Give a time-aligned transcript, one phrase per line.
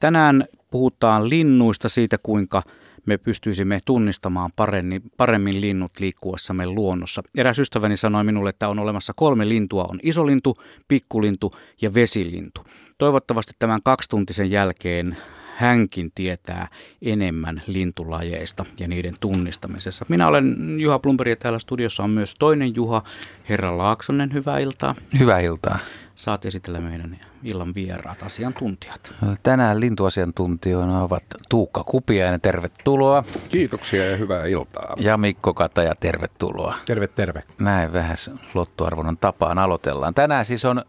[0.00, 2.62] Tänään puhutaan linnuista siitä, kuinka
[3.06, 7.22] me pystyisimme tunnistamaan paremmin, paremmin linnut liikkuessamme luonnossa.
[7.36, 9.86] Eräs ystäväni sanoi minulle, että on olemassa kolme lintua.
[9.90, 10.54] On isolintu,
[10.88, 12.64] pikkulintu ja vesilintu.
[12.98, 15.16] Toivottavasti tämän kaksituntisen jälkeen
[15.58, 16.68] hänkin tietää
[17.02, 20.06] enemmän lintulajeista ja niiden tunnistamisessa.
[20.08, 23.02] Minä olen Juha Plumperi ja täällä studiossa on myös toinen Juha,
[23.48, 24.94] herra Laaksonen, hyvää iltaa.
[25.18, 25.78] Hyvää iltaa.
[26.14, 29.14] Saat esitellä meidän illan vieraat, asiantuntijat.
[29.42, 33.22] Tänään lintuasiantuntijoina ovat Tuukka Kupiainen, tervetuloa.
[33.48, 34.94] Kiitoksia ja hyvää iltaa.
[34.96, 36.74] Ja Mikko Kataja, tervetuloa.
[36.86, 37.42] Terve, terve.
[37.58, 38.16] Näin vähän
[38.54, 40.14] lottuarvonnan tapaan aloitellaan.
[40.14, 40.82] Tänään siis on,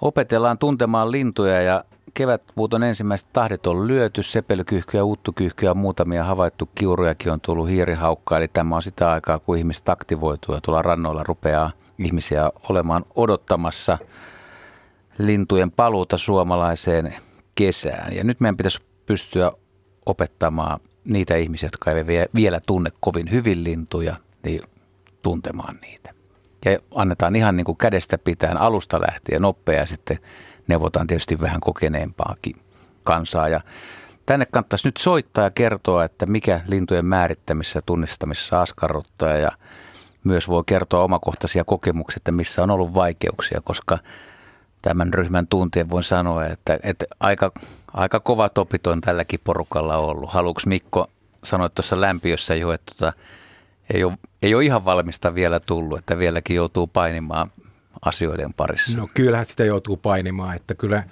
[0.00, 7.32] opetellaan tuntemaan lintuja ja kevätpuuton ensimmäiset tahdit on lyöty, sepelykyhkyä, uuttukyhkyä ja muutamia havaittu kiurujakin
[7.32, 8.38] on tullut hiirihaukkaa.
[8.38, 13.98] Eli tämä on sitä aikaa, kun ihmiset aktivoituu ja tuolla rannoilla rupeaa ihmisiä olemaan odottamassa
[15.18, 17.14] lintujen paluuta suomalaiseen
[17.54, 18.16] kesään.
[18.16, 19.52] Ja nyt meidän pitäisi pystyä
[20.06, 24.60] opettamaan niitä ihmisiä, jotka eivät vielä tunne kovin hyvin lintuja, niin
[25.22, 26.14] tuntemaan niitä.
[26.64, 30.18] Ja annetaan ihan niin kuin kädestä pitäen alusta lähtien nopea sitten
[30.66, 32.56] neuvotaan tietysti vähän kokeneempaakin
[33.04, 33.48] kansaa.
[33.48, 33.60] Ja
[34.26, 39.52] tänne kannattaisi nyt soittaa ja kertoa, että mikä lintujen määrittämisessä ja tunnistamisessa askarruttaa ja
[40.24, 43.98] myös voi kertoa omakohtaisia kokemuksia, että missä on ollut vaikeuksia, koska
[44.82, 47.52] tämän ryhmän tuntien voin sanoa, että, että aika,
[47.92, 50.32] aika kova topit on tälläkin porukalla ollut.
[50.32, 51.06] Haluatko Mikko
[51.44, 53.12] sanoa tuossa lämpiössä jo, että tota,
[53.94, 57.50] ei, ole, ei ole ihan valmista vielä tullut, että vieläkin joutuu painimaan
[58.04, 58.98] asioiden parissa?
[58.98, 61.02] No kyllähän sitä joutuu painimaan, että kyllä,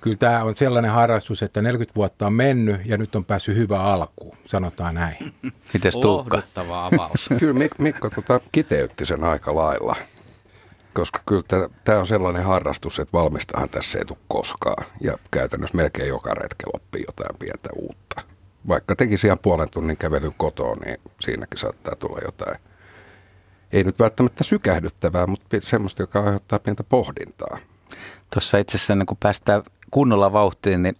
[0.00, 3.82] kyllä tämä on sellainen harrastus, että 40 vuotta on mennyt ja nyt on päässyt hyvä
[3.82, 5.16] alkuun, sanotaan näin.
[5.74, 6.42] Miten Tuukka?
[6.56, 7.28] avaus.
[7.40, 9.96] kyllä Mikko tota, kiteytti sen aika lailla,
[10.94, 16.08] koska kyllä tämä on sellainen harrastus, että valmistahan tässä ei tule koskaan ja käytännössä melkein
[16.08, 18.22] joka retkellä oppii jotain pientä uutta.
[18.68, 22.58] Vaikka tekisi ihan puolen tunnin kävelyn kotoa, niin siinäkin saattaa tulla jotain
[23.72, 27.58] ei nyt välttämättä sykähdyttävää, mutta semmoista, joka aiheuttaa pientä pohdintaa.
[28.30, 30.96] Tuossa itse asiassa kun päästään kunnolla vauhtiin, niin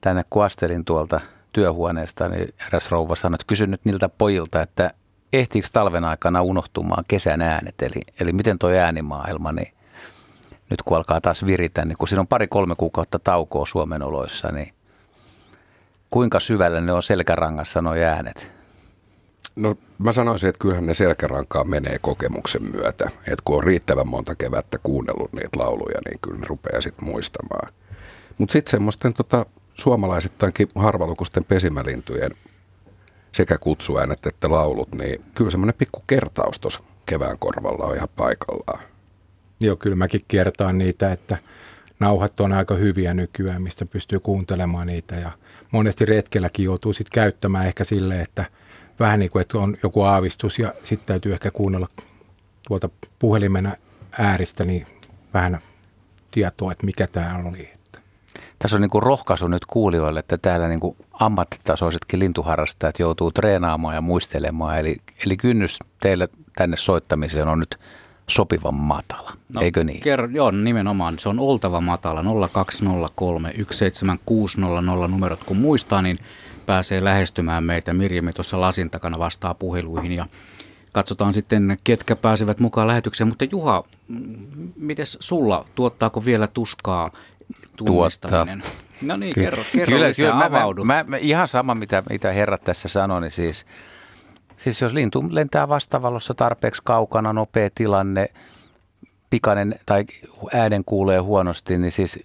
[0.00, 1.20] tänne kun astelin tuolta
[1.52, 4.90] työhuoneesta, niin eräs rouva sanoi, että kysyn nyt niiltä pojilta, että
[5.32, 9.72] ehtiikö talven aikana unohtumaan kesän äänet, eli, eli miten tuo äänimaailma, niin
[10.70, 14.74] nyt kun alkaa taas viritä, niin kun siinä on pari-kolme kuukautta taukoa Suomen oloissa, niin
[16.10, 18.57] kuinka syvällä ne on selkärangassa nuo äänet?
[19.58, 23.04] No mä sanoisin, että kyllähän ne selkärankaan menee kokemuksen myötä.
[23.04, 27.72] Että kun on riittävän monta kevättä kuunnellut niitä lauluja, niin kyllä ne rupeaa sitten muistamaan.
[28.38, 32.30] Mutta sitten semmoisten tota, suomalaisittainkin harvalukusten pesimälintujen
[33.32, 38.80] sekä kutsuäänet että laulut, niin kyllä semmoinen pikku kertaus tuossa kevään korvalla on ihan paikallaan.
[39.60, 41.36] Joo, kyllä mäkin kertaan niitä, että
[42.00, 45.30] nauhat on aika hyviä nykyään, mistä pystyy kuuntelemaan niitä ja
[45.72, 48.44] monesti retkelläkin joutuu sitten käyttämään ehkä silleen, että–
[49.00, 51.88] vähän niin kuin, että on joku aavistus ja sitten täytyy ehkä kuunnella
[52.68, 52.88] tuolta
[53.18, 53.72] puhelimen
[54.18, 54.86] ääristä niin
[55.34, 55.58] vähän
[56.30, 57.70] tietoa, että mikä tämä oli.
[58.58, 63.94] Tässä on niin kuin rohkaisu nyt kuulijoille, että täällä niin kuin ammattitasoisetkin lintuharrastajat joutuu treenaamaan
[63.94, 64.78] ja muistelemaan.
[64.78, 67.78] Eli, eli kynnys teille tänne soittamiseen on nyt
[68.28, 70.02] sopivan matala, no, eikö niin?
[70.02, 71.18] Ker- joo, nimenomaan.
[71.18, 72.22] Se on oltava matala.
[72.52, 76.18] 0203 17600 numerot kun muistaa, niin
[76.68, 77.94] pääsee lähestymään meitä.
[77.94, 80.26] Mirjami tuossa lasin takana vastaa puheluihin ja
[80.92, 83.28] katsotaan sitten, ketkä pääsevät mukaan lähetykseen.
[83.28, 83.84] Mutta Juha,
[84.76, 87.10] miten sulla, tuottaako vielä tuskaa
[87.76, 88.60] tunnistaminen?
[88.60, 88.82] Tuottaa.
[89.02, 90.84] No niin, Ky- kerro, kerro kyllä, lisää, kyllä, avaudu.
[90.84, 93.66] Mä, mä, mä, ihan sama, mitä, mitä herrat tässä sanoi, niin siis,
[94.56, 98.28] siis jos lintu lentää vastavalossa tarpeeksi kaukana, nopea tilanne,
[99.30, 100.04] pikainen tai
[100.54, 102.18] äänen kuulee huonosti, niin siis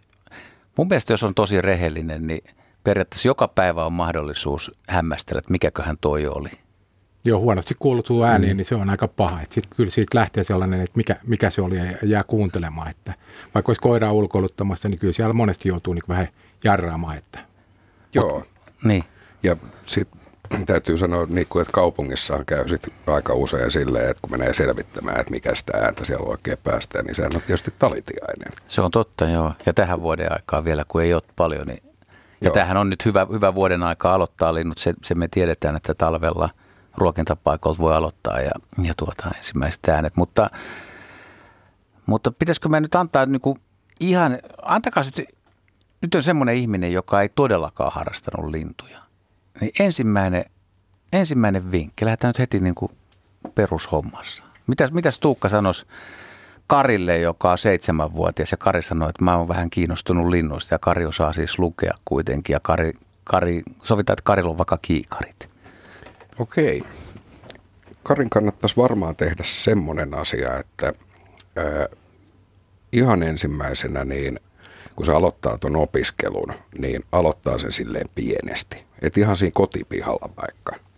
[0.77, 2.43] mun mielestä jos on tosi rehellinen, niin–
[2.83, 6.49] periaatteessa joka päivä on mahdollisuus hämmästellä, että mikäköhän toi oli.
[7.25, 8.57] Joo, huonosti kuulutuu ääniin, mm.
[8.57, 9.41] niin se on aika paha.
[9.41, 12.89] Että sit, kyllä siitä lähtee sellainen, että mikä, mikä se oli ja jää kuuntelemaan.
[12.89, 13.13] Että
[13.55, 16.27] vaikka olisi koiraa ulkoiluttamassa, niin kyllä siellä monesti joutuu niin vähän
[16.63, 17.17] jarraamaan.
[17.17, 17.39] Että.
[18.13, 18.39] Joo.
[18.39, 18.47] Mut,
[18.83, 19.03] niin.
[19.43, 19.55] Ja
[19.85, 20.19] sitten
[20.65, 25.19] täytyy sanoa, niin kuin, että kaupungissahan käy sit aika usein silleen, että kun menee selvittämään,
[25.19, 28.53] että mikä sitä ääntä siellä oikein päästään, niin sehän on tietysti talitiainen.
[28.67, 29.53] Se on totta, joo.
[29.65, 31.83] Ja tähän vuoden aikaan vielä, kun ei ole paljon, niin
[32.43, 32.53] ja Joo.
[32.53, 34.77] tämähän on nyt hyvä, hyvä vuoden aika aloittaa linnut.
[34.77, 36.49] Se, se me tiedetään, että talvella
[36.97, 38.51] ruokintapaikolta voi aloittaa ja,
[38.83, 40.15] ja tuota, ensimmäiset äänet.
[40.17, 40.49] Mutta,
[42.05, 43.59] mutta pitäisikö me nyt antaa niin kuin
[43.99, 45.27] ihan, antakaa nyt,
[46.01, 48.99] nyt on semmoinen ihminen, joka ei todellakaan harrastanut lintuja.
[49.61, 50.45] Niin ensimmäinen,
[51.13, 52.91] ensimmäinen vinkki, lähdetään nyt heti niin kuin
[53.55, 54.43] perushommassa.
[54.67, 55.85] Mitäs, mitäs Tuukka sanoisi
[56.73, 61.05] Karille, joka on seitsemänvuotias ja Kari sanoi, että mä oon vähän kiinnostunut linnuista ja Kari
[61.05, 62.91] osaa siis lukea kuitenkin ja Kari,
[63.23, 65.49] Kari sovitaan, että Karilla on vaikka kiikarit.
[66.39, 66.83] Okei.
[68.03, 70.93] Karin kannattaisi varmaan tehdä semmoinen asia, että
[71.55, 71.87] ää,
[72.91, 74.39] ihan ensimmäisenä niin
[74.95, 78.83] kun se aloittaa tuon opiskelun, niin aloittaa sen silleen pienesti.
[79.01, 80.92] Että ihan siinä kotipihalla vaikka.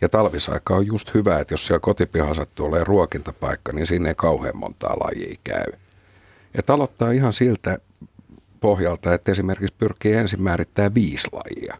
[0.00, 4.56] Ja talvisaika on just hyvä, että jos siellä kotipihassa tulee ruokintapaikka, niin sinne ei kauhean
[4.56, 5.72] montaa lajia käy.
[6.54, 7.78] Että aloittaa ihan siltä
[8.60, 11.76] pohjalta, että esimerkiksi pyrkii ensin määrittää viisi lajia,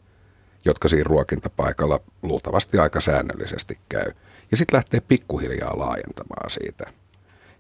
[0.65, 4.13] jotka siinä ruokintapaikalla luultavasti aika säännöllisesti käy.
[4.51, 6.93] Ja sitten lähtee pikkuhiljaa laajentamaan siitä.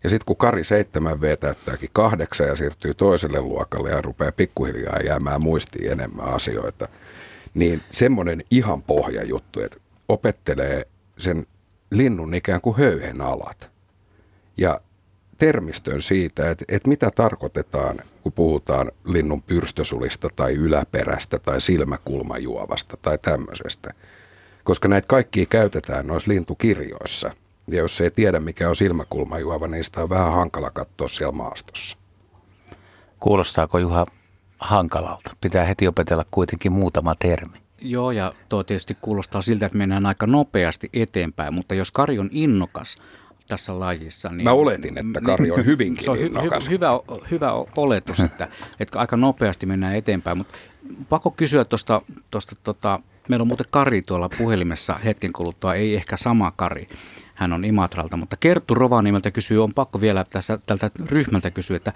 [0.04, 5.42] Ja sitten kun Kari 7V täyttääkin kahdeksan ja siirtyy toiselle luokalle ja rupeaa pikkuhiljaa jäämään
[5.42, 6.88] muistiin enemmän asioita,
[7.54, 9.76] niin semmoinen ihan pohjajuttu, että
[10.08, 10.88] opettelee
[11.18, 11.46] sen
[11.90, 13.70] linnun ikään kuin höyhen alat.
[14.56, 14.80] Ja
[15.38, 23.18] termistön siitä, että, että mitä tarkoitetaan, kun puhutaan linnun pyrstösulista tai yläperästä tai silmäkulmajuovasta tai
[23.18, 23.94] tämmöisestä.
[24.64, 27.30] Koska näitä kaikkia käytetään noissa lintukirjoissa.
[27.68, 31.96] Ja jos ei tiedä, mikä on silmäkulmajuova, niin sitä on vähän hankala katsoa siellä maastossa.
[33.20, 34.06] Kuulostaako Juha
[34.58, 35.36] hankalalta?
[35.40, 37.58] Pitää heti opetella kuitenkin muutama termi.
[37.80, 42.28] Joo, ja tuo tietysti kuulostaa siltä, että mennään aika nopeasti eteenpäin, mutta jos Kari on
[42.32, 42.96] innokas
[43.48, 44.28] tässä lajissa...
[44.28, 46.66] Niin, Mä oletin, että Kari on hyvinkin se on hy, innokas.
[46.66, 46.88] Hy, hyvä,
[47.30, 48.48] hyvä oletus, että,
[48.80, 50.54] että aika nopeasti mennään eteenpäin, mutta
[51.08, 56.16] pakko kysyä tuosta, tuosta tota, meillä on muuten Kari tuolla puhelimessa hetken kuluttua, ei ehkä
[56.16, 56.88] sama Kari,
[57.34, 61.92] hän on Imatralta, mutta Kerttu Rovaniemeltä kysyy, on pakko vielä tässä, tältä ryhmältä kysyä, että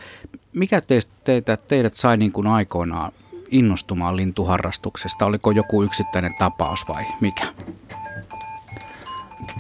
[0.52, 3.12] mikä teistä, teitä, teidät sai niin kuin aikoinaan
[3.52, 5.26] innostumaan lintuharrastuksesta?
[5.26, 7.46] Oliko joku yksittäinen tapaus vai mikä?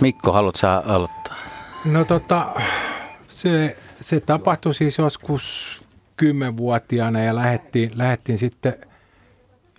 [0.00, 1.36] Mikko, haluatko sä aloittaa?
[1.84, 2.54] No tota,
[3.28, 5.82] se, se tapahtui siis joskus
[6.16, 8.74] kymmenvuotiaana ja lähettiin, lähettiin sitten,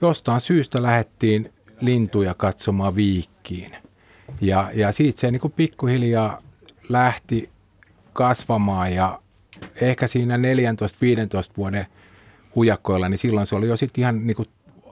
[0.01, 3.71] jostain syystä lähettiin lintuja katsomaan viikkiin.
[4.41, 6.41] Ja, ja siitä se niin kuin pikkuhiljaa
[6.89, 7.49] lähti
[8.13, 9.19] kasvamaan ja
[9.81, 10.39] ehkä siinä 14-15
[11.57, 11.85] vuoden
[12.55, 14.47] hujakkoilla, niin silloin se oli jo sitten ihan niin kuin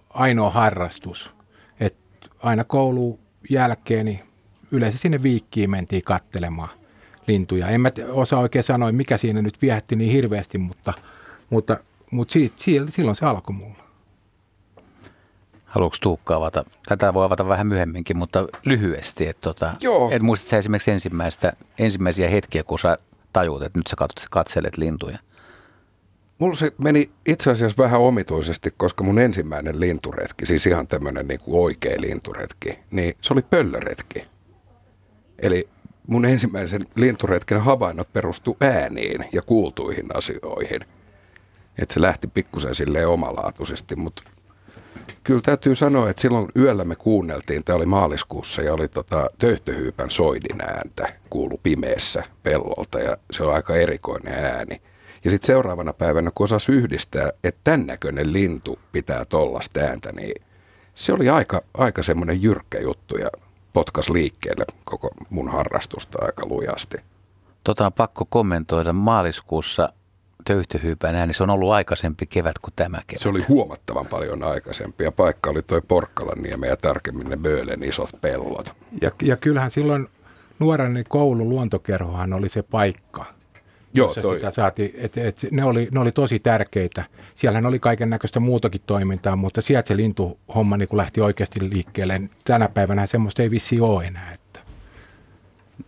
[0.10, 1.30] ainoa harrastus.
[1.80, 1.96] Et
[2.44, 3.20] aina koulun
[3.50, 4.20] jälkeen niin
[4.72, 6.70] yleensä sinne viikkiin mentiin kattelemaan
[7.28, 7.70] lintuja.
[7.70, 10.94] En mä osaa oikein sanoa, mikä siinä nyt viehätti niin hirveästi, mutta,
[11.50, 11.78] mutta,
[12.12, 12.56] mutta siitä,
[12.90, 13.82] silloin se alkoi mulla.
[15.66, 16.66] Haluatko Tuukka avata?
[16.88, 19.28] Tätä voi avata vähän myöhemminkin, mutta lyhyesti.
[19.28, 20.12] Että tota, Joo.
[20.12, 22.98] Et muistat esimerkiksi ensimmäistä, ensimmäisiä hetkiä, kun sä
[23.34, 23.96] tajuut, että nyt sä
[24.30, 25.18] katselet lintuja?
[26.42, 31.40] Mulla se meni itse asiassa vähän omituisesti, koska mun ensimmäinen linturetki, siis ihan tämmöinen niin
[31.40, 34.24] kuin oikea linturetki, niin se oli pöllöretki.
[35.40, 35.70] Eli
[36.08, 40.82] mun ensimmäisen linturetken havainnot perustu ääniin ja kuultuihin asioihin.
[41.80, 44.24] Että se lähti pikkusen silleen omalaatuisesti, mutta
[45.24, 50.12] kyllä täytyy sanoa, että silloin yöllä me kuunneltiin, tämä oli maaliskuussa ja oli tota töyhtöhyypän
[50.12, 54.82] soidin ääntä, kuulu pimeässä pellolta ja se on aika erikoinen ääni.
[55.24, 60.42] Ja sitten seuraavana päivänä, kun osasi yhdistää, että tämän näköinen lintu pitää tollasta ääntä, niin
[60.96, 63.28] se oli aika, aika semmoinen jyrkkä juttu ja
[63.74, 66.98] potkas liikkeelle koko mun harrastusta aika lujasti.
[67.64, 68.94] Tota on pakko kommentoida.
[68.94, 69.94] Maaliskuussa
[70.46, 73.22] töyhtöhyypän ääni, se on ollut aikaisempi kevät kuin tämä kevät.
[73.22, 78.10] Se oli huomattavan paljon aikaisempi ja paikka oli toi Porkkalanniemi ja tarkemmin ne Böölen isot
[78.22, 78.76] pellot.
[79.02, 80.08] Ja, ja kyllähän silloin
[80.60, 83.26] nuoren koulun luontokerhohan oli se paikka,
[83.94, 84.36] Joo, toi.
[84.36, 87.04] sitä saatiin, et, et, ne, oli, ne oli tosi tärkeitä.
[87.36, 92.22] Siellähän oli kaiken näköistä muutakin toimintaa, mutta sieltä se lintuhomma niin kun lähti oikeasti liikkeelle.
[92.44, 94.32] Tänä päivänä semmoista ei vissi ole enää.
[94.34, 94.60] Että.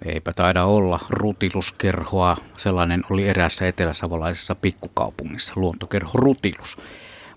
[0.05, 2.37] Eipä taida olla rutiluskerhoa.
[2.57, 6.77] Sellainen oli eräässä eteläsavolaisessa pikkukaupungissa, luontokerho Rutilus.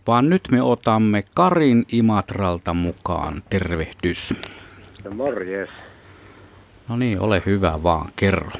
[0.07, 3.43] Vaan nyt me otamme Karin Imatralta mukaan.
[3.51, 4.35] Tervehdys.
[5.15, 5.71] Morjes.
[6.89, 8.51] No niin, ole hyvä vaan, kerro.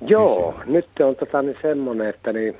[0.00, 2.58] Joo, nyt on tota niin semmoinen, että niin,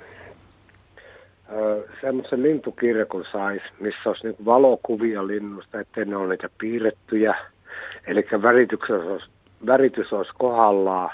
[2.01, 7.37] semmoisen lintukirjakon sais, missä olisi niin valokuvia linnusta, ettei ne ole niitä piirrettyjä.
[8.07, 9.27] Eli väritys olisi,
[9.67, 11.11] väritys olisi kohdallaan.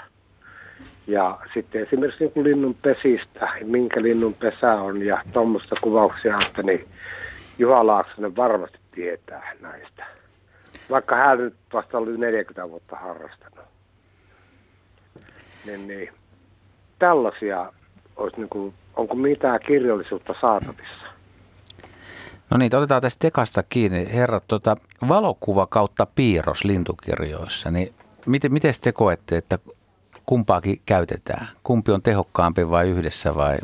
[1.07, 6.85] Ja sitten esimerkiksi niin linnun pesistä, minkä linnun pesä on ja tuommoista kuvauksia, että niin
[7.57, 10.05] Juha Laaksonen varmasti tietää näistä.
[10.89, 13.74] Vaikka hän nyt vasta oli 40 vuotta harrastanut
[15.65, 16.09] niin, niin
[16.99, 17.71] tällaisia
[18.15, 21.05] olisi niin kuin, onko mitään kirjallisuutta saatavissa?
[22.49, 24.13] No niin, otetaan tästä tekasta kiinni.
[24.13, 27.93] Herrat, tota, valokuva kautta piirros lintukirjoissa, niin
[28.25, 29.59] miten, miten te koette, että
[30.25, 31.47] kumpaakin käytetään?
[31.63, 33.57] Kumpi on tehokkaampi vai yhdessä vai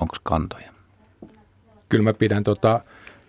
[0.00, 0.72] onko kantoja?
[1.88, 2.80] Kyllä mä pidän tota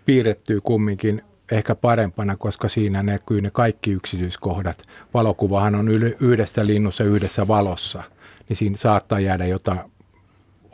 [0.06, 1.22] piirrettyä kumminkin
[1.52, 4.82] ehkä parempana, koska siinä näkyy ne kaikki yksityiskohdat.
[5.14, 5.88] Valokuvahan on
[6.20, 8.02] yhdestä linnussa yhdessä valossa,
[8.48, 9.80] niin siinä saattaa jäädä jotain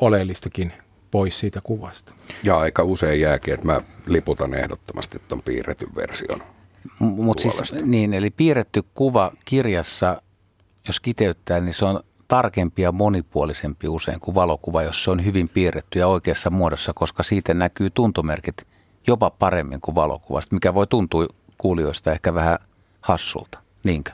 [0.01, 0.73] oleellistakin
[1.11, 2.15] pois siitä kuvasta.
[2.43, 6.43] Ja aika usein jääkin, että mä liputan ehdottomasti tuon piirretyn version.
[6.99, 10.23] Mutta siis, niin, eli piirretty kuva kirjassa,
[10.87, 15.49] jos kiteyttää, niin se on tarkempi ja monipuolisempi usein kuin valokuva, jos se on hyvin
[15.49, 18.67] piirretty ja oikeassa muodossa, koska siitä näkyy tuntomerkit
[19.07, 21.27] jopa paremmin kuin valokuvasta, mikä voi tuntua
[21.59, 22.59] kuulijoista ehkä vähän
[23.01, 24.11] hassulta, niinkö?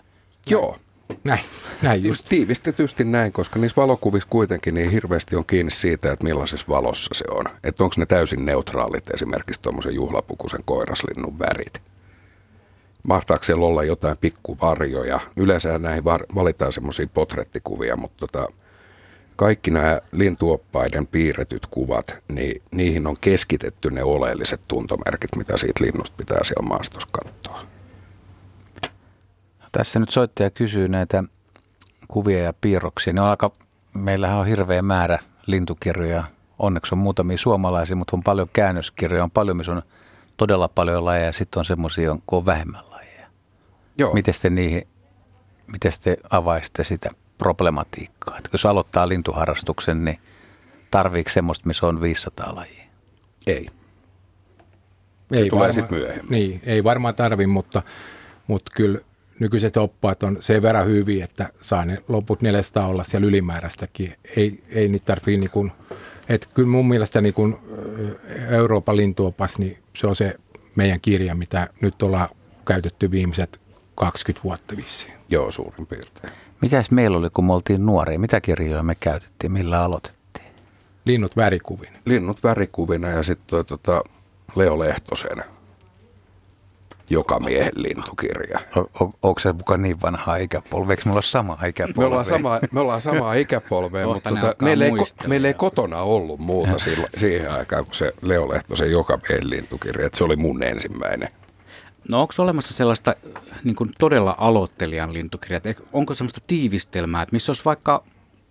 [0.51, 0.77] Joo,
[1.25, 1.41] näin,
[1.83, 2.27] näin just.
[2.29, 7.25] Tiivistetysti näin, koska niissä valokuvissa kuitenkin niin hirveästi on kiinni siitä, että millaisessa valossa se
[7.31, 7.45] on.
[7.65, 11.83] Että onko ne täysin neutraalit esimerkiksi tuommoisen juhlapukusen koiraslinnun värit.
[13.03, 15.21] Mahtaako siellä olla jotain pikkuvarjoja?
[15.37, 18.53] Yleensä näihin var- valitaan semmoisia potrettikuvia, mutta tota,
[19.39, 26.17] kaikki nämä lintuoppaiden piirretyt kuvat, niin niihin on keskitetty ne oleelliset tuntomerkit, mitä siitä linnusta
[26.17, 27.67] pitää siellä maastossa katsoa.
[29.73, 31.25] Tässä nyt soittaja kysyy näitä
[32.09, 33.13] kuvia ja piirroksia.
[33.13, 33.51] Ne on aika,
[33.95, 36.25] meillähän on hirveä määrä lintukirjoja.
[36.59, 39.25] Onneksi on muutamia suomalaisia, mutta on paljon käännöskirjoja.
[39.25, 39.83] On paljon, missä on
[40.37, 41.33] todella paljon lajeja.
[41.33, 43.27] Sitten on semmoisia, kun on vähemmän lajeja.
[43.99, 44.15] Joo.
[44.15, 44.89] Miten te niihin,
[45.73, 48.39] miten te avaisitte sitä problematiikkaa?
[48.39, 50.19] Että jos aloittaa lintuharrastuksen, niin
[50.91, 52.85] tarviiko semmoista, missä on 500 lajia?
[53.47, 53.69] Ei.
[55.35, 56.31] Se ei tulee sitten myöhemmin.
[56.31, 57.83] Niin, ei varmaan tarvi, mutta,
[58.47, 59.01] mutta kyllä
[59.41, 64.15] nykyiset oppaat on sen verran hyviä, että saa ne loput 400 olla siellä ylimääräistäkin.
[64.37, 65.73] Ei, ei niitä tarvitse niin kuin,
[66.29, 67.57] että kyllä mun mielestä niin kuin
[68.51, 70.35] Euroopan lintuopas, niin se on se
[70.77, 72.29] meidän kirja, mitä nyt ollaan
[72.67, 73.61] käytetty viimeiset
[73.95, 75.15] 20 vuotta vissiin.
[75.31, 76.33] Joo, suurin piirtein.
[76.61, 78.19] Mitäs meillä oli, kun me oltiin nuoria?
[78.19, 79.53] Mitä kirjoja me käytettiin?
[79.53, 80.47] Millä aloitettiin?
[81.05, 81.99] Linnut värikuvina.
[82.05, 84.03] Linnut värikuvina ja sitten tota
[84.57, 85.45] Leo Lehtosen
[87.11, 88.61] joka miehen lintukirja.
[88.77, 90.93] On, on, onko se mukaan niin vanha ikäpolvi?
[90.93, 91.99] Eikö me olla sama ikäpolvi?
[91.99, 94.93] Me ollaan sama, me ollaan sama ikäpolvea, mutta tota, meillä, ei,
[95.27, 100.07] meillä ei kotona ollut muuta sillä, siihen aikaan kuin se Leo Lehtosen joka miehen lintukirja.
[100.07, 101.29] Että se oli mun ensimmäinen.
[102.11, 103.15] No onko olemassa sellaista
[103.65, 105.65] niin kuin todella aloittelijan lintukirjat?
[105.93, 108.05] Onko sellaista tiivistelmää, että missä olisi vaikka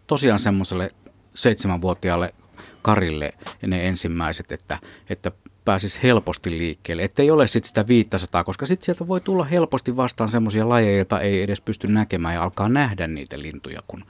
[0.07, 0.91] tosiaan semmoiselle
[1.33, 2.33] seitsemänvuotiaalle
[2.81, 3.33] Karille
[3.67, 5.31] ne ensimmäiset, että, että
[5.65, 10.29] pääsisi helposti liikkeelle, ettei ole sitten sitä 500, koska sitten sieltä voi tulla helposti vastaan
[10.29, 14.05] semmoisia lajeja, joita ei edes pysty näkemään ja alkaa nähdä niitä lintuja, kun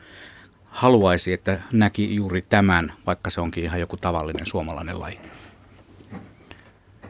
[0.65, 5.19] haluaisi, että näki juuri tämän, vaikka se onkin ihan joku tavallinen suomalainen laji.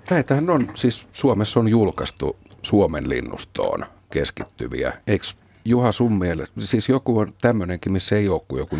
[0.10, 4.94] Näitähän on, siis Suomessa on julkaistu Suomen linnustoon keskittyviä.
[5.08, 5.26] Eikö
[5.66, 8.80] Juha sun mielestä, siis joku on tämmöinenkin, missä ei ole kuin joku 40-50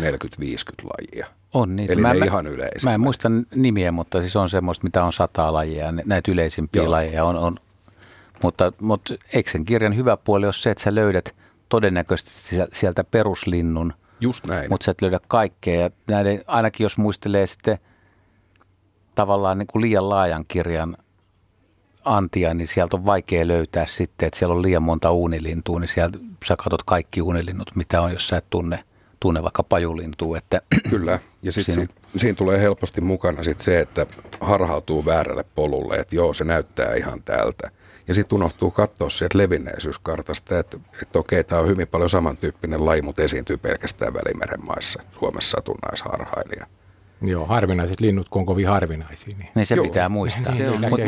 [0.84, 1.26] lajia?
[1.54, 1.92] On niin.
[1.92, 2.84] Eli mä, ne ihan yleisimmät.
[2.84, 6.90] Mä en muista nimiä, mutta siis on semmoista, mitä on sata lajia, näitä yleisimpiä Joo.
[6.90, 7.56] lajeja on, on.
[8.42, 11.34] Mutta, mutta eikö sen kirjan hyvä puoli ole se, että sä löydät
[11.68, 14.70] todennäköisesti sieltä peruslinnun, Just näin.
[14.70, 15.80] mutta sä et löydä kaikkea.
[15.80, 17.78] Ja näiden, ainakin jos muistelee sitten
[19.14, 20.96] tavallaan niin kuin liian laajan kirjan
[22.04, 26.18] antia, niin sieltä on vaikea löytää sitten, että siellä on liian monta uunilintua, niin sieltä
[26.48, 28.84] sä katsot kaikki uunilinnut, mitä on, jos sä et tunne
[29.20, 30.38] tunne vaikka pajulintua.
[30.38, 31.92] Että Kyllä, ja sitten siinä...
[32.12, 34.06] Si- siinä tulee helposti mukana sit se, että
[34.40, 37.70] harhautuu väärälle polulle, että joo, se näyttää ihan tältä.
[38.08, 43.02] Ja sitten unohtuu katsoa sieltä levinneisyyskartasta, että, että okei, tämä on hyvin paljon samantyyppinen laji,
[43.02, 46.66] mutta esiintyy pelkästään Välimeren maissa, Suomessa satunnaisharhailija.
[47.22, 49.36] Joo, harvinaiset linnut, kun on kovin harvinaisia.
[49.38, 49.84] Niin, niin se Joo.
[49.84, 50.52] pitää muistaa.
[50.56, 51.04] se on mutta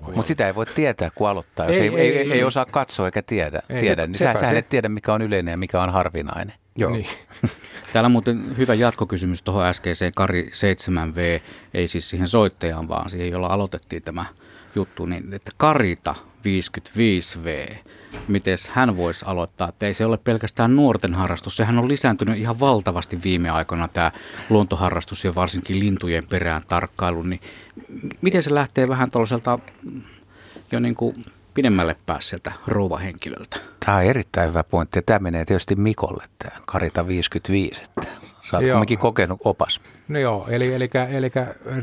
[0.00, 1.66] mut, mut sitä ei voi tietää, kun aloittaa.
[1.66, 4.46] Jos ei, ei, ei, ei, ei osaa katsoa eikä tiedä, ei, tiedä se, niin sä,
[4.48, 6.54] sä et tiedä, mikä on yleinen ja mikä on harvinainen.
[6.76, 6.90] Joo.
[6.90, 7.06] Niin.
[7.92, 11.42] Täällä on muuten hyvä jatkokysymys tuohon äskeiseen Kari 7V,
[11.74, 14.26] ei siis siihen soittajaan, vaan siihen, jolla aloitettiin tämä
[14.74, 17.76] juttu, niin että Karita 55V,
[18.28, 22.60] miten hän voisi aloittaa, että ei se ole pelkästään nuorten harrastus, sehän on lisääntynyt ihan
[22.60, 24.12] valtavasti viime aikoina tämä
[24.50, 27.40] luontoharrastus ja varsinkin lintujen perään tarkkailu, niin
[28.20, 29.58] miten se lähtee vähän tällaiselta
[30.72, 31.24] jo niin kuin
[31.54, 33.56] pidemmälle päässeltä rouvahenkilöltä.
[33.84, 37.82] Tämä on erittäin hyvä pointti ja tämä menee tietysti Mikolle, tämä Karita 55.
[37.82, 38.06] Että
[38.50, 39.80] sä oot kumminkin kokenut opas.
[40.08, 41.30] No joo, eli, eli, eli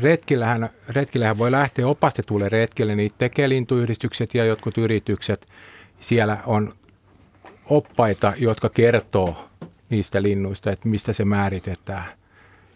[0.02, 5.46] retkillähän, retkillähän voi lähteä opastetulle retkelle, niin tekee lintuyhdistykset ja jotkut yritykset.
[6.06, 6.74] Siellä on
[7.70, 9.48] oppaita, jotka kertoo
[9.90, 12.04] niistä linnuista, että mistä se määritetään.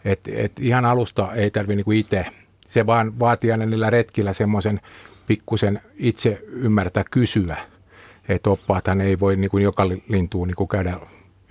[0.05, 2.27] Et, et ihan alusta ei tarvitse niinku itse.
[2.69, 4.79] Se vaan vaatii aina niillä retkillä semmoisen
[5.27, 7.57] pikkusen itse ymmärtää kysyä.
[8.29, 10.97] Että oppaathan ei voi niin kuin joka lintuun niin kuin käydä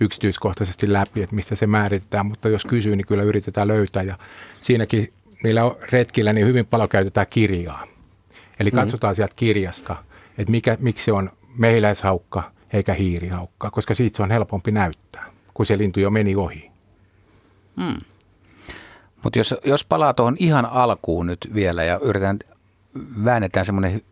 [0.00, 4.18] yksityiskohtaisesti läpi, että mistä se määritetään, mutta jos kysyy, niin kyllä yritetään löytää ja
[4.60, 7.86] siinäkin niillä retkillä niin hyvin paljon käytetään kirjaa.
[8.60, 8.80] Eli mm-hmm.
[8.80, 9.96] katsotaan sieltä kirjasta,
[10.38, 12.42] että mikä, miksi se on mehiläishaukka
[12.72, 16.70] eikä hiirihaukka, koska siitä se on helpompi näyttää, kun se lintu jo meni ohi.
[17.76, 18.00] Hmm.
[19.24, 22.38] Mutta jos, jos palaa tuohon ihan alkuun nyt vielä ja yritetään,
[23.24, 24.02] väännetään semmoinen,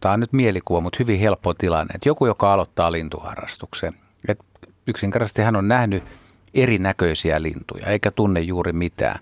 [0.00, 3.94] tämä on nyt mielikuva, mutta hyvin helppo tilanne, että joku, joka aloittaa lintuharrastuksen,
[4.28, 4.44] että
[4.86, 6.12] yksinkertaisesti hän on nähnyt
[6.54, 9.18] erinäköisiä lintuja, eikä tunne juuri mitään.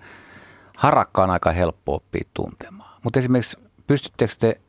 [0.77, 3.01] Harakka on aika helppo oppia tuntemaan.
[3.05, 4.61] Mutta esimerkiksi pystyttekö te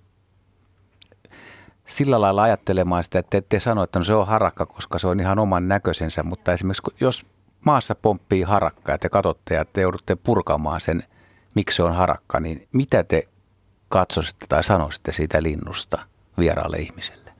[1.85, 5.19] sillä lailla ajattelemaan sitä, että ette sano, että no se on harakka, koska se on
[5.19, 7.25] ihan oman näköisensä, mutta esimerkiksi jos
[7.65, 11.03] maassa pomppii harakka ja te katsotte ja te joudutte purkamaan sen,
[11.55, 13.27] miksi se on harakka, niin mitä te
[13.89, 15.99] katsoisitte tai sanoisitte siitä linnusta
[16.37, 17.31] vieraalle ihmiselle?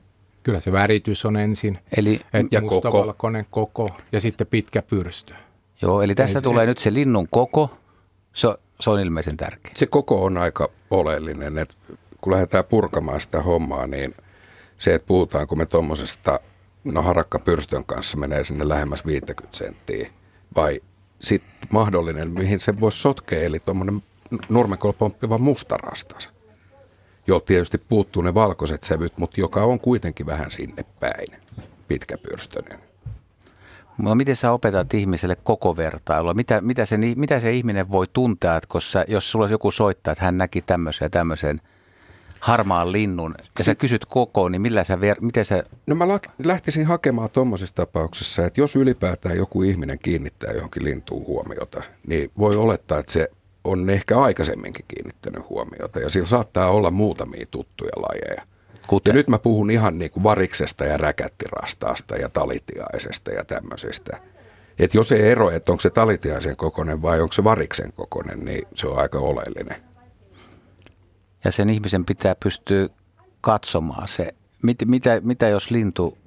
[0.42, 1.78] Kyllä se väritys on ensin.
[1.96, 2.20] Eli
[2.50, 3.88] ja mustavalkoinen koko.
[3.88, 5.34] koko ja sitten pitkä pyrstö.
[5.82, 7.70] Joo, eli tässä Ei, tulee nyt se linnun koko.
[8.32, 8.48] Se,
[8.80, 9.72] se on ilmeisen tärkeä.
[9.74, 11.74] Se koko on aika oleellinen, että
[12.20, 14.14] kun lähdetään purkamaan sitä hommaa, niin
[14.84, 16.40] se, että puhutaanko me tuommoisesta,
[16.84, 20.10] no harakka pyrstön kanssa menee sinne lähemmäs 50 senttiä,
[20.56, 20.80] vai
[21.20, 24.02] sitten mahdollinen, mihin se voisi sotkea, eli tuommoinen
[24.48, 26.30] nurmekolla pomppiva mustarastas,
[27.26, 31.40] jo tietysti puuttuu ne valkoiset sävyt, mutta joka on kuitenkin vähän sinne päin,
[31.88, 32.78] pitkäpyrstöinen.
[33.98, 36.34] No miten sä opetat ihmiselle koko vertailua?
[36.34, 40.24] Mitä, mitä, se, mitä se ihminen voi tuntea, että koska jos sulla joku soittaa, että
[40.24, 41.60] hän näki tämmöisen ja tämmöisen–
[42.44, 45.64] harmaan linnun ja sä kysyt koko, niin millä sä, ver- miten sä...
[45.86, 46.04] No mä
[46.44, 52.56] lähtisin hakemaan tuommoisessa tapauksessa, että jos ylipäätään joku ihminen kiinnittää johonkin lintuun huomiota, niin voi
[52.56, 53.28] olettaa, että se
[53.64, 58.42] on ehkä aikaisemminkin kiinnittänyt huomiota ja sillä saattaa olla muutamia tuttuja lajeja.
[58.86, 59.10] Kuten?
[59.10, 64.18] Ja nyt mä puhun ihan niin kuin variksesta ja räkättirastaasta ja talitiaisesta ja tämmöisistä.
[64.78, 68.68] Että jos ei ero, että onko se talitiaisen kokonen vai onko se variksen kokonen, niin
[68.74, 69.93] se on aika oleellinen
[71.44, 72.88] ja sen ihmisen pitää pystyä
[73.40, 74.34] katsomaan se.
[74.62, 76.18] Mit, mitä, mitä jos lintu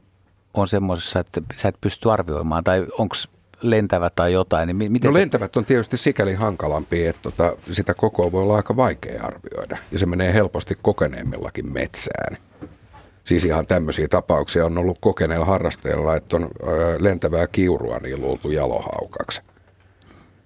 [0.53, 3.15] on semmoisessa, että sä et pysty arvioimaan, tai onko
[3.61, 4.67] lentävä tai jotain.
[4.67, 8.75] Niin miten no lentävät on tietysti sikäli hankalampi, että tota, sitä koko voi olla aika
[8.75, 9.77] vaikea arvioida.
[9.91, 12.37] Ja se menee helposti kokeneemmillakin metsään.
[13.23, 18.51] Siis ihan tämmöisiä tapauksia on ollut kokeneilla harrastajilla, että on ö, lentävää kiurua niin luultu
[18.51, 19.41] jalohaukaksi.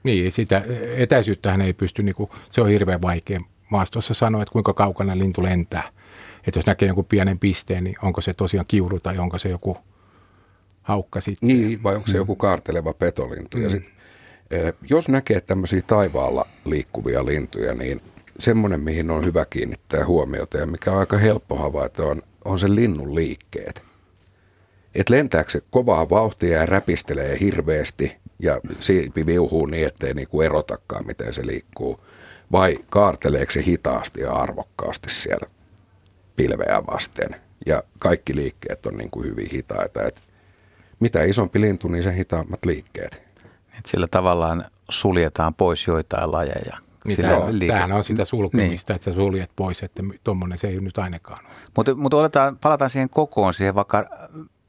[0.03, 0.63] Niin, sitä
[0.95, 3.39] etäisyyttähän ei pysty, niin kuin, se on hirveän vaikea
[3.71, 5.89] maastossa sanoa, että kuinka kaukana lintu lentää.
[6.47, 9.77] Että jos näkee jonkun pienen pisteen, niin onko se tosiaan kiuru tai onko se joku
[10.81, 11.47] haukka sitten.
[11.47, 12.17] Niin, vai onko se mm.
[12.17, 13.57] joku kaarteleva petolintu.
[13.57, 13.63] Mm.
[13.63, 13.83] Ja sit,
[14.51, 18.01] eh, jos näkee tämmöisiä taivaalla liikkuvia lintuja, niin
[18.39, 22.75] semmoinen, mihin on hyvä kiinnittää huomiota ja mikä on aika helppo havaita, on, on se
[22.75, 23.81] linnun liikkeet.
[24.95, 31.07] Että lentääkö se kovaa vauhtia ja räpistelee hirveästi ja siipi viuhuu niin, ettei niinku erotakaan,
[31.07, 31.99] miten se liikkuu–
[32.51, 35.47] vai kaarteleeko se hitaasti ja arvokkaasti siellä
[36.35, 37.35] pilveä vasten.
[37.65, 40.03] Ja kaikki liikkeet on niin kuin hyvin hitaita.
[40.03, 40.21] Et
[40.99, 43.21] mitä isompi lintu, niin sen hitaammat liikkeet.
[43.79, 46.77] Et sillä tavallaan suljetaan pois joitain lajeja.
[47.05, 47.73] Niin tämä, liike...
[47.73, 48.95] Tämähän on sitä sulkemista, niin.
[48.95, 51.55] että sä suljet pois, että tuommoinen se ei nyt ainakaan ole.
[51.75, 52.17] Mutta, mutta
[52.61, 54.09] palataan siihen kokoon, siihen vaikka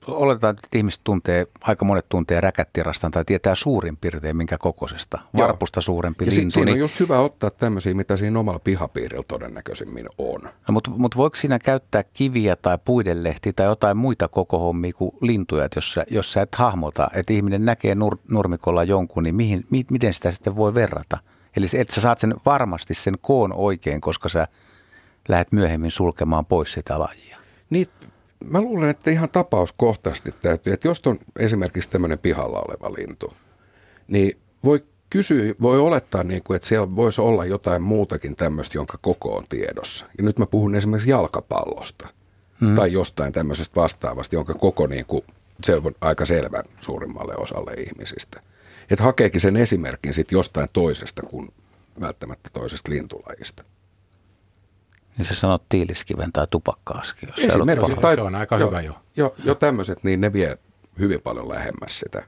[0.07, 5.19] oletetaan, että ihmiset tuntee, aika monet tuntee räkättirastan tai tietää suurin piirtein minkä kokoisesta.
[5.37, 6.51] Varpusta suurempi ja lintu.
[6.51, 6.75] Siinä niin...
[6.75, 10.43] on just hyvä ottaa tämmöisiä, mitä siinä omalla pihapiirillä todennäköisemmin on.
[10.43, 15.13] No, mutta, mutta voiko siinä käyttää kiviä tai puidenlehtiä tai jotain muita koko hommia kuin
[15.21, 19.65] lintuja, jos sä, jos sä et hahmota, että ihminen näkee nur, nurmikolla jonkun, niin mihin,
[19.71, 21.19] mi, miten sitä sitten voi verrata?
[21.57, 24.49] Eli että sä saat sen varmasti sen koon oikein, koska sä
[25.29, 27.39] lähdet myöhemmin sulkemaan pois sitä lajia.
[27.71, 27.89] Niin,
[28.51, 33.33] mä luulen, että ihan tapauskohtaisesti täytyy, että jos on esimerkiksi tämmöinen pihalla oleva lintu,
[34.09, 38.99] niin voi kysyä, voi olettaa, niin kuin, että siellä voisi olla jotain muutakin tämmöistä, jonka
[39.01, 40.07] koko on tiedossa.
[40.19, 42.09] Ja nyt mä puhun esimerkiksi jalkapallosta
[42.61, 42.75] hmm.
[42.75, 45.25] tai jostain tämmöisestä vastaavasta, jonka koko niin kuin,
[45.65, 48.41] se on aika selvä suurimmalle osalle ihmisistä.
[48.91, 51.53] Että hakeekin sen esimerkin sitten jostain toisesta kuin
[52.01, 53.65] välttämättä toisesta lintulajista.
[55.19, 57.29] Niin sä sanot tiiliskiven tai tupakkaaskin.
[57.37, 58.01] Jos Esimerkiksi.
[58.01, 58.93] Tai, se on aika jo, hyvä jo.
[59.17, 60.59] Jo, jo tämmöiset, niin ne vie
[60.99, 62.25] hyvin paljon lähemmäs sitä.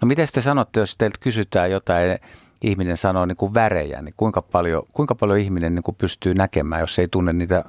[0.00, 2.18] No miten te sanotte, jos teiltä kysytään jotain,
[2.62, 6.80] ihminen sanoo niin kuin värejä, niin kuinka paljon, kuinka paljon ihminen niin kuin pystyy näkemään,
[6.80, 7.64] jos ei tunne niitä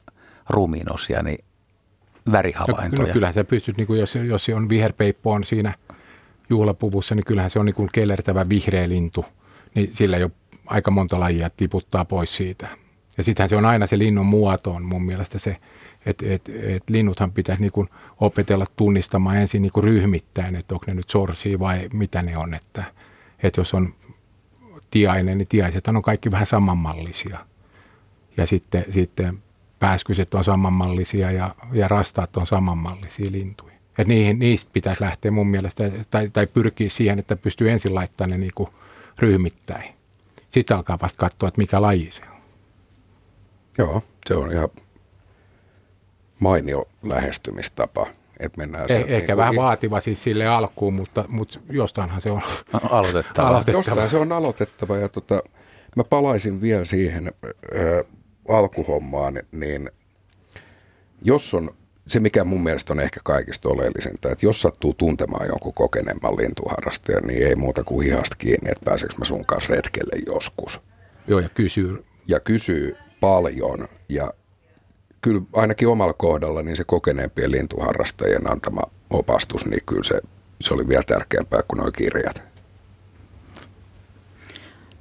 [0.50, 1.46] ruumiinosia, niin
[2.32, 3.08] värihavaintoja?
[3.08, 5.74] No, kyllä sä pystyt, niin kuin jos, jos on viherpeippo on siinä
[6.50, 9.26] juhlapuvussa, niin kyllähän se on niin kuin kellertävä vihreä lintu,
[9.76, 10.30] niin sillä jo
[10.66, 12.68] aika monta lajia tiputtaa pois siitä.
[13.20, 15.58] Ja sittenhän se on aina se linnun muoto on mun mielestä se,
[16.06, 20.86] Et, et, et linnuthan pitäisi niin kuin opetella tunnistamaan ensin niin kuin ryhmittäin, että onko
[20.88, 22.54] ne nyt sorsia vai mitä ne on.
[22.54, 22.84] Että,
[23.44, 23.94] että jos on
[24.92, 27.40] tiainen, niin tiaiset on kaikki vähän samanmallisia.
[28.38, 29.44] Ja sitten, sitten
[29.80, 33.74] pääskyset on samanmallisia ja, ja rastaat on samanmallisia lintuja.
[33.98, 38.30] Et niihin, niistä pitäisi lähteä mun mielestä, tai, tai pyrkiä siihen, että pystyy ensin laittamaan
[38.30, 38.70] ne niin kuin
[39.18, 39.94] ryhmittäin.
[40.52, 42.29] Sitten alkaa vasta katsoa, että mikä laji se.
[43.80, 44.70] Joo, se on ihan
[46.40, 48.08] mainio lähestymistapa.
[48.40, 52.42] Että mennään eh, ehkä niin vähän vaativa siis sille alkuun, mutta, mutta jostainhan se on
[52.90, 53.48] aloitettava.
[53.48, 53.78] aloitettava.
[53.78, 55.44] Jostain se on aloitettava ja tota,
[55.96, 58.06] mä palaisin vielä siihen äh,
[58.50, 59.92] alkuhommaan, niin
[61.22, 61.76] jos on
[62.08, 67.24] se, mikä mun mielestä on ehkä kaikista oleellisinta, että jos sattuu tuntemaan jonkun kokeneemman lintuharrastajan,
[67.24, 70.80] niin ei muuta kuin hihasta kiinni, että pääseekö mä sun kanssa retkelle joskus.
[71.28, 72.06] Joo, ja kysyy.
[72.28, 74.34] Ja kysyy paljon, ja
[75.22, 80.22] kyllä ainakin omalla kohdalla niin se kokeneempien lintuharrastajien antama opastus, niin kyllä se,
[80.62, 82.42] se oli vielä tärkeämpää kuin nuo kirjat.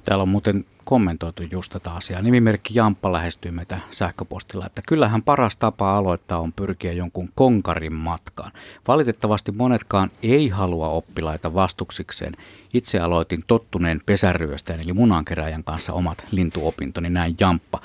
[0.03, 2.21] Täällä on muuten kommentoitu just tätä asiaa.
[2.21, 8.51] Nimimerkki Jamppa lähestyy meitä sähköpostilla, että kyllähän paras tapa aloittaa on pyrkiä jonkun konkarin matkaan.
[8.87, 12.33] Valitettavasti monetkaan ei halua oppilaita vastuksikseen.
[12.73, 17.81] Itse aloitin tottuneen pesäryöstäjän eli munankeräjän kanssa omat lintuopintoni, näin Jamppa.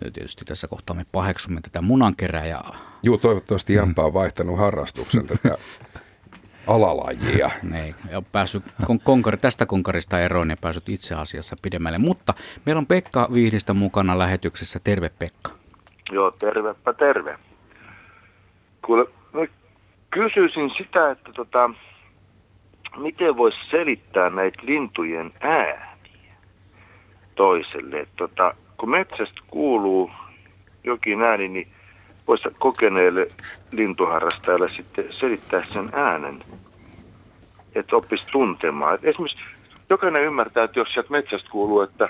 [0.00, 2.74] Tietysti tässä kohtaa me paheksumme tätä munankeräjää.
[3.02, 5.58] Joo, toivottavasti Jamppa on vaihtanut harrastuksen tätä
[6.66, 7.50] alalajia.
[7.72, 8.62] Niin, ja päässyt
[9.04, 11.98] konkari, tästä konkarista eroon ja päässyt itse asiassa pidemmälle.
[11.98, 12.34] Mutta
[12.66, 14.80] meillä on Pekka Vihdistä mukana lähetyksessä.
[14.84, 15.50] Terve Pekka.
[16.12, 17.38] Joo, tervepä terve.
[18.86, 19.46] Kuule, mä
[20.10, 21.70] kysyisin sitä, että tota,
[22.96, 26.34] miten voisi selittää näitä lintujen ääniä
[27.34, 28.00] toiselle.
[28.00, 28.54] Että tota,
[28.84, 30.10] kun metsästä kuuluu
[30.84, 31.68] jokin ääni, niin
[32.28, 33.26] voisi kokeneelle
[33.70, 36.44] lintuharrastajalle sitten selittää sen äänen,
[37.74, 38.94] että oppisi tuntemaan.
[38.94, 39.44] Et esimerkiksi
[39.90, 42.08] jokainen ymmärtää, että jos sieltä metsästä kuuluu, että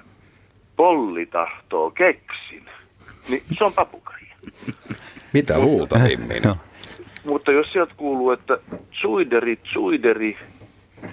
[0.76, 2.64] polli tahtoo keksin,
[3.28, 4.34] niin se on papukaija.
[5.32, 6.42] Mitä luultavimmin?
[7.26, 8.58] Mutta jos sieltä kuuluu, että
[8.90, 10.38] suideri, suideri,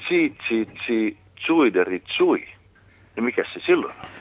[0.05, 2.47] tsiit, tsiit, tsiit, suideri, tsui,
[3.15, 4.20] niin mikä se silloin on?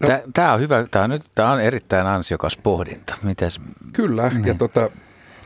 [0.00, 3.14] No, tämä on hyvä, tämä on, nyt, tämä on erittäin ansiokas pohdinta.
[3.22, 3.60] Mites?
[3.92, 4.46] Kyllä, niin.
[4.46, 4.90] ja tota,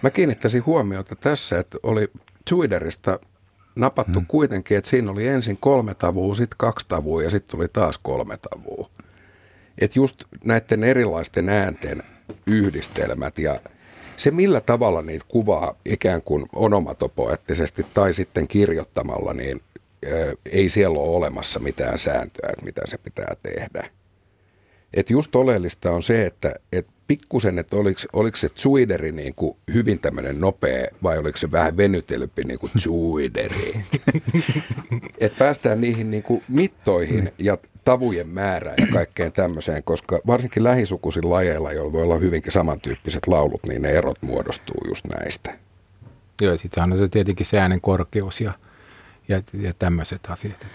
[0.02, 2.10] mä kiinnittäisin huomiota tässä, että oli
[2.50, 3.18] Twiderista
[3.76, 4.26] napattu hmm.
[4.26, 8.36] kuitenkin, että siinä oli ensin kolme tavua, sitten kaksi tavua ja sitten tuli taas kolme
[8.50, 8.90] tavua.
[9.78, 12.02] Että just näiden erilaisten äänten
[12.46, 13.60] yhdistelmät ja
[14.16, 19.60] se millä tavalla niitä kuvaa ikään kuin onomatopoettisesti tai sitten kirjoittamalla, niin
[20.52, 23.90] ei siellä ole olemassa mitään sääntöä, että mitä se pitää tehdä.
[24.94, 29.57] Et just oleellista on se, että et pikkusen, että oliko, oliko se Zuideri niin kuin
[29.74, 33.85] hyvin tämmöinen nopea vai oliko se vähän venytelympi niin kuin Zuideri.
[35.18, 41.30] että päästään niihin niin kuin mittoihin ja tavujen määrään ja kaikkeen tämmöiseen, koska varsinkin lähisukuisin
[41.30, 45.59] lajeilla, joilla voi olla hyvinkin samantyyppiset laulut, niin ne erot muodostuu just näistä.
[46.42, 48.52] Joo, sitten on se tietenkin se äänen korkeus ja
[49.28, 50.66] ja, ja tämmöiset asiat.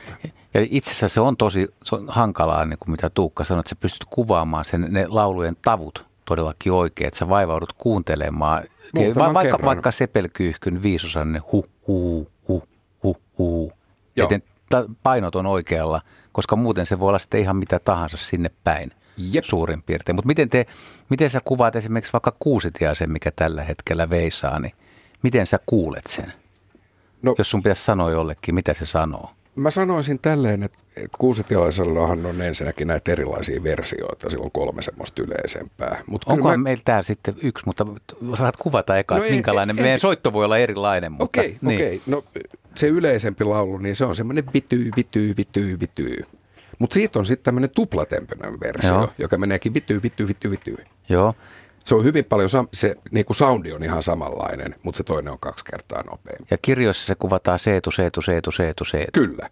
[0.54, 3.70] Ja itse asiassa se on tosi se on hankalaa, niin kuin mitä Tuukka sanoi, että
[3.70, 8.64] sä pystyt kuvaamaan sen, ne laulujen tavut todellakin oikein, että sä vaivaudut kuuntelemaan.
[9.16, 12.64] Va- vaikka, vaikka sepelkyyhkyn viisosanne hu, hu, hu,
[13.04, 13.72] hu, hu.
[14.16, 14.44] Joten
[15.04, 18.92] painot on oikealla, koska muuten se voi olla sitten ihan mitä tahansa sinne päin.
[19.32, 19.44] Jep.
[19.44, 20.16] suurin piirtein.
[20.16, 20.66] Mutta miten, te,
[21.10, 24.74] miten sä kuvaat esimerkiksi vaikka kuusitiaisen, mikä tällä hetkellä veisaa, niin
[25.24, 26.34] miten sä kuulet sen?
[27.22, 29.32] No, Jos sun pitäisi sanoa jollekin, mitä se sanoo?
[29.56, 35.24] Mä sanoisin tälleen, että, että kuusitialaisellahan on ensinnäkin näitä erilaisia versioita, sillä on kolme semmoista
[35.24, 36.02] yleisempää.
[36.08, 36.58] Mut Onko mä...
[36.58, 37.86] meillä täällä sitten yksi, mutta
[38.38, 41.12] saat kuvata eka, no ei, minkälainen, en, meidän en, soitto voi olla erilainen.
[41.12, 41.86] Mutta, okei, okay, niin.
[41.86, 42.00] okay.
[42.08, 42.24] no
[42.76, 46.18] se yleisempi laulu, niin se on semmoinen vityy, vityy, vityy, vityy.
[46.80, 49.10] Mutta siitä on sitten tämmöinen tuplatempinen versio, Joo.
[49.18, 50.78] joka meneekin vityy, vityy, vityy, vityy.
[51.10, 51.36] Joo.
[51.84, 55.40] Se on hyvin paljon, se niin kuin soundi on ihan samanlainen, mutta se toinen on
[55.40, 56.46] kaksi kertaa nopeampi.
[56.52, 59.12] Ja kirjoissa se kuvataan seetu, seetu, seetu, seetu, seetu.
[59.14, 59.50] Kyllä.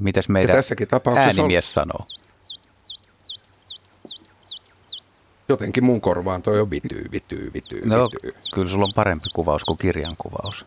[0.00, 1.72] Mitäs meidän tässäkin tapauksessa äänimies on...
[1.72, 2.06] sanoo?
[5.48, 8.32] Jotenkin mun korvaan toi on vityy, vityy, vityy, no, vityy.
[8.54, 10.66] Kyllä sulla on parempi kuvaus kuin kirjan kuvaus.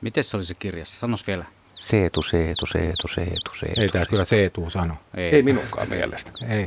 [0.00, 1.00] Miten se oli se kirjassa?
[1.00, 1.44] Sanos vielä.
[1.68, 3.80] Seetu, seetu, seetu, seetu, seetu.
[3.80, 4.94] Ei tämä kyllä seetu sano.
[5.14, 6.30] Ei, Ei minunkaan mielestä.
[6.50, 6.66] Ei.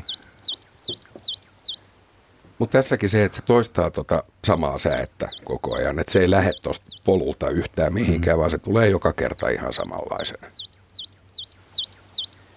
[2.59, 6.53] Mutta tässäkin se, että se toistaa tota samaa säättä koko ajan, että se ei lähde
[6.63, 8.39] tuosta polulta yhtään mihinkään, mm.
[8.39, 10.47] vaan se tulee joka kerta ihan samanlaisena.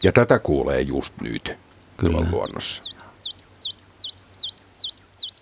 [0.03, 1.59] Ja tätä kuulee just nyt
[1.97, 2.27] Kyllä.
[2.31, 2.83] luonnossa.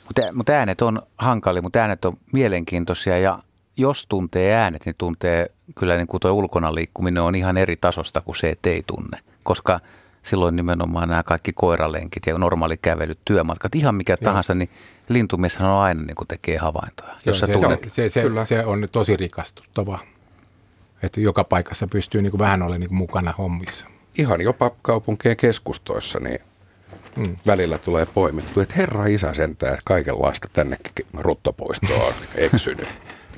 [0.04, 3.38] Mutta, mutta äänet on hankali, mutta äänet on mielenkiintoisia ja
[3.76, 8.20] jos tuntee äänet, niin tuntee kyllä niin kuin tuo ulkona liikkuminen on ihan eri tasosta
[8.20, 9.18] kuin se, että ei tunne.
[9.42, 9.80] Koska
[10.26, 14.24] silloin nimenomaan nämä kaikki koiralenkit ja normaali kävelyt, työmatkat, ihan mikä Joo.
[14.24, 14.70] tahansa, niin
[15.08, 17.12] lintumieshän on aina niin kuin tekee havaintoja.
[17.26, 17.82] Jos Joo, se, tunnet...
[17.82, 20.00] se, se, se, se, on tosi rikastuttavaa,
[21.02, 23.86] että joka paikassa pystyy niin kuin vähän olemaan niin kuin mukana hommissa.
[24.18, 26.40] Ihan jopa kaupunkien keskustoissa, niin
[27.16, 27.36] mm.
[27.46, 32.88] välillä tulee poimittu, että herra isä sentää, että kaikenlaista tännekin ruttopoistoa on eksynyt.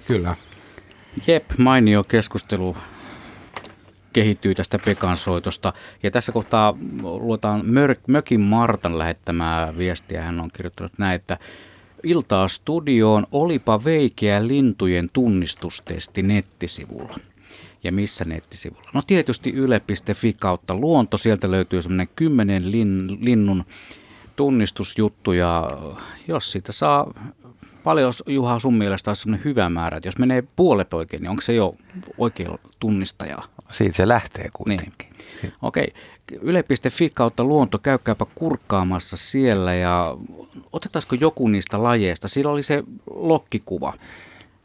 [0.07, 0.37] Kyllä.
[1.27, 2.77] Jep, mainio keskustelu
[4.19, 5.73] kehittyy tästä Pekan soitosta.
[6.03, 7.63] Ja tässä kohtaa luotaan
[8.07, 10.23] Mökin Martan lähettämää viestiä.
[10.23, 11.39] Hän on kirjoittanut näin, että
[12.03, 17.19] Iltaa studioon olipa veikeä lintujen tunnistustesti nettisivulla.
[17.85, 18.91] Ja missä nettisivulla?
[18.95, 21.19] No tietysti yle.fi kautta luonto.
[21.19, 23.65] Sieltä löytyy semmoinen kymmenen lin, linnun
[24.37, 25.69] tunnistusjuttu ja
[26.29, 27.15] jos siitä saa
[27.85, 31.43] paljon Juha sun mielestä olisi sellainen hyvä määrä, että jos menee puolet oikein, niin onko
[31.43, 31.75] se jo
[32.19, 32.49] oikein
[32.81, 33.45] tunnistajaa?
[33.71, 35.09] Siitä se lähtee kuitenkin.
[35.43, 35.53] Niin.
[35.63, 35.93] Okei.
[36.43, 40.17] Yle.fi kautta luonto, käykääpä kurkkaamassa siellä ja
[40.73, 42.29] otetaanko joku niistä lajeista?
[42.29, 43.95] Siinä oli se lokkikuva.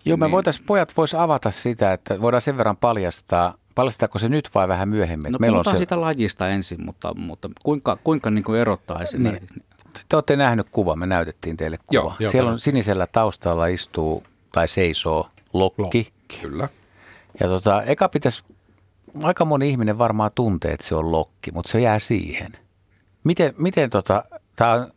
[0.05, 0.31] Joo, me niin.
[0.31, 4.89] voitaisiin, pojat vois avata sitä, että voidaan sen verran paljastaa, paljastetaanko se nyt vai vähän
[4.89, 5.31] myöhemmin?
[5.31, 5.77] No Meillä on se...
[5.77, 9.53] sitä lajista ensin, mutta, mutta kuinka, kuinka niin kuin erottaa esimerkiksi?
[9.53, 9.65] Niin
[10.09, 12.01] te olette nähnyt kuva, me näytettiin teille kuva.
[12.01, 15.81] Joo, joo, Siellä on sinisellä taustalla istuu tai seisoo lokki.
[15.81, 16.13] lokki.
[16.41, 16.69] Kyllä.
[17.39, 18.43] Ja tota, eka pitäisi,
[19.23, 22.52] aika moni ihminen varmaan tuntee, että se on lokki, mutta se jää siihen.
[23.23, 24.23] Miten, miten tota,
[24.56, 24.91] tämä on,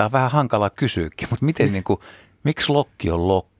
[0.00, 2.00] on vähän hankala kysyäkin, mutta miten niin kuin,
[2.44, 3.54] miksi lokki on lokki?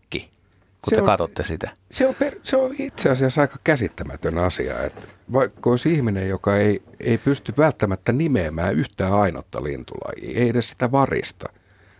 [0.84, 1.70] kun se te on, katsotte sitä?
[1.90, 6.56] Se on, per, se on itse asiassa aika käsittämätön asia, että vaikka olisi ihminen, joka
[6.56, 11.48] ei, ei pysty välttämättä nimeämään yhtään ainotta lintulajia, ei edes sitä varista,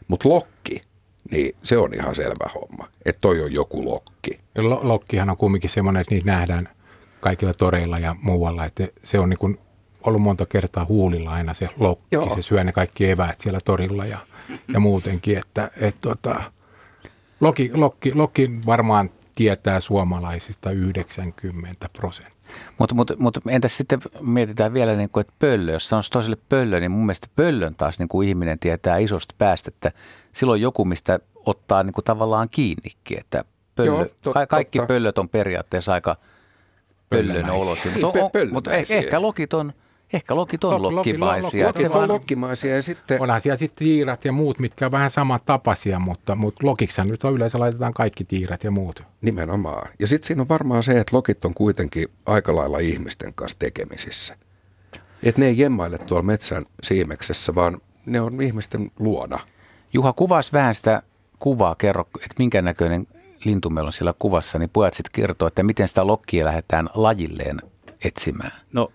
[0.09, 0.81] mutta lokki,
[1.31, 4.41] niin se on ihan selvä homma, että toi on joku lokki.
[4.83, 6.69] Lokkihan on kumminkin semmoinen, että niitä nähdään
[7.25, 9.59] kaikilla toreilla ja muualla, että se on niin kuin
[10.03, 12.35] ollut monta kertaa huulilla aina se lokki, Joo.
[12.35, 14.19] se syö ne kaikki eväät siellä torilla ja,
[14.75, 16.43] ja muutenkin, että et, tota,
[17.41, 22.35] Loki, Loki, Loki varmaan tietää suomalaisista 90 prosenttia.
[22.79, 26.81] Mutta mut, mut, entäs sitten mietitään vielä, niin kuin, että pöllö, jos sanoisi toiselle pöllö,
[26.81, 29.93] niin mun mielestä pöllön taas niin kuin ihminen tietää isosta päästä, että
[30.33, 34.93] silloin joku, mistä ottaa niin kuin tavallaan kiinnikin, että pöllö, Joo, to, kaikki totta.
[34.93, 36.17] pöllöt on periaatteessa aika
[37.11, 39.73] pöllön olosia, mutta, on, mutta ehkä lokit on–
[40.15, 41.67] Ehkä lokit on Lok, lokkimaisia.
[41.67, 43.21] Lokit on lokkimaisia ja sitten...
[43.21, 47.35] Onhan siellä sitten tiirat ja muut, mitkä on vähän samantapaisia, mutta, mutta lokiksa nyt on
[47.35, 49.03] yleensä laitetaan kaikki tiirat ja muut.
[49.21, 49.89] Nimenomaan.
[49.99, 54.37] Ja sitten siinä on varmaan se, että lokit on kuitenkin aika lailla ihmisten kanssa tekemisissä.
[55.23, 59.39] Että ne ei jemmaile tuolla metsän siimeksessä, vaan ne on ihmisten luona.
[59.93, 61.03] Juha, kuvasi vähän sitä
[61.39, 63.07] kuvaa, kerro, että minkä näköinen
[63.45, 67.63] lintu meillä on siellä kuvassa, niin pojat sitten kertoo, että miten sitä lokkia lähdetään lajilleen
[68.05, 68.53] etsimään.
[68.73, 68.93] No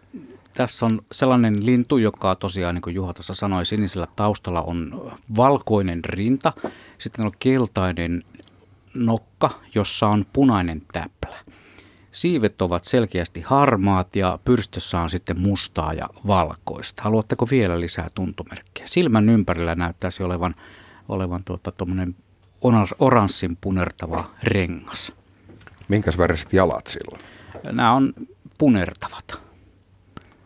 [0.53, 6.03] tässä on sellainen lintu, joka tosiaan, niin kuin Juha tuossa sanoi, sinisellä taustalla on valkoinen
[6.05, 6.53] rinta.
[6.97, 8.23] Sitten on keltainen
[8.93, 11.37] nokka, jossa on punainen täplä.
[12.11, 17.03] Siivet ovat selkeästi harmaat ja pyrstössä on sitten mustaa ja valkoista.
[17.03, 18.87] Haluatteko vielä lisää tuntomerkkejä?
[18.87, 20.55] Silmän ympärillä näyttäisi olevan,
[21.09, 21.71] olevan tuota,
[22.99, 25.13] oranssin punertava rengas.
[25.87, 27.21] Minkäs väriset jalat silloin?
[27.63, 28.13] Nämä on
[28.57, 29.49] punertavat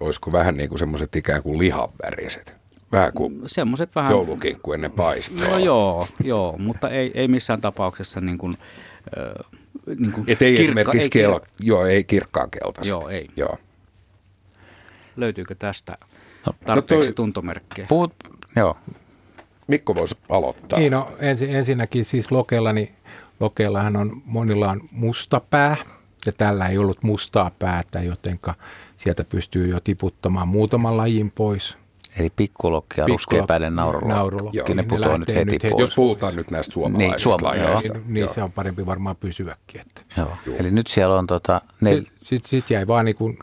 [0.04, 2.56] olisiko vähän niin kuin semmoiset ikään kuin lihaväriset?
[2.92, 4.12] Vähän kuin Semmoiset vähän...
[4.12, 5.48] joulukinkku ennen paistoa.
[5.48, 8.54] No joo, joo mutta ei, ei missään tapauksessa niin kuin,
[9.18, 9.62] äh,
[10.00, 12.90] niin kuin Et ei kirkka, esimerkiksi ei, kel- joo, ei kirkkaan keltaiset.
[12.90, 13.28] Joo, ei.
[13.38, 13.58] Joo.
[15.16, 15.98] Löytyykö tästä
[16.46, 17.88] no, tarpeeksi no toi, tuntomerkkejä?
[17.88, 18.14] Puhut,
[18.56, 18.78] joo.
[19.74, 20.80] Mikko voisi aloittaa.
[20.80, 22.92] Niin, no ensin, ensinnäkin siis Lokella, niin
[23.40, 25.76] Lokellahan on monilla on musta pää,
[26.26, 28.54] ja tällä ei ollut mustaa päätä, jotenka
[29.04, 31.78] Sieltä pystyy jo tiputtamaan muutaman lajin pois.
[32.18, 34.14] Eli pikkulokki ja ruskeapäinen naurulokki.
[34.14, 34.58] naurulokki.
[34.58, 35.82] Joo, ne putoaa nyt heti, nyt heti pois.
[35.82, 37.94] Jos puhutaan nyt näistä suomalaisista niin, suoma, lajeista.
[37.94, 39.82] Niin, niin se on parempi varmaan pysyäkin.
[39.82, 40.02] Että.
[40.18, 40.30] Joo.
[40.58, 41.62] Eli nyt siellä on tota...
[41.82, 41.96] Nel...
[41.96, 43.40] Sitten sit, sit jäi vaan niin kuin...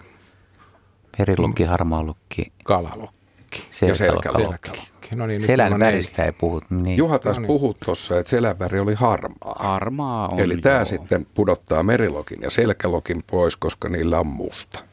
[1.19, 2.53] Merilukki, harmaalukki.
[2.64, 3.62] Kalalokki.
[3.83, 4.71] Ja selkälokki.
[5.14, 6.64] No niin, Selän väristä ei puhut.
[6.70, 6.96] Niin.
[6.96, 7.46] Juha taas no niin.
[7.46, 9.57] puhut tuossa, että selän väri oli harmaa.
[9.59, 14.85] Harmaa on, Eli tämä sitten pudottaa merilokin ja selkälokin pois, koska niillä on musta.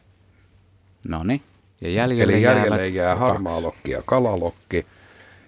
[1.08, 1.42] No niin.
[1.82, 4.86] Ja jäljelle, Eli jäljelle jää harmaa lokki ja kalalokki.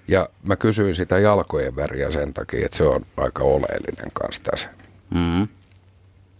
[0.07, 4.69] Ja mä kysyin sitä jalkojen väriä sen takia, että se on aika oleellinen kanssa tässä
[5.09, 5.47] mm.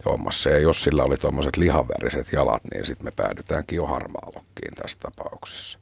[0.05, 0.49] hommassa.
[0.49, 4.97] Ja jos sillä oli tuommoiset lihaväriset jalat, niin sitten me päädytäänkin jo harmaa lokkiin tässä
[5.01, 5.79] tapauksessa.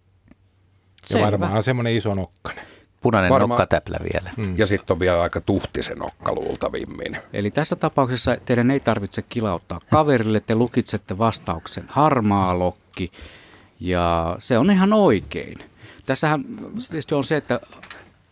[1.07, 2.63] Se varmaan on semmoinen iso nokkanen.
[3.01, 3.49] Punainen Varmaan.
[3.49, 4.31] nokkatäplä vielä.
[4.37, 4.57] Mm.
[4.57, 7.17] Ja sitten on vielä aika tuhti se nokka luultavimmin.
[7.33, 13.11] Eli tässä tapauksessa teidän ei tarvitse kilauttaa kaverille, te lukitsette vastauksen harmaa lokki
[13.79, 15.57] ja se on ihan oikein.
[16.05, 16.45] Tässähän
[16.89, 17.59] tietysti on se, että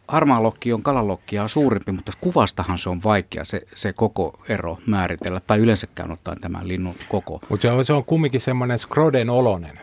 [0.08, 5.42] harmaa lokki on kalalokkia suurempi, mutta kuvastahan se on vaikea se, se koko ero määritellä,
[5.48, 7.42] tai yleensäkään ottaen tämän linnun koko.
[7.50, 9.80] Mutta se on, se on kumminkin semmoinen skroden olonen,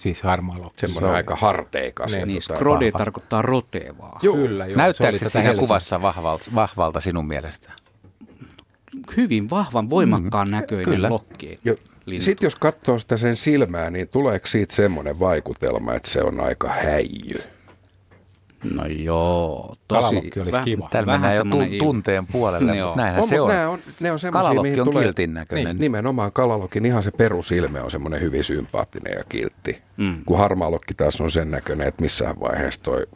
[0.00, 0.80] siis harmaa lokki.
[0.80, 2.14] Semmoinen aika harteikas.
[2.14, 2.98] Niin, niin skrode vahva.
[2.98, 4.18] tarkoittaa rotevaa.
[4.22, 4.36] Joo.
[4.36, 4.76] Kyllä, joo.
[4.76, 7.72] Näyttääkö se, se siinä kuvassa vahvalta, vahvalta sinun mielestä?
[9.16, 11.08] Hyvin vahvan, voimakkaan mm, näköinen kyllä.
[11.08, 11.60] lokki.
[12.18, 16.68] Sitten jos katsoo sitä sen silmää, niin tuleeko siitä semmoinen vaikutelma, että se on aika
[16.68, 17.42] häijy?
[18.64, 20.08] No joo, tosi.
[20.08, 20.88] Kalalokki olisi kiva.
[20.90, 23.50] Täällä mennään jo tu- tunteen puolelle, mutta näinhän on, se on.
[23.50, 25.66] on, ne on Kalalokki mihin on tulee, kiltin näköinen.
[25.66, 29.82] Niin, nimenomaan kalalokin ihan se perusilme on semmoinen hyvin sympaattinen ja kiltti.
[29.96, 30.24] Mm.
[30.26, 33.06] Kun harmaalokki taas on sen näköinen, että missään vaiheessa toi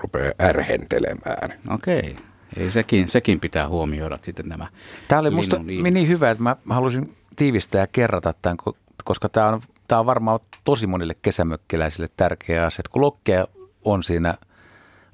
[0.00, 1.50] rupeaa ärhentelemään.
[1.70, 1.98] Okei.
[1.98, 2.14] Okay.
[2.56, 4.66] Ei sekin, sekin pitää huomioida sitten nämä
[5.08, 8.56] Tämä oli musta niin hyvä, että mä halusin tiivistää ja kerrata tämän,
[9.04, 12.80] koska tämä on, tämä on varmaan tosi monille kesämökkiläisille tärkeä asia.
[12.80, 13.46] Että kun lokkeja
[13.84, 14.34] on siinä–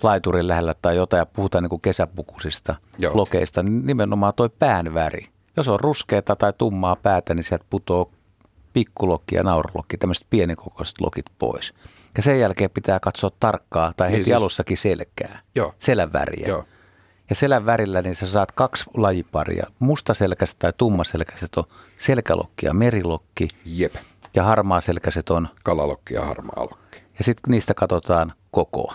[0.05, 3.17] laiturin lähellä tai jotain ja puhutaan niin kuin kesäpukusista Joo.
[3.17, 5.27] lokeista, niin nimenomaan toi pään väri.
[5.57, 8.11] Jos on ruskeata tai tummaa päätä, niin sieltä putoo
[8.73, 11.75] pikkulokki ja nauralokki, tämmöiset pienikokoiset lokit pois.
[12.17, 15.75] Ja sen jälkeen pitää katsoa tarkkaa tai niin heti siis, alussakin selkää, Joo.
[15.79, 16.49] selän väriä.
[16.49, 16.65] Joo.
[17.31, 19.67] Ja selän värillä niin sä saat kaksi lajiparia.
[19.79, 21.65] Mustaselkäiset tai tummaselkäiset on
[21.99, 23.49] selkälokki ja merilokki.
[23.65, 23.95] Jep.
[24.35, 27.03] Ja harmaaselkäiset on kalalokki ja harmaalokki.
[27.19, 28.95] Ja sitten niistä katsotaan kokoa.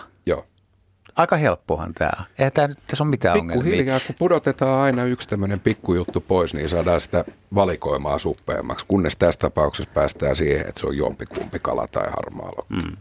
[1.16, 2.24] Aika helppohan tämä on.
[2.38, 3.76] Eihän tämä nyt tässä ole mitään Pikku ongelmia.
[3.76, 7.24] hiljaa, kun pudotetaan aina yksi tämmöinen pikkujuttu pois, niin saadaan sitä
[7.54, 12.96] valikoimaa suppeammaksi, kunnes tässä tapauksessa päästään siihen, että se on jompikumpi kala tai harmaa mm.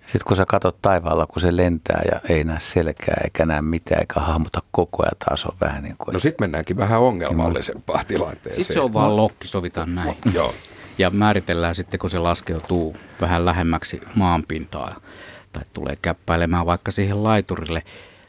[0.00, 4.00] Sitten kun sä katsot taivaalla, kun se lentää ja ei näe selkää eikä näe mitään
[4.00, 6.12] eikä hahmota koko ajan, taas on vähän niin kuin...
[6.12, 8.54] No sitten mennäänkin vähän ongelmallisempaan tilanteeseen.
[8.64, 10.16] Sitten se on vaan lokki, sovitaan näin.
[10.34, 10.54] Joo.
[10.98, 15.00] Ja määritellään sitten, kun se laskeutuu vähän lähemmäksi maanpintaa
[15.52, 17.82] tai tulee käppäilemään vaikka siihen laiturille.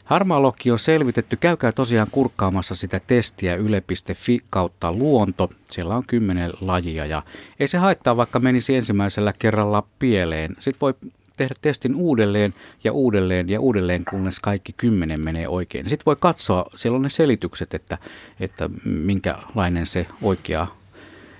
[0.04, 1.36] Harmaa lokki on selvitetty.
[1.36, 5.50] Käykää tosiaan kurkkaamassa sitä testiä yle.fi kautta luonto.
[5.70, 7.22] Siellä on kymmenen lajia ja
[7.60, 10.56] ei se haittaa, vaikka menisi ensimmäisellä kerralla pieleen.
[10.58, 10.94] Sitten voi
[11.36, 12.54] tehdä testin uudelleen
[12.84, 15.88] ja uudelleen ja uudelleen, kunnes kaikki kymmenen menee oikein.
[15.88, 17.98] Sitten voi katsoa, siellä on ne selitykset, että,
[18.40, 20.66] että minkälainen se oikea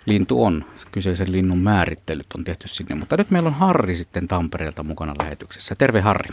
[0.07, 0.65] lintu on.
[0.93, 2.95] Kyseisen linnun määrittelyt on tehty sinne.
[2.95, 5.75] Mutta nyt meillä on Harri sitten Tampereelta mukana lähetyksessä.
[5.75, 6.29] Terve Harri.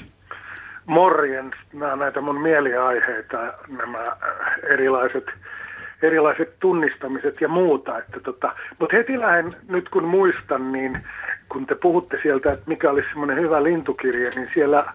[0.85, 1.55] Morjens.
[1.73, 3.37] Nämä näitä mun mieliaiheita,
[3.77, 3.97] nämä
[4.69, 5.25] erilaiset,
[6.01, 7.99] erilaiset tunnistamiset ja muuta.
[7.99, 10.99] Että tota, mutta heti lähden, nyt kun muistan, niin
[11.49, 14.85] kun te puhutte sieltä, että mikä olisi semmoinen hyvä lintukirja, niin siellä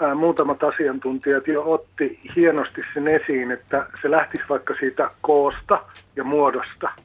[0.00, 5.84] ää, muutamat asiantuntijat jo otti hienosti sen esiin, että se lähtisi vaikka siitä koosta
[6.16, 6.90] ja muodosta–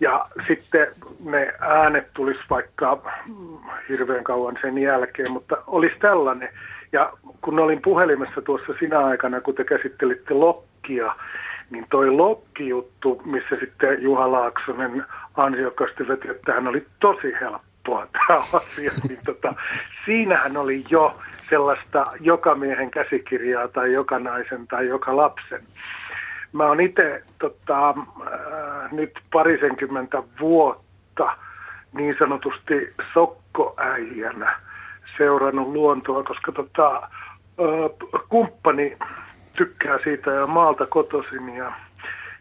[0.00, 0.86] ja sitten
[1.24, 3.12] ne äänet tulisi vaikka
[3.88, 6.48] hirveän kauan sen jälkeen, mutta olisi tällainen.
[6.92, 11.14] Ja kun olin puhelimessa tuossa sinä aikana, kun te käsittelitte lokkia,
[11.70, 15.04] niin toi lokkijuttu, missä sitten Juha Laaksonen
[15.36, 19.54] ansiokkaasti veti, että hän oli tosi helppoa tämä asia, niin tota,
[20.04, 21.16] siinähän oli jo
[21.50, 25.62] sellaista joka miehen käsikirjaa tai joka naisen tai joka lapsen.
[26.56, 31.36] Mä oon itse tota, äh, nyt parisenkymmentä vuotta
[31.92, 34.60] niin sanotusti sokkoäijänä
[35.18, 38.96] seurannut luontoa, koska tota, äh, kumppani
[39.56, 41.72] tykkää siitä ja maalta kotoisin ja,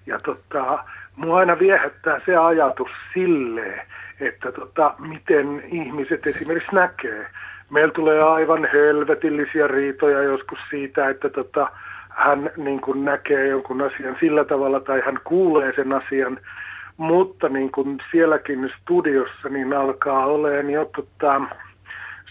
[0.05, 0.83] ja tota,
[1.15, 3.81] mua aina viehättää se ajatus silleen,
[4.19, 7.27] että tota, miten ihmiset esimerkiksi näkee.
[7.69, 11.69] Meillä tulee aivan helvetillisiä riitoja joskus siitä, että tota,
[12.15, 16.39] hän niin kuin näkee jonkun asian sillä tavalla tai hän kuulee sen asian,
[16.97, 21.41] mutta niin kuin sielläkin studiossa niin alkaa olemaan jo tota,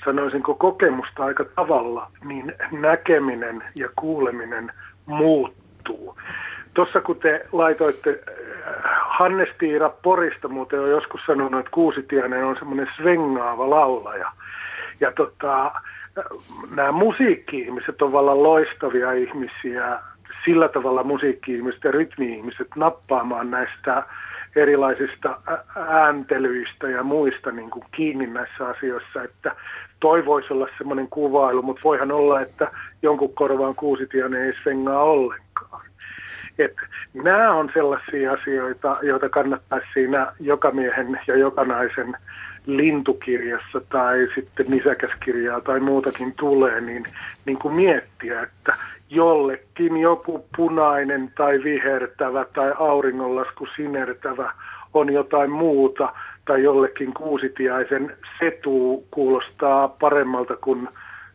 [0.04, 4.72] sanoisinko kokemusta aika tavalla, niin näkeminen ja kuuleminen
[5.06, 6.18] muuttuu.
[6.74, 8.34] Tuossa kun te laitoitte, äh,
[9.00, 14.30] Hannes Tiira Porista muuten on joskus sanonut, että Kuusitiainen on semmoinen svengaava laulaja.
[15.00, 15.72] Ja tota,
[16.76, 20.00] nämä musiikki-ihmiset on vallan loistavia ihmisiä,
[20.44, 24.02] sillä tavalla musiikki-ihmiset ja rytmi-ihmiset nappaamaan näistä
[24.56, 25.38] erilaisista
[25.88, 29.56] ääntelyistä ja muista niin kuin kiinni näissä asioissa, että
[30.00, 32.70] toi voisi olla semmoinen kuvailu, mutta voihan olla, että
[33.02, 35.86] jonkun korvaan kuusitiainen ei svengaa ollenkaan.
[36.58, 36.76] Et
[37.14, 42.16] nämä on sellaisia asioita, joita kannattaa siinä joka miehen ja joka naisen
[42.66, 47.04] lintukirjassa tai sitten nisäkäskirjaa tai muutakin tulee, niin,
[47.46, 48.76] niin kuin miettiä, että
[49.10, 54.52] jollekin joku punainen tai vihertävä tai auringonlasku sinertävä
[54.94, 56.12] on jotain muuta
[56.44, 60.88] tai jollekin kuusitiaisen setu kuulostaa paremmalta kuin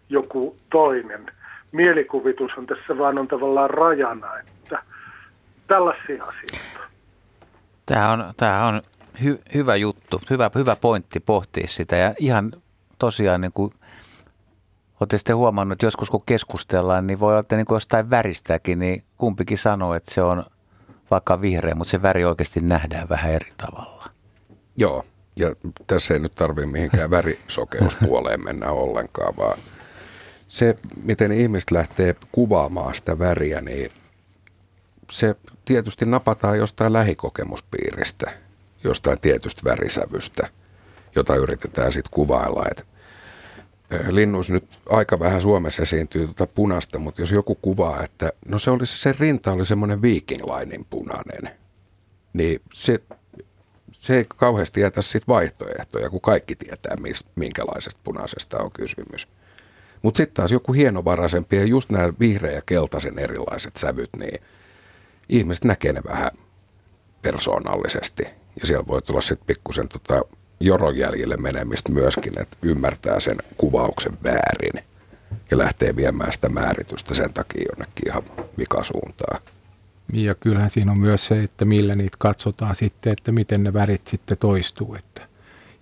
[0.09, 1.25] joku toinen.
[1.71, 4.83] Mielikuvitus on tässä vaan on tavallaan rajana, että
[5.67, 6.79] tällaisia asioita.
[7.85, 8.81] Tämä on, tämä on
[9.23, 12.51] hy, hyvä juttu, hyvä, hyvä pointti pohtia sitä ja ihan
[12.99, 13.73] tosiaan niin kuin
[14.99, 18.79] Olette sitten huomannut, että joskus kun keskustellaan, niin voi olla, että niin kuin jostain väristäkin,
[18.79, 20.45] niin kumpikin sanoo, että se on
[21.11, 24.09] vaikka vihreä, mutta se väri oikeasti nähdään vähän eri tavalla.
[24.77, 25.05] Joo,
[25.35, 25.55] ja
[25.87, 29.59] tässä ei nyt tarvitse mihinkään värisokeuspuoleen mennä ollenkaan, vaan
[30.47, 33.91] se, miten ihmiset lähtee kuvaamaan sitä väriä, niin
[35.11, 38.31] se tietysti napataan jostain lähikokemuspiiristä,
[38.83, 40.49] jostain tietystä värisävystä,
[41.15, 42.65] jota yritetään sitten kuvailla.
[42.71, 42.85] Et
[44.09, 48.71] linnus nyt aika vähän Suomessa esiintyy tuota punasta, mutta jos joku kuvaa, että no se
[48.71, 51.57] olisi se rinta oli semmoinen viikinglainen punainen,
[52.33, 52.99] niin se,
[53.91, 56.95] se ei kauheasti jätä sit vaihtoehtoja, kun kaikki tietää,
[57.35, 59.27] minkälaisesta punaisesta on kysymys.
[60.01, 64.41] Mutta sitten taas joku hienovaraisempi ja just nämä vihreä ja keltaisen erilaiset sävyt, niin
[65.29, 66.31] ihmiset näkee ne vähän
[67.21, 68.38] persoonallisesti.
[68.61, 70.21] Ja siellä voi tulla sitten pikkusen tota
[70.59, 74.83] jorojäljille menemistä myöskin, että ymmärtää sen kuvauksen väärin
[75.51, 78.23] ja lähtee viemään sitä määritystä sen takia jonnekin ihan
[78.57, 79.41] vikasuuntaan.
[80.13, 84.07] Ja kyllähän siinä on myös se, että millä niitä katsotaan sitten, että miten ne värit
[84.07, 84.95] sitten toistuu.
[84.95, 85.21] Että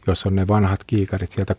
[0.08, 1.56] jos on ne vanhat kiikarit sieltä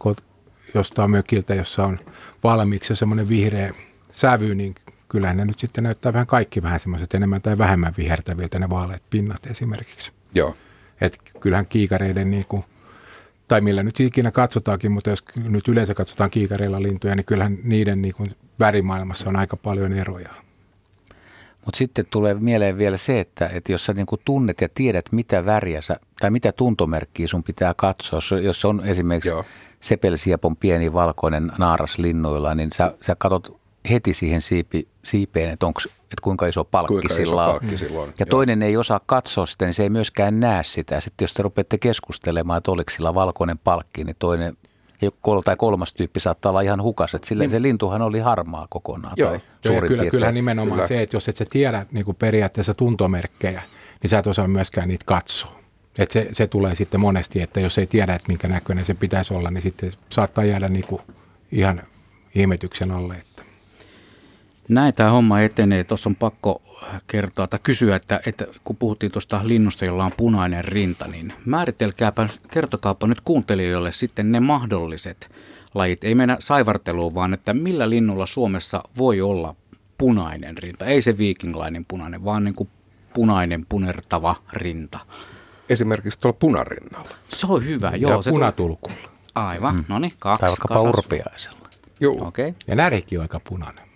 [0.74, 1.98] jostain mökiltä, jossa on
[2.44, 3.74] valmiiksi semmoinen vihreä
[4.12, 4.74] sävy, niin
[5.08, 9.02] kyllähän ne nyt sitten näyttää vähän kaikki vähän semmoiset enemmän tai vähemmän vihertäviltä ne vaaleat
[9.10, 10.12] pinnat esimerkiksi.
[10.34, 10.56] Joo.
[11.00, 12.64] Et kyllähän kiikareiden niin kuin,
[13.48, 18.02] tai millä nyt ikinä katsotaankin, mutta jos nyt yleensä katsotaan kiikareilla lintuja, niin kyllähän niiden
[18.02, 18.28] niin kuin
[18.58, 20.30] värimaailmassa on aika paljon eroja.
[21.64, 25.04] Mutta sitten tulee mieleen vielä se, että, että jos sä niin kuin tunnet ja tiedät,
[25.12, 29.44] mitä väriä sä, tai mitä tuntomerkkiä sun pitää katsoa, jos on esimerkiksi Joo.
[29.80, 35.88] sepelsiepon pieni valkoinen naaras linnuilla, niin sä, sä katsot heti siihen siipi, siipeen, että, onks,
[36.12, 37.50] että kuinka iso palkki kuinka sillä on.
[37.50, 38.12] Palkki silloin.
[38.18, 41.00] Ja toinen ei osaa katsoa sitä, niin se ei myöskään näe sitä.
[41.00, 44.56] Sitten jos te rupeatte keskustelemaan, että oliko sillä valkoinen palkki, niin toinen
[45.44, 47.14] tai kolmas tyyppi saattaa olla ihan hukas.
[47.14, 47.50] Että sillä niin.
[47.50, 49.14] se lintuhan oli harmaa kokonaan.
[49.16, 50.88] Joo, tai Joo kyllä, kyllä nimenomaan kyllä.
[50.88, 53.62] se, että jos et sä tiedä niin kuin periaatteessa tuntomerkkejä,
[54.02, 55.58] niin sä et osaa myöskään niitä katsoa.
[55.98, 59.34] Et se, se tulee sitten monesti, että jos ei tiedä, että minkä näköinen se pitäisi
[59.34, 61.02] olla, niin sitten saattaa jäädä niin kuin
[61.52, 61.82] ihan
[62.34, 63.22] ihmetyksen alle.
[64.68, 65.84] Näin tämä homma etenee.
[65.84, 66.62] Tuossa on pakko
[67.06, 72.28] kertoa tai kysyä, että, että kun puhuttiin tuosta linnusta, jolla on punainen rinta, niin määritelkääpä,
[72.50, 75.30] kertokaapa nyt kuuntelijoille sitten ne mahdolliset
[75.74, 76.04] lajit.
[76.04, 79.54] Ei mennä saivarteluun, vaan että millä linnulla Suomessa voi olla
[79.98, 80.86] punainen rinta.
[80.86, 82.68] Ei se viikinglainen punainen, vaan niin kuin
[83.14, 84.98] punainen punertava rinta.
[85.68, 87.10] Esimerkiksi tuolla punarinnalla.
[87.28, 88.12] Se on hyvä, joo.
[88.12, 89.10] Ja se punatulkulla.
[89.34, 89.84] Aivan, mm.
[89.88, 90.40] no niin, kaksi.
[90.40, 91.68] Tai vaikkapa urpiaisella.
[92.00, 92.28] Joo.
[92.28, 92.52] Okay.
[92.66, 93.87] Ja närikin on aika punainen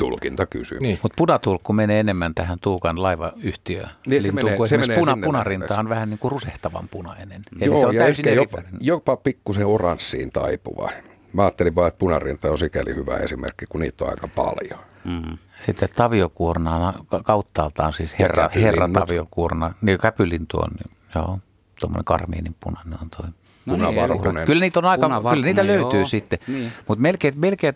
[0.00, 0.82] tulkintakysymys.
[0.82, 0.98] Niin.
[1.02, 3.90] Mutta punatulkku menee enemmän tähän Tuukan laivayhtiöön.
[4.06, 7.42] Niin, se menee, se menee puna, punarinta on vähän niin kuin rusehtavan punainen.
[7.60, 10.90] Eli Joo, se on ja täysin jopa, jopa pikkusen oranssiin taipuva.
[11.32, 14.80] Mä ajattelin vaan, että punarinta on sikäli hyvä esimerkki, kun niitä on aika paljon.
[15.04, 15.38] Mm.
[15.60, 16.94] Sitten taviokuorna
[17.24, 21.38] kauttaaltaan siis herra, herra taviokuorna, niin käpylintu on, niin, joo,
[21.80, 23.26] tuommoinen karmiinin punainen on toi.
[23.66, 26.08] No niin, Kyllä niitä on aika, kyllä niitä löytyy joo.
[26.08, 26.72] sitten, niin.
[26.88, 27.74] mutta melkein, melkein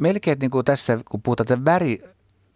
[0.00, 2.02] melkein niin kuin tässä, kun puhutaan väri,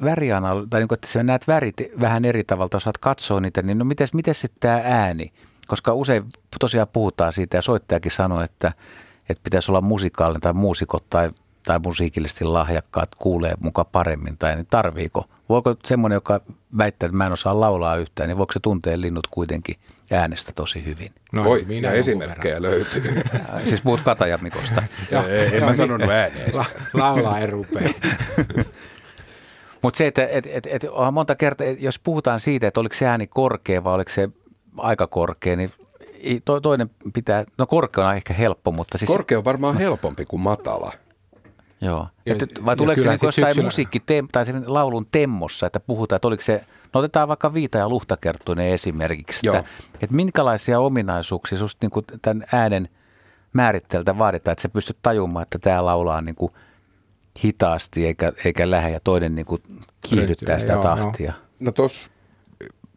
[0.05, 3.79] värianal, tai niin kuin, että sä näet värit vähän eri tavalla, osaat katsoa niitä, niin
[3.79, 5.33] no miten sitten tämä ääni?
[5.67, 6.25] Koska usein
[6.61, 8.73] tosiaan puhutaan siitä ja soittajakin sanoo, että,
[9.29, 11.31] että pitäisi olla musikaalinen tai muusikot tai,
[11.63, 15.25] tai musiikillisesti lahjakkaat kuulee muka paremmin tai niin tarviiko?
[15.49, 16.41] Voiko semmoinen, joka
[16.79, 19.77] väittää, että mä en osaa laulaa yhtään, niin voiko se tuntea linnut kuitenkin
[20.11, 21.11] äänestä tosi hyvin?
[21.33, 22.71] No, Voi, minä esimerkkejä verran.
[22.71, 23.23] löytyy.
[23.69, 24.83] siis puhut Katajamikosta.
[25.29, 26.57] ei, en mä sanonut ääneen.
[26.57, 27.91] La, laulaa ei rupea.
[29.83, 33.07] Mutta se, että et, et, et, on monta kertaa, jos puhutaan siitä, että oliko se
[33.07, 34.29] ääni korkea vai oliko se
[34.77, 35.71] aika korkea, niin
[36.45, 39.07] to, toinen pitää, no korkea on ehkä helppo, mutta siis...
[39.07, 40.93] Korkea on varmaan helpompi kuin matala.
[41.85, 42.09] Joo.
[42.27, 43.67] Että, vai tuleeko se niin jossain syksyllä...
[43.67, 46.65] musiikki tai sen laulun temmossa, että puhutaan, että oliko se,
[46.95, 49.65] no otetaan vaikka Viita ja Luhtakertuinen esimerkiksi, että,
[49.95, 52.89] että minkälaisia ominaisuuksia susta niin kuin tämän äänen
[53.53, 56.53] määritteltä vaaditaan, että sä pystyt tajumaan, että tämä laulaa niin kuin
[57.45, 59.63] hitaasti eikä, eikä lähde ja toinen niin kuin
[60.09, 61.33] kiihdyttää sitä joo, tahtia.
[61.33, 62.11] No, no tuossa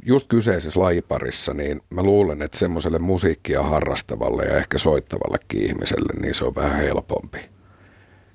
[0.05, 6.35] just kyseisessä lajiparissa, niin mä luulen, että semmoiselle musiikkia harrastavalle ja ehkä soittavallekin ihmiselle, niin
[6.35, 7.56] se on vähän helpompi.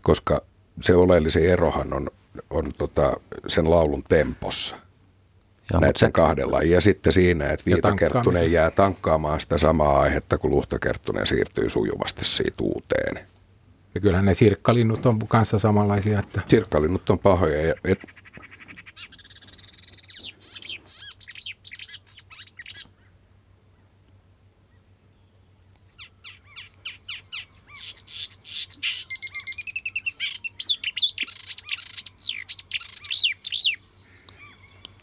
[0.02, 0.42] Koska
[0.80, 2.10] se oleellisin erohan on,
[2.50, 4.76] on tota sen laulun tempossa.
[5.72, 6.10] Joo, näiden se...
[6.10, 6.62] kahdella.
[6.62, 12.56] Ja sitten siinä, että Viitakerttunen jää tankkaamaan sitä samaa aihetta, kun Luhtakerttunen siirtyy sujuvasti siitä
[12.60, 13.26] uuteen.
[13.94, 16.18] Ja kyllähän ne sirkkalinnut on kanssa samanlaisia.
[16.18, 16.40] Että...
[16.48, 17.66] Sirkkalinnut on pahoja.
[17.66, 17.98] Ja et,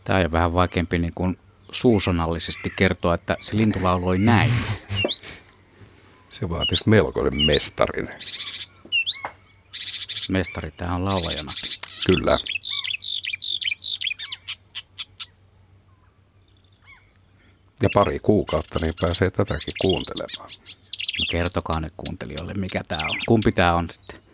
[0.10, 1.40] Tämä on vähän vaikeampi niin kuin
[1.72, 4.52] suusonallisesti kertoa, että se lintu lauloi näin.
[6.30, 8.10] Se vaatisi melkoinen mestarin.
[10.30, 11.52] Mestari, tämä on laulajana.
[12.06, 12.40] Kyllä.
[17.82, 20.50] Ja pari kuukautta, niin pääsee tätäkin kuuntelemaan.
[21.20, 23.20] No kertokaa nyt kuuntelijoille, mikä tämä on.
[23.28, 24.29] Kumpi tämä on sitten?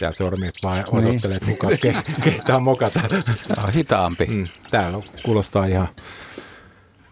[0.00, 1.94] Ja sormet vaan osoittelee, että kuka ke,
[2.24, 3.00] kehtaa mokata.
[3.48, 4.26] Tämä on hitaampi.
[4.26, 5.88] Mm, täällä kuulostaa ihan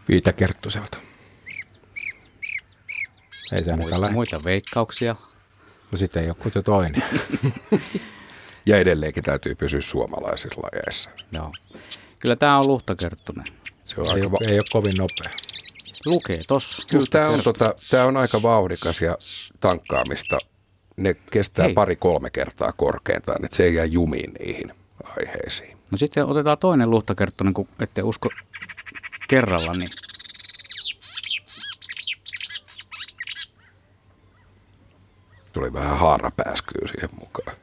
[0.08, 0.98] viitakerttuselta.
[3.52, 5.14] Ei se muita, muita veikkauksia.
[5.92, 7.02] No sitten ei ole kuin toinen.
[8.66, 11.10] ja edelleenkin täytyy pysyä suomalaisissa lajeissa.
[11.32, 11.52] Joo.
[12.18, 13.46] Kyllä tämä on luhtakerttunen.
[13.84, 15.30] Se on ei, aika ole, ei ole kovin nopea.
[16.06, 16.82] Lukee tossa.
[16.90, 19.16] Kyllä tämä on, tota, tämä on aika vauhdikas ja
[19.60, 20.38] tankkaamista
[20.98, 21.74] ne kestää Hei.
[21.74, 24.72] pari-kolme kertaa korkeintaan, että se ei jää jumiin niihin
[25.18, 25.76] aiheisiin.
[25.90, 28.28] No sitten otetaan toinen luhtakerttonen, kun ette usko
[29.28, 29.88] kerralla, niin
[35.52, 37.56] Tuli vähän haarapääskyä siihen mukaan.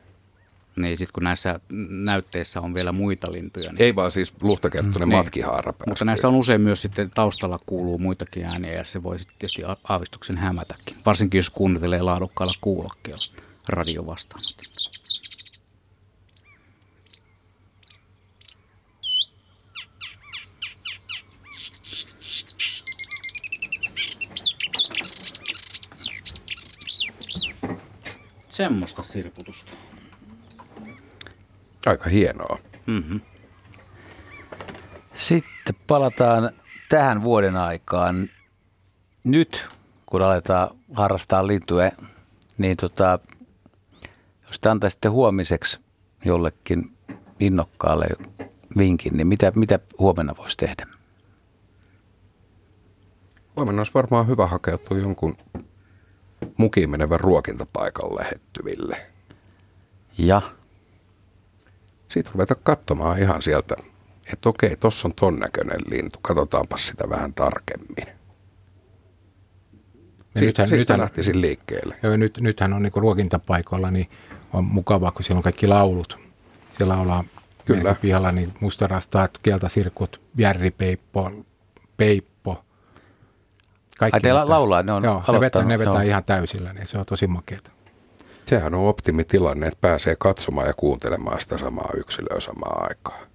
[0.75, 1.59] Niin, sitten kun näissä
[1.89, 3.71] näytteissä on vielä muita lintuja.
[3.71, 3.81] Niin...
[3.81, 5.17] Ei vaan siis luhtakerttunen niin.
[5.17, 5.89] matkihaarapääsky.
[5.89, 9.61] Mutta näissä on usein myös sitten taustalla kuuluu muitakin ääniä ja se voi sitten tietysti
[9.83, 10.97] aavistuksen hämätäkin.
[11.05, 14.41] Varsinkin jos kuuntelee laadukkaalla kuulokkeella radio vastaan.
[28.49, 29.71] Semmoista sirkutusta.
[31.85, 32.59] Aika hienoa.
[32.85, 33.21] Mm-hmm.
[35.15, 36.51] Sitten palataan
[36.89, 38.29] tähän vuoden aikaan.
[39.23, 39.67] Nyt,
[40.05, 41.91] kun aletaan harrastaa lintuja,
[42.57, 43.19] niin tota,
[44.47, 45.79] jos te antaisitte huomiseksi
[46.25, 46.97] jollekin
[47.39, 48.07] innokkaalle
[48.77, 50.87] vinkin, niin mitä, mitä huomenna voisi tehdä?
[53.57, 55.37] Huomenna olisi varmaan hyvä hakeutua jonkun
[56.57, 58.97] mukiin menevän ruokintapaikan lähettyville.
[60.17, 60.41] Ja?
[62.15, 63.75] Sitten ruveta katsomaan ihan sieltä,
[64.33, 67.95] että okei, tuossa on ton näköinen lintu, katsotaanpa sitä vähän tarkemmin.
[67.95, 68.15] Sitten,
[70.43, 71.95] nythän, sitten nythän, lähtisin liikkeelle.
[72.03, 74.09] Joo, nyt, nythän on niin ruokintapaikoilla, niin
[74.53, 76.19] on mukavaa, kun siellä on kaikki laulut.
[76.77, 77.25] Siellä ollaan
[77.65, 77.95] Kyllä.
[78.01, 81.31] pihalla niin mustarastaat, keltasirkut, järripeippo,
[81.97, 82.65] peippo.
[83.99, 86.97] Kaikki Ai teillä laulaa, ne on joo, ne vetää, ne vetää ihan täysillä, niin se
[86.97, 87.74] on tosi makeata.
[88.45, 93.27] Sehän on optimitilanne, että pääsee katsomaan ja kuuntelemaan sitä samaa yksilöä samaan aikaan.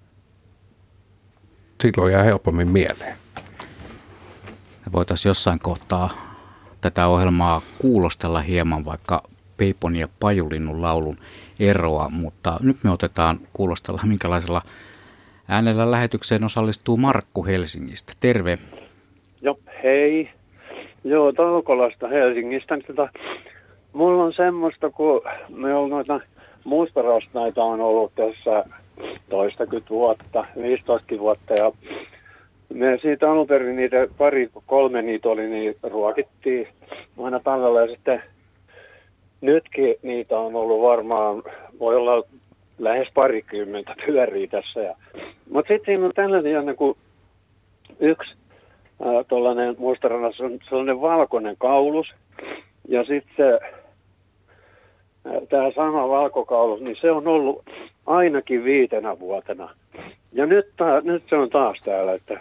[1.81, 3.17] Silloin jää helpommin mieleen.
[4.93, 6.11] Voitaisiin jossain kohtaa
[6.81, 9.23] tätä ohjelmaa kuulostella hieman vaikka
[9.57, 11.19] Peipon ja Pajulinnun laulun
[11.61, 14.63] eroa, mutta nyt me otetaan kuulostella, minkälaisella
[15.49, 18.13] äänellä lähetykseen osallistuu Markku Helsingistä.
[18.21, 18.59] Terve.
[19.43, 20.31] Joo, hei.
[21.05, 22.79] Joo, Taukolasta Helsingistä.
[22.87, 23.09] Tota,
[23.93, 26.21] mulla on semmoista, kun me on noita
[26.65, 28.65] mustarasnaita on ollut tässä
[29.29, 31.73] toistakymmentä vuotta, 15 vuotta ja
[32.75, 36.69] me siitä alun perin niitä pari, kolme niitä oli, niin ruokittiin
[37.23, 38.23] aina talvella ja sitten
[39.41, 41.43] nytkin niitä on ollut varmaan,
[41.79, 42.23] voi olla
[42.79, 44.81] lähes parikymmentä pyörii tässä.
[44.81, 44.97] Ja,
[45.51, 46.97] mutta sitten siinä on tällainen niin kuin
[48.01, 48.35] yksi
[49.29, 52.07] tuollainen mustarannas on sellainen valkoinen kaulus.
[52.89, 53.59] Ja sitten se,
[55.23, 57.65] tämä sama valkokaulus, niin se on ollut
[58.07, 59.71] ainakin viitenä vuotena.
[60.33, 62.41] Ja nyt, ta, nyt se on taas täällä, että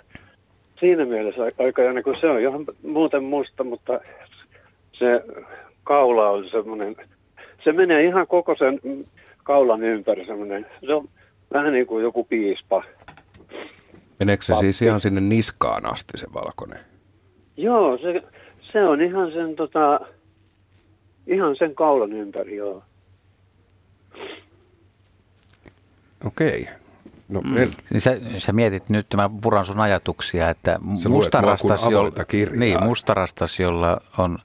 [0.80, 4.00] siinä mielessä aika jännä, kun se on ihan muuten musta, mutta
[4.94, 5.24] se
[5.84, 6.96] kaula on semmoinen,
[7.64, 8.80] se menee ihan koko sen
[9.44, 11.08] kaulan ympäri semmoinen, se on
[11.54, 12.84] vähän niin kuin joku piispa.
[14.20, 14.66] Meneekö se Pappi.
[14.66, 16.80] siis ihan sinne niskaan asti se valkoinen?
[17.58, 18.24] Joo, se,
[18.72, 20.00] se on ihan sen, tota,
[21.30, 22.84] ihan sen kaulan ympäri, joo.
[26.26, 26.68] Okei.
[27.30, 27.58] No, mm.
[27.58, 27.70] en...
[27.94, 32.12] niin sä, sä, mietit nyt, mä puran sun ajatuksia, että mustarastas, jolla,
[32.56, 34.38] niin, mustarastas, jolla on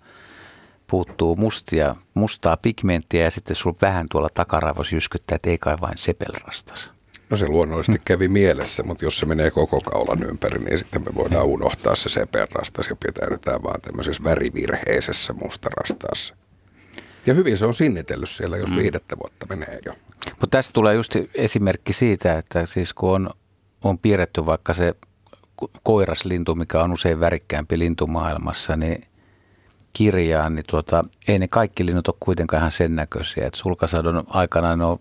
[0.86, 5.98] puuttuu mustia, mustaa pigmenttiä ja sitten sulla vähän tuolla takaraivossa jyskyttää, että ei kai vain
[5.98, 6.90] sepelrastas.
[7.30, 11.14] No se luonnollisesti kävi mielessä, mutta jos se menee koko kaulan ympäri, niin sitten me
[11.14, 16.34] voidaan unohtaa se sepelrastas ja pitäydytään vaan tämmöisessä värivirheisessä mustarastaassa.
[17.26, 18.76] Ja hyvin se on sinnitellyt siellä, jos mm.
[18.76, 19.92] viidettä vuotta menee jo.
[20.40, 23.30] Mutta tästä tulee just esimerkki siitä, että siis kun on,
[23.84, 24.94] on piirretty vaikka se
[25.82, 29.04] koiraslintu, mikä on usein värikkäämpi lintu maailmassa, niin
[29.92, 33.46] kirjaan, niin tuota, ei ne kaikki linnut ole kuitenkaan ihan sen näköisiä.
[33.46, 34.98] Et sulkasadon aikana ne on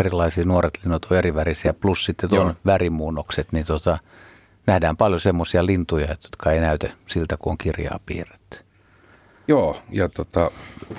[0.00, 3.98] erilaisia nuoret linnut on erivärisiä, plus sitten tuon värimuunnokset, niin tuota,
[4.66, 8.35] nähdään paljon semmoisia lintuja, jotka ei näytä siltä, kun on kirjaa piirretty.
[9.48, 10.50] Joo, ja tota,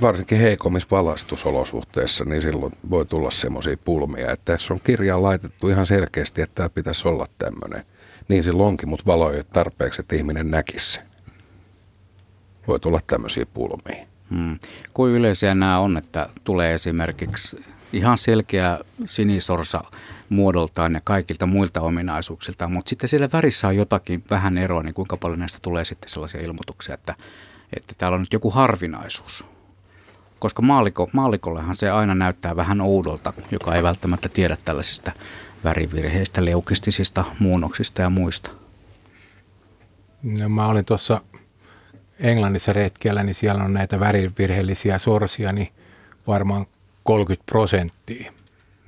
[0.02, 5.86] varsinkin heikommissa valastusolosuhteissa, niin silloin voi tulla semmoisia pulmia, että jos on kirjaa laitettu ihan
[5.86, 7.84] selkeästi, että tämä pitäisi olla tämmöinen,
[8.28, 11.04] niin silloin onkin, mutta valo ei ole tarpeeksi, että ihminen näkisi sen.
[12.68, 14.08] Voi tulla tämmöisiä pulmia.
[14.30, 14.60] Hmm.
[14.93, 19.84] Kuin yleisiä nämä on, että tulee esimerkiksi ihan selkeä sinisorsa
[20.30, 25.18] muodoltaan ja kaikilta muilta ominaisuuksilta, mutta sitten siellä värissä on jotakin vähän eroa, niin kuinka
[25.18, 27.16] paljon näistä tulee sitten sellaisia ilmoituksia, että,
[27.76, 29.45] että täällä on nyt joku harvinaisuus.
[30.39, 35.11] Koska maaliko, maalikollehan se aina näyttää vähän oudolta, joka ei välttämättä tiedä tällaisista
[35.63, 38.51] värivirheistä, leukistisista muunnoksista ja muista.
[40.24, 41.22] No, mä olin tuossa
[42.20, 45.72] Englannissa retkellä, niin siellä on näitä värivirheellisiä sorsia, niin
[46.28, 46.65] varmaan
[47.03, 48.32] 30 prosenttia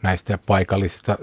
[0.03, 1.17] näistä paikallisista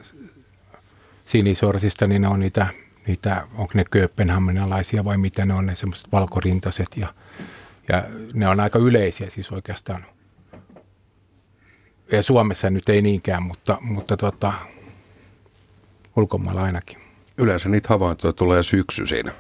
[1.27, 2.67] sinisorsista, niin ne on niitä,
[3.07, 7.15] niitä onko ne kööpenhaminalaisia vai mitä ne on, ne semmoiset valkorintaiset ja,
[7.89, 10.07] ja ne on aika yleisiä siis oikeastaan.
[12.13, 14.53] Ja Suomessa nyt ei niinkään, mutta, mutta tota,
[16.17, 16.99] ulkomailla ainakin.
[17.39, 19.33] Yleensä niitä havaintoja tulee syksyisin,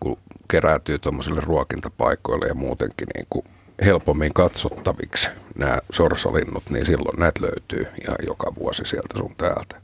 [0.00, 0.18] kun
[0.50, 3.44] kerääntyy tuommoisille ruokintapaikoille ja muutenkin niin kuin
[3.84, 9.80] helpommin katsottaviksi nämä sorsalinnut, niin silloin näitä löytyy ihan joka vuosi sieltä sun täältä.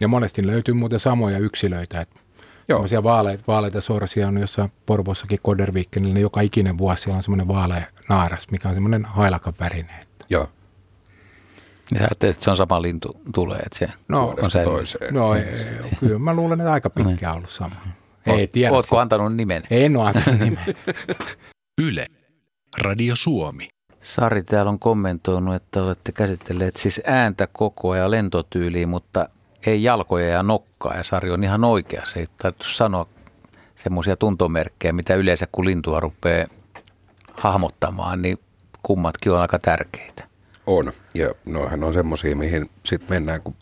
[0.00, 2.20] Ja monesti löytyy muuten samoja yksilöitä, että
[2.68, 3.02] Joo.
[3.02, 7.82] vaaleita, vaaleita sorsia on jossain Porvossakin Koderviikkenillä, niin joka ikinen vuosi siellä on semmoinen vaalea
[8.08, 10.04] naaras, mikä on semmoinen hailakan värinen.
[10.30, 10.48] Joo.
[11.90, 15.14] Niin sä ajattelet, että se on sama lintu tulee, että se no, on se toiseen.
[15.14, 15.44] No ei,
[16.00, 17.76] kyllä mä luulen, että aika pitkään ollut sama.
[18.26, 18.72] Ei tiedä.
[18.72, 19.62] Ootko antanut nimen?
[19.70, 20.64] En ole antanut nimen.
[21.86, 22.06] Yle.
[22.78, 23.68] Radio Suomi.
[24.00, 29.28] Sari täällä on kommentoinut, että olette käsitelleet siis ääntä, kokoa ja lentotyyliä, mutta
[29.66, 30.96] ei jalkoja ja nokkaa.
[30.96, 32.18] Ja Sari on ihan oikeassa.
[32.18, 33.06] Ei täytyy sanoa
[33.74, 36.46] semmoisia tuntomerkkejä, mitä yleensä kun lintua rupeaa
[37.34, 38.38] hahmottamaan, niin
[38.82, 40.24] kummatkin on aika tärkeitä.
[40.66, 43.54] On, ja noihän on semmoisia, mihin sitten mennään, kun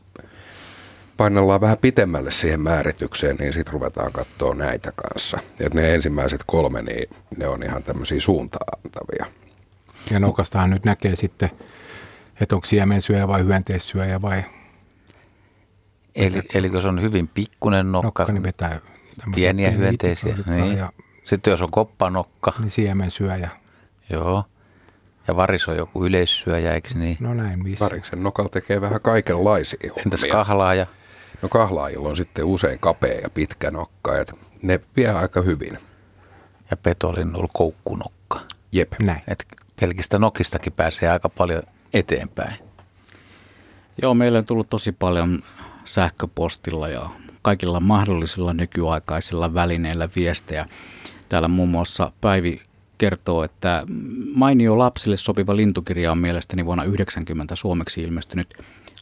[1.17, 5.39] painellaan vähän pitemmälle siihen määritykseen, niin sitten ruvetaan katsoa näitä kanssa.
[5.61, 9.27] Et ne ensimmäiset kolme, niin ne on ihan tämmöisiä suuntaantavia.
[10.11, 11.51] Ja nokastahan nyt näkee sitten,
[12.41, 14.45] että onko siemensyöjä vai hyönteissyöjä vai...
[16.15, 18.81] Eli, eli jos on hyvin pikkunen nokka, nokka niin vetää
[19.35, 20.37] pieniä hyönteisiä.
[20.47, 20.79] Niin.
[20.79, 20.93] Ja
[21.25, 22.53] sitten jos on koppanokka.
[22.59, 23.51] Niin siemensyöjä.
[24.11, 24.45] Joo.
[25.29, 27.17] Ja varis on joku yleissyöjä, eikö niin?
[27.21, 27.85] No näin, missä?
[27.85, 30.03] Variksen nokalla tekee vähän kaikenlaisia hommia.
[30.05, 30.87] Entäs kahlaaja?
[31.43, 35.79] No kahlaajilla on sitten usein kapea ja pitkä nokka, että ne vie aika hyvin.
[36.71, 38.41] Ja petolinnulla koukkunokka.
[38.73, 38.93] Jep.
[38.99, 39.23] Näin.
[39.29, 39.47] Et
[39.81, 41.63] pelkistä nokistakin pääsee aika paljon
[41.95, 42.57] eteenpäin.
[44.03, 45.43] Joo, meillä on tullut tosi paljon
[45.85, 47.11] sähköpostilla ja
[47.43, 50.69] kaikilla mahdollisilla nykyaikaisilla välineillä viestejä.
[51.29, 52.63] Täällä muun muassa Päivi
[52.99, 53.87] kertoo, että
[54.35, 58.55] mainio lapsille sopiva lintukirja on mielestäni vuonna 1990 suomeksi ilmestynyt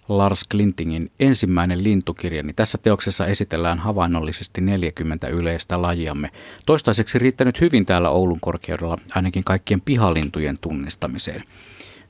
[0.08, 6.30] Lars Klintingin ensimmäinen lintukirja, niin tässä teoksessa esitellään havainnollisesti 40 yleistä lajiamme.
[6.66, 11.44] Toistaiseksi riittänyt hyvin täällä Oulun korkeudella ainakin kaikkien pihalintujen tunnistamiseen.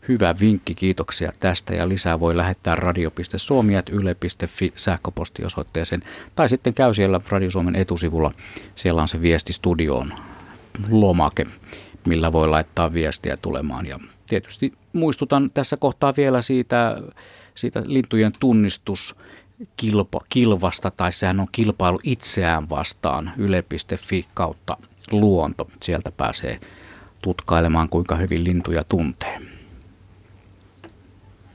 [0.08, 6.02] Hyvä vinkki, kiitoksia tästä ja lisää voi lähettää radio.suomi.yle.fi sähköpostiosoitteeseen
[6.34, 8.32] tai sitten käy siellä Radio Suomen etusivulla.
[8.74, 10.12] Siellä on se viesti studioon
[10.90, 11.46] lomake,
[12.06, 16.96] millä voi laittaa viestiä tulemaan ja tietysti muistutan tässä kohtaa vielä siitä
[17.54, 19.16] siitä lintujen tunnistus
[19.76, 24.76] kilpa, kilvasta, tai sehän on kilpailu itseään vastaan, yle.fi kautta
[25.10, 25.70] luonto.
[25.82, 26.60] Sieltä pääsee
[27.22, 29.51] tutkailemaan, kuinka hyvin lintuja tuntee.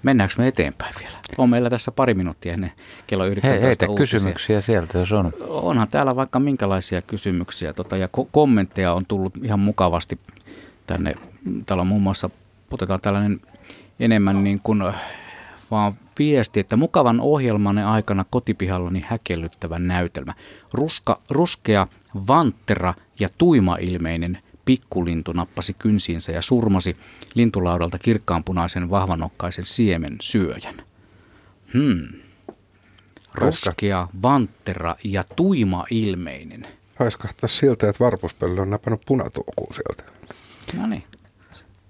[0.04, 1.18] Mennäänkö me eteenpäin vielä?
[1.38, 2.72] On meillä tässä pari minuuttia ennen
[3.08, 5.34] kello 19 He, Heitä kysymyksiä sieltä, jos on.
[5.48, 10.20] Onhan täällä vaikka minkälaisia kysymyksiä tota, ja ko- kommentteja on tullut ihan mukavasti
[10.88, 11.16] tänne.
[11.66, 12.30] Täällä on muun muassa,
[12.72, 13.40] otetaan tällainen
[14.00, 14.84] enemmän niin kuin
[15.72, 20.34] vaan viesti, että mukavan ohjelmanne aikana kotipihallani häkellyttävä näytelmä.
[20.74, 21.88] Ruska, ruskea,
[22.28, 24.38] vanttera ja tuimailmeinen
[24.68, 26.98] pikkulintu nappasi kynsiinsä ja surmasi
[27.34, 30.76] lintulaudalta kirkkaanpunaisen vahvanokkaisen siemen syöjän.
[31.74, 32.08] Hmm.
[33.34, 36.68] Ruskea, vanttera ja tuimailmeinen.
[37.00, 40.04] Haiskahtaa siltä, että varpuspöllö on napannut punatuokuu sieltä.
[40.74, 41.04] No niin.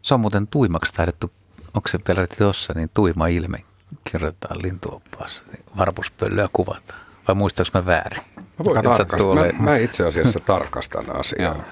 [0.01, 1.31] Se on muuten tuimaksi taidettu,
[1.73, 3.63] onko se peräti tuossa, niin tuima ilme
[4.11, 7.01] kirjoitetaan lintuoppaassa, niin varpuspöllöä kuvataan.
[7.27, 8.21] Vai muistaaks mä väärin?
[8.35, 9.35] Mä, voin tarkastaa.
[9.35, 11.63] mä, mä itse asiassa tarkastan asiaa.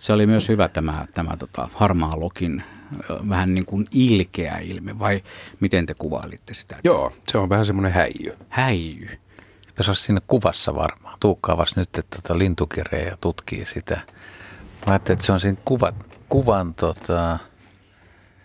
[0.00, 2.62] Se oli myös hyvä tämä, tämä tota, harmaa lokin
[3.28, 5.22] vähän niin kuin ilkeä ilme, vai
[5.60, 6.76] miten te kuvailitte sitä?
[6.84, 8.36] Joo, se on vähän semmoinen häijy.
[8.48, 9.08] Häijy.
[9.80, 11.16] Se olisi siinä kuvassa varmaan.
[11.20, 13.94] Tuukkaavas nyt että tota lintukirjaa ja tutkii sitä.
[14.86, 15.94] Mä ajattelin, että se on siinä kuvat,
[16.28, 17.38] kuvan tota,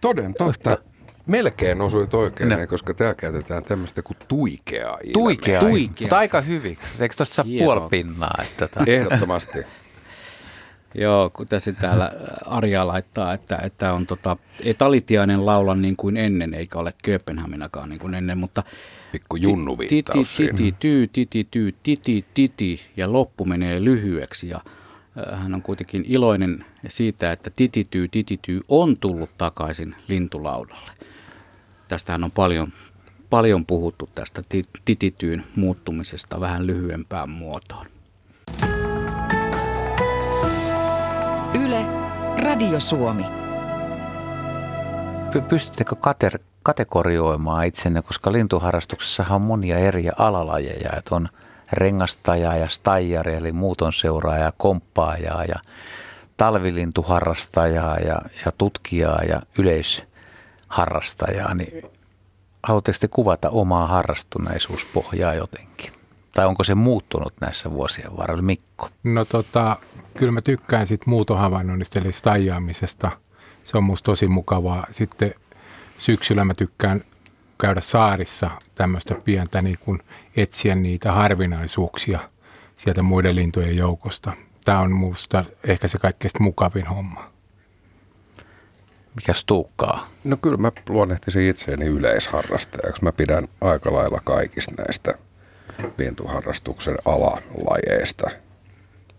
[0.01, 0.77] Toden totta.
[1.25, 2.57] Melkein osuit oikein, No.
[2.69, 5.13] koska täällä käytetään tämmöistä kuin tuikeaa ilme.
[5.13, 6.05] tuikea, Tuikea.
[6.05, 6.77] mutta aika hyvin.
[6.99, 7.75] Eikö tuosta saa Hienoa.
[7.75, 8.43] puoli pinnaa?
[8.61, 9.59] Että Ehdottomasti.
[10.97, 12.11] Joo, kun tässä täällä
[12.45, 17.89] Arja laittaa, että, että on tota, ei talitiainen laula niin kuin ennen, eikä ole Kööpenhaminakaan
[17.89, 18.63] niin kuin ennen, mutta
[19.11, 20.03] Pikku junnu titi,
[20.37, 24.61] titi, tyy, titi, tyy, titi, titi ja loppu menee lyhyeksi ja
[25.31, 30.91] hän on kuitenkin iloinen siitä, että titityy, titityy on tullut takaisin lintulaudalle.
[31.87, 32.73] Tästähän on paljon,
[33.29, 37.85] paljon puhuttu tästä ti- titityyn muuttumisesta vähän lyhyempään muotoon.
[42.45, 43.25] Radio Suomi.
[45.31, 51.29] py- pystyttekö kater, kategorioimaan itsenne, koska lintuharrastuksessahan on monia eri alalajeja, että on
[51.73, 55.59] rengastajaa ja staijari, eli muuton seuraaja, komppaajaa ja
[56.37, 61.83] talvilintuharrastajaa ja, ja tutkijaa ja yleisharrastajaa, niin
[62.63, 65.94] haluatteko te kuvata omaa harrastuneisuuspohjaa jotenkin?
[66.35, 68.41] Tai onko se muuttunut näissä vuosien varrella?
[68.41, 68.89] Mikko?
[69.03, 69.77] No tota,
[70.17, 73.11] kyllä mä tykkään sit muutohavainnoinnista eli staijaamisesta.
[73.63, 74.87] Se on musta tosi mukavaa.
[74.91, 75.33] Sitten
[75.97, 77.01] syksyllä mä tykkään
[77.61, 80.03] käydä saarissa tämmöistä pientä niin kuin
[80.37, 82.19] etsiä niitä harvinaisuuksia
[82.77, 84.33] sieltä muiden lintujen joukosta.
[84.65, 87.31] Tämä on musta ehkä se kaikkein mukavin homma.
[89.15, 90.07] Mikäs tuukkaa?
[90.23, 93.03] No kyllä mä luonnehtisin itseäni yleisharrastajaksi.
[93.03, 95.13] Mä pidän aika lailla kaikista näistä
[95.97, 98.29] lintuharrastuksen alalajeista.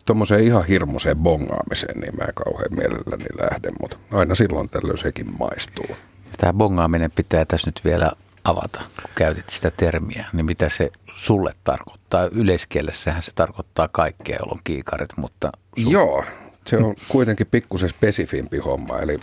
[0.07, 5.34] Tuommoiseen ihan hirmuiseen bongaamiseen, niin mä en kauhean mielelläni lähde, mutta aina silloin tällöin sekin
[5.38, 5.96] maistuu.
[6.38, 8.12] Tämä bongaaminen pitää tässä nyt vielä
[8.44, 12.28] avata, kun käytit sitä termiä, niin mitä se sulle tarkoittaa?
[12.32, 16.24] Yleiskielessähän se tarkoittaa kaikkea, jolla on kiikarit, mutta su- Joo,
[16.66, 19.20] se on kuitenkin pikkusen spesifimpi homma, eli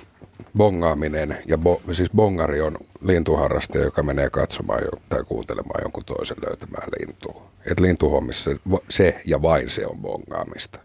[0.57, 6.37] bongaaminen, ja bo, siis bongari on lintuharrastaja, joka menee katsomaan jo, tai kuuntelemaan jonkun toisen
[6.47, 7.43] löytämään lintua.
[7.71, 10.79] Et lintuhommissa se, se ja vain se on bongaamista.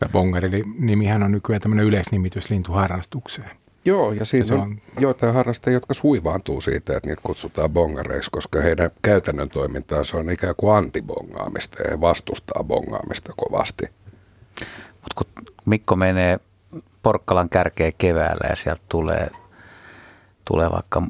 [0.00, 3.50] Ja bongari-nimihän on nykyään tämmöinen yleisnimitys lintuharrastukseen.
[3.84, 8.30] Joo, ja siinä se on, on- joitain harrastajia, jotka suivaantuu siitä, että niitä kutsutaan bongareiksi,
[8.30, 13.84] koska heidän käytännön toimintaansa on ikään kuin antibongaamista ja he vastustaa bongaamista kovasti.
[15.00, 15.26] Mutta kun
[15.64, 16.38] Mikko menee
[17.02, 19.30] Porkkalan kärkeen keväällä ja sieltä tulee,
[20.44, 21.02] tulee vaikka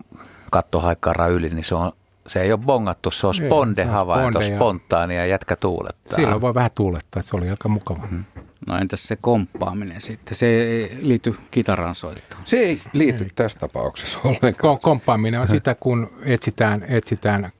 [0.50, 1.92] kattohaikkara yli, niin se, on,
[2.26, 6.16] se ei ole bongattu, se on Ei, sponde se on havainto, spontaania ja jätkä tuulettaa.
[6.16, 8.08] Silloin voi vähän tuulettaa, että se oli aika mukava.
[8.10, 8.24] Mm.
[8.66, 10.36] No entäs se komppaaminen sitten?
[10.36, 12.42] Se ei liity kitaran soittoon.
[12.44, 14.76] Se ei liity tässä tapauksessa ollenkaan.
[14.76, 17.50] Ko- komppaaminen on sitä, kun etsitään, etsitään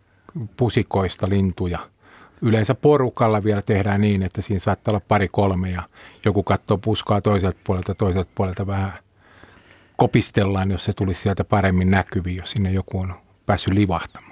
[0.56, 1.78] pusikoista lintuja.
[2.42, 5.82] Yleensä porukalla vielä tehdään niin, että siinä saattaa olla pari kolme ja
[6.24, 8.92] joku katsoo puskaa toiselta puolelta, toiselta puolelta vähän
[9.96, 13.14] kopistellaan, jos se tulisi sieltä paremmin näkyviin, jos sinne joku on
[13.46, 14.31] päässyt livahtamaan.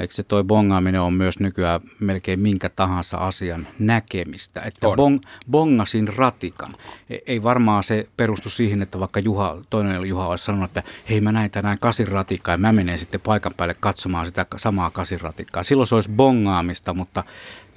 [0.00, 4.60] Eikö se toi bongaaminen on myös nykyään melkein minkä tahansa asian näkemistä?
[4.60, 4.96] Että On.
[4.96, 5.20] bong,
[5.50, 6.74] bongasin ratikan.
[7.10, 11.20] E- Ei varmaan se perustu siihen, että vaikka Juha, toinen Juha olisi sanonut, että hei
[11.20, 15.62] mä näin tänään kasiratikkaa ja mä menen sitten paikan päälle katsomaan sitä samaa kasiratikkaa.
[15.62, 17.24] Silloin se olisi bongaamista, mutta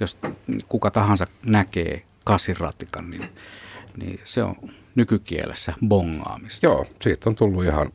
[0.00, 0.18] jos
[0.68, 3.28] kuka tahansa näkee kasiratikan, niin,
[3.96, 4.54] niin se on
[4.94, 6.66] nykykielessä bongaamista.
[6.66, 7.86] Joo, siitä on tullut ihan...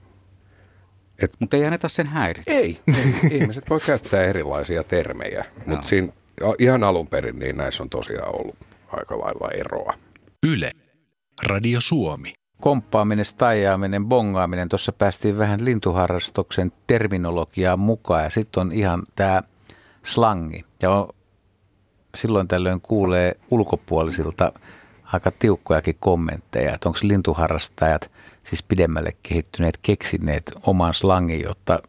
[1.40, 2.52] Mutta ei anneta sen häiritä.
[2.52, 3.32] Ei, ei.
[3.38, 6.14] ihmiset voi käyttää erilaisia termejä, mutta siinä
[6.60, 8.56] ihan alun perin niin näissä on tosiaan ollut
[8.88, 9.94] aika lailla eroa.
[10.48, 10.72] Yle.
[11.44, 12.34] Radio Suomi.
[12.62, 19.42] Komppaaminen, staijaaminen, bongaaminen, tuossa päästiin vähän lintuharrastuksen terminologiaan mukaan ja sitten on ihan tämä
[20.04, 20.66] slangi.
[20.82, 21.10] Ja on,
[22.16, 24.52] silloin tällöin kuulee ulkopuolisilta
[25.04, 28.12] aika tiukkojakin kommentteja, että onko lintuharrastajat
[28.52, 31.80] siis pidemmälle kehittyneet, keksineet oman slangin, jotta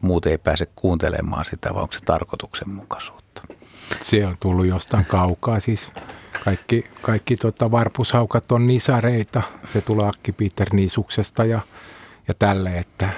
[0.00, 3.42] muut ei pääse kuuntelemaan sitä, vai onko se tarkoituksenmukaisuutta?
[4.00, 5.60] Se on tullut jostain kaukaa.
[5.60, 5.88] Siis
[6.44, 9.42] kaikki, kaikki tota varpushaukat on nisareita.
[9.72, 11.60] Se tulee Akki Peter Niisuksesta ja,
[12.28, 13.08] ja tälle, että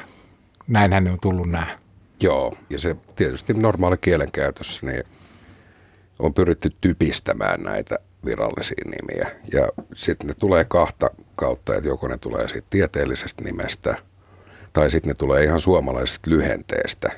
[0.66, 1.78] näinhän ne on tullut nämä.
[2.20, 5.02] Joo, ja se tietysti normaali kielenkäytössä niin
[6.18, 9.30] on pyritty typistämään näitä virallisia nimiä.
[9.52, 13.96] Ja sitten ne tulee kahta kautta, että joko ne tulee siitä tieteellisestä nimestä,
[14.72, 17.12] tai sitten ne tulee ihan suomalaisesta lyhenteestä.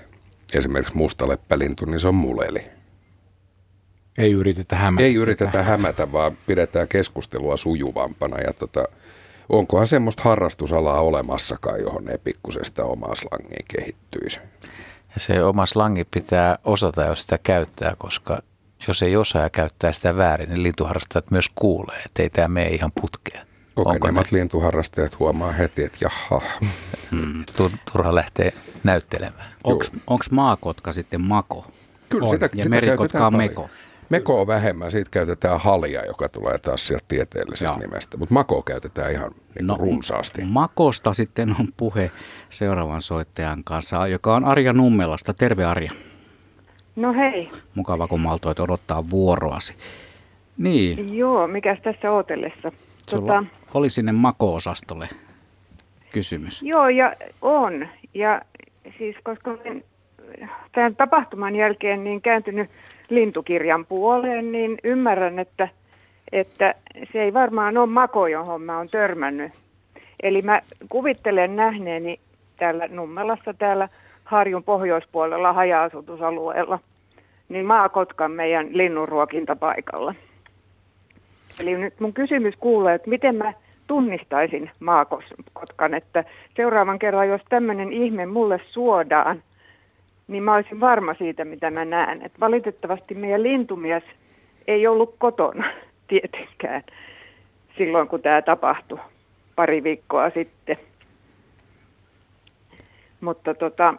[0.55, 2.65] Esimerkiksi mustaleppälintu, niin se on muleli.
[4.19, 5.05] Ei yritetä hämätä.
[5.05, 8.41] Ei yritetä hämätä, vaan pidetään keskustelua sujuvampana.
[8.41, 8.85] Ja tota,
[9.49, 14.41] onkohan semmoista harrastusalaa olemassakaan, johon ne pikkusesta omaa slangia kehittyisi?
[15.15, 18.43] Ja se oma slangi pitää osata, jos sitä käyttää, koska
[18.89, 22.67] jos ei osaa ja käyttää sitä väärin, niin lintuharrastajat myös kuulee, että ei tämä mene
[22.67, 23.47] ihan putkeen.
[23.75, 26.43] Kokeneemmat lintuharrastajat huomaa heti, että jaha.
[27.11, 27.45] Hmm.
[27.93, 28.53] Turha lähtee
[28.85, 29.53] näyttelemään.
[29.65, 31.67] Onko maakotka sitten mako?
[32.09, 33.71] Kyllä, sitä, ja sitä merikotka on meko.
[34.09, 37.79] Meko on vähemmän, siitä käytetään halia, joka tulee taas sieltä tieteellisestä Joo.
[37.79, 40.45] nimestä, mutta mako käytetään ihan niin no, runsaasti.
[40.45, 42.11] Makosta sitten on puhe
[42.51, 45.35] seuraavan soittajan kanssa, joka on Arja Nummelasta.
[45.35, 45.93] Terve Arja.
[46.97, 47.51] No hei.
[47.75, 49.75] Mukava, kun maltoit odottaa vuoroasi.
[50.59, 51.17] Niin.
[51.17, 52.73] Joo, mikäs tässä ootellessa?
[53.11, 53.45] Tota...
[53.75, 55.09] oli sinne mako-osastolle
[56.13, 56.63] kysymys.
[56.63, 57.89] Joo, ja on.
[58.15, 58.43] Ja
[58.99, 59.85] siis koska olen
[60.73, 62.71] tämän tapahtuman jälkeen niin kääntynyt
[63.11, 65.69] lintukirjan puoleen, niin ymmärrän, että,
[66.33, 66.75] että
[67.13, 69.53] se ei varmaan ole mako, johon mä oon törmännyt.
[70.23, 72.21] Eli mä kuvittelen nähneeni
[72.57, 73.89] täällä Nummelassa täällä
[74.25, 76.79] Harjun pohjoispuolella haja-asutusalueella,
[77.49, 80.15] niin maakotkan meidän linnunruokintapaikalla.
[81.61, 83.53] Eli nyt mun kysymys kuuluu, että miten mä
[83.87, 86.25] tunnistaisin maakotkan, että
[86.57, 89.43] seuraavan kerran, jos tämmöinen ihme mulle suodaan,
[90.29, 92.23] niin mä olisin varma siitä, mitä mä näen.
[92.23, 94.05] Et valitettavasti meidän lintumies
[94.67, 95.71] ei ollut kotona
[96.09, 96.83] tietenkään
[97.79, 98.99] silloin, kun tämä tapahtui
[99.57, 100.77] pari viikkoa sitten.
[103.21, 103.95] Mutta tota,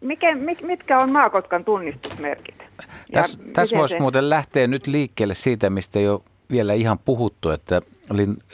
[0.00, 2.66] mikä, mitkä on maakotkan tunnistusmerkit?
[3.12, 4.00] Tässä täs voisi se...
[4.00, 7.82] muuten lähteä nyt liikkeelle siitä, mistä jo vielä ihan puhuttu, että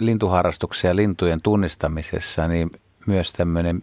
[0.01, 2.71] lintuharrastuksen ja lintujen tunnistamisessa niin
[3.07, 3.83] myös tämmöinen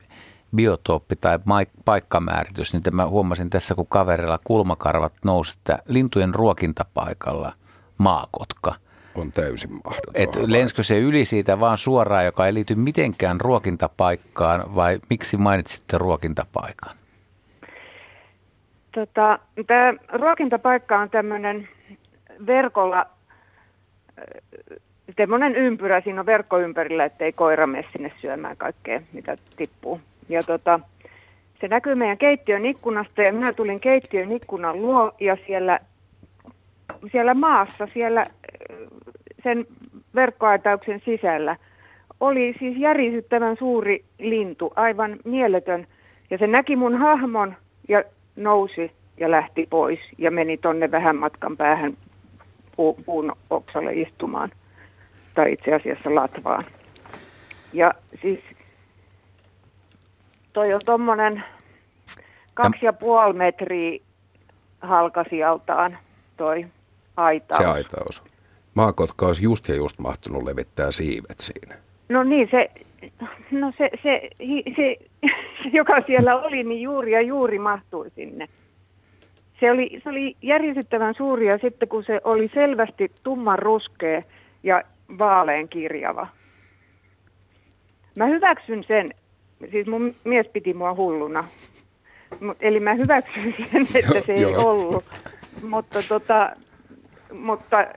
[0.56, 1.40] biotooppi tai
[1.86, 7.54] paikkamääritys, niin mä huomasin tässä, kun kaverilla kulmakarvat nousi, että lintujen ruokintapaikalla
[7.98, 8.76] maakotka.
[9.18, 10.14] On täysin mahdoton.
[10.16, 15.98] Et lenskö se yli siitä vaan suoraan, joka ei liity mitenkään ruokintapaikkaan, vai miksi mainitsitte
[15.98, 16.96] ruokintapaikan?
[18.92, 21.68] Tota, Tämä ruokintapaikka on tämmöinen
[22.46, 23.06] verkolla,
[25.18, 30.02] semmoinen ympyrä, siinä on verkko ympärillä, ettei koira mene sinne syömään kaikkea, mitä tippuu.
[30.30, 30.80] Ja tota,
[31.62, 35.80] se näkyy meidän keittiön ikkunasta ja minä tulin keittiön ikkunan luo ja siellä,
[37.12, 38.26] siellä maassa, siellä
[39.44, 39.68] sen
[40.16, 41.56] verkkoaitauksen sisällä
[42.20, 45.88] oli siis järisyttävän suuri lintu, aivan mieletön.
[46.30, 47.56] Ja se näki mun hahmon
[47.90, 48.04] ja
[48.36, 51.98] nousi ja lähti pois ja meni tonne vähän matkan päähän
[52.72, 54.52] pu- puun oksalle istumaan.
[55.34, 56.62] Tai itse asiassa latvaan.
[57.74, 58.40] Ja siis
[60.54, 61.44] toi on tuommoinen
[62.54, 64.00] kaksi ja puoli metriä
[64.82, 65.98] halkasijaltaan
[66.38, 66.66] toi
[67.18, 67.58] aitaus.
[67.58, 68.24] Se aitaus.
[68.74, 71.76] Maakotka olisi just ja just mahtunut levittää siivet siinä.
[72.10, 72.72] No niin, se,
[73.52, 74.98] no se, se, se, se,
[75.74, 78.48] joka siellä oli, niin juuri ja juuri mahtui sinne.
[79.60, 84.22] Se oli, se oli järjestettävän suuri ja sitten kun se oli selvästi tumman ruskea
[84.64, 84.84] ja
[85.18, 86.28] vaalean kirjava.
[88.18, 89.10] Mä hyväksyn sen,
[89.72, 91.44] siis mun mies piti mua hulluna.
[92.40, 95.06] Mut, eli mä hyväksyn sen, että se ei ollut.
[95.62, 96.52] Mutta, tota,
[97.34, 97.88] mutta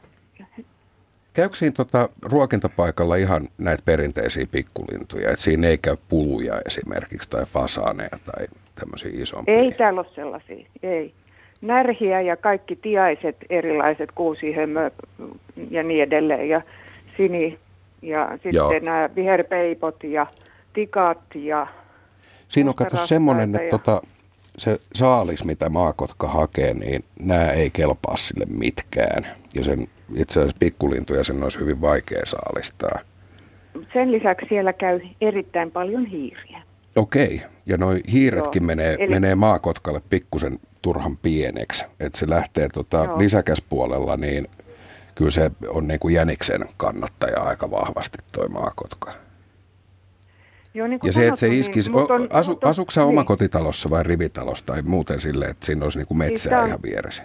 [1.35, 7.45] Käykö siinä tota, ruokintapaikalla ihan näitä perinteisiä pikkulintuja, että siinä ei käy puluja esimerkiksi tai
[7.47, 9.55] fasaaneja tai tämmöisiä isompia?
[9.55, 11.13] Ei täällä ole sellaisia, ei.
[11.61, 14.91] Närhiä ja kaikki tiaiset erilaiset, kuusihömö
[15.71, 16.63] ja niin edelleen ja
[17.17, 17.59] sini
[18.03, 18.73] ja sitten Joo.
[18.83, 20.27] nämä viherpeipot ja
[20.73, 21.67] tikat ja...
[22.49, 23.71] Siinä on kato semmoinen, että ja...
[23.71, 24.03] tota,
[24.61, 29.27] se saalis, mitä maakotka hakee, niin nämä ei kelpaa sille mitkään.
[29.55, 32.99] Ja sen itse asiassa pikkulintuja sen olisi hyvin vaikea saalistaa.
[33.93, 36.63] Sen lisäksi siellä käy erittäin paljon hiiriä.
[36.97, 39.11] Okei, ja noi hiiretkin menee, Eli...
[39.11, 41.85] menee maakotkalle pikkusen turhan pieneksi.
[42.01, 44.47] Että se lähtee tota lisäkäspuolella, niin
[45.15, 49.13] kyllä se on niin kuin jäniksen kannattaja aika vahvasti toi maakotka.
[50.75, 53.01] Joo, niin kuin Ja se, että se sanottu, iskisi, niin, asu, mut on- asuuko sä
[53.01, 53.09] niin.
[53.09, 57.23] omakotitalossa vai rivitalossa tai muuten silleen, että siinä olisi niinku Siis metsää on- ihan vieressä?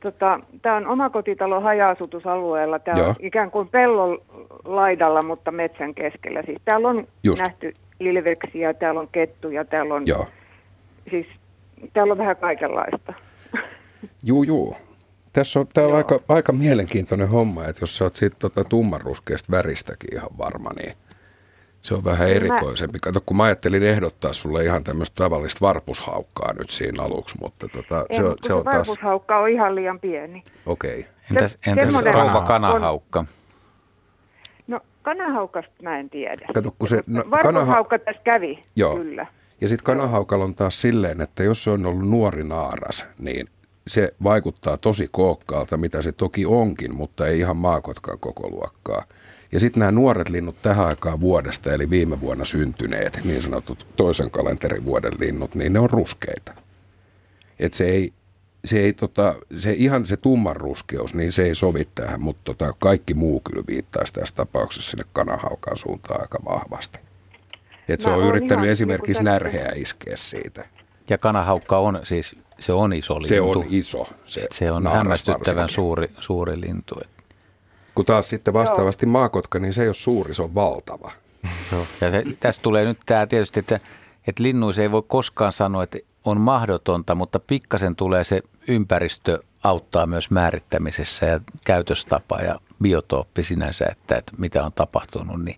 [0.00, 2.78] Tota, Tämä on omakotitalo haja-asutusalueella.
[2.78, 3.08] Tämä Joo.
[3.08, 4.18] on ikään kuin pellon
[4.64, 6.42] laidalla, mutta metsän keskellä.
[6.46, 7.42] Siis täällä on Just.
[7.42, 10.26] nähty ilveksiä, täällä on kettuja, täällä on, Joo.
[11.10, 11.26] siis,
[11.92, 13.12] täällä on vähän kaikenlaista.
[14.24, 14.76] Juu, juu.
[15.32, 19.52] Tässä on, tää on aika, aika mielenkiintoinen homma, että jos sä oot siitä tota tummanruskeasta
[19.52, 20.96] väristäkin ihan varma, niin
[21.86, 22.98] se on vähän erikoisempi.
[23.02, 28.06] Kato, kun mä ajattelin ehdottaa sulle ihan tämmöistä tavallista varpushaukkaa nyt siinä aluksi, mutta tota,
[28.10, 30.44] Ei, se, on, kun se on taas, varpushaukka on ihan liian pieni.
[30.66, 30.98] okei.
[31.00, 31.12] Okay.
[31.30, 33.24] Entäs, Se- entäs rouva on- kanahaukka?
[34.66, 36.46] No kanahaukasta mä en tiedä.
[36.54, 38.96] Kato, kun se, no, Varpushaukka tässä kävi, Joo.
[38.96, 39.26] kyllä.
[39.60, 43.46] Ja sitten kanahaukalla on taas silleen, että jos se on ollut nuori naaras, niin
[43.86, 49.04] se vaikuttaa tosi kookkaalta, mitä se toki onkin, mutta ei ihan maakotkan koko luokkaa.
[49.52, 54.30] Ja sitten nämä nuoret linnut tähän aikaan vuodesta, eli viime vuonna syntyneet, niin sanotut toisen
[54.30, 56.52] kalenterivuoden linnut, niin ne on ruskeita.
[57.58, 58.12] Et se ei,
[58.64, 62.74] se ei tota, se ihan se tumman ruskeus, niin se ei sovi tähän, mutta tota,
[62.78, 66.98] kaikki muu kyllä viittaisi tässä tapauksessa sinne kanahaukan suuntaan aika vahvasti.
[67.88, 70.64] Et se Mä on yrittänyt ihan esimerkiksi niinku närheä iskeä siitä.
[71.10, 73.28] Ja kanahaukka on siis, se on iso lintu.
[73.28, 74.08] Se on iso.
[74.24, 76.94] Se, Se on hämmästyttävän suuri, suuri lintu.
[77.00, 77.15] Et-
[77.96, 81.12] Kun taas sitten vastaavasti maakotka, niin se ei ole suuri, se on valtava.
[81.72, 81.86] Joo.
[82.00, 83.80] Ja se, tästä tulee nyt tämä tietysti, että,
[84.26, 90.06] että linnuissa ei voi koskaan sanoa, että on mahdotonta, mutta pikkasen tulee se ympäristö auttaa
[90.06, 95.44] myös määrittämisessä ja käytöstapa ja biotooppi sinänsä, että, että mitä on tapahtunut.
[95.44, 95.56] Niin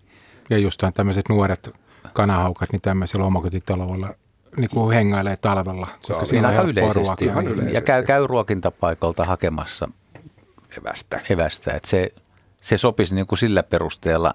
[0.49, 1.69] Ja justaan tämmöiset nuoret
[2.13, 4.09] kanahaukat, niin tämmöisillä omakotitaloilla
[4.57, 5.87] niin kuin hengailee talvella.
[6.01, 7.25] Se on koska Siinä siinä on aika helppoa yleisesti.
[7.25, 7.75] Ihan yleisesti.
[7.75, 9.89] Ja käy, käy ruokintapaikalta hakemassa
[10.77, 11.21] Evästä.
[11.29, 11.73] evästä.
[11.73, 12.13] Että se,
[12.59, 14.33] se sopisi niin kuin sillä perusteella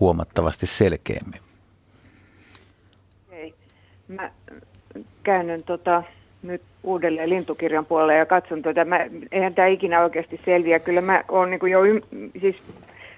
[0.00, 1.40] huomattavasti selkeämmin.
[3.30, 3.54] Ei.
[4.08, 4.30] Mä
[5.22, 6.02] käännyn tota,
[6.42, 8.84] nyt uudelleen lintukirjan puolelle ja katson tätä.
[8.84, 8.98] Mä,
[9.32, 10.78] eihän tämä ikinä oikeasti selviä.
[10.78, 12.00] Kyllä mä oon niin jo, ym,
[12.40, 12.56] siis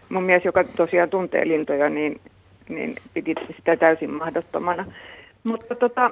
[0.09, 2.21] mun mies, joka tosiaan tuntee lintoja, niin,
[2.69, 4.85] niin piti sitä täysin mahdottomana.
[5.45, 6.11] Mutta tota,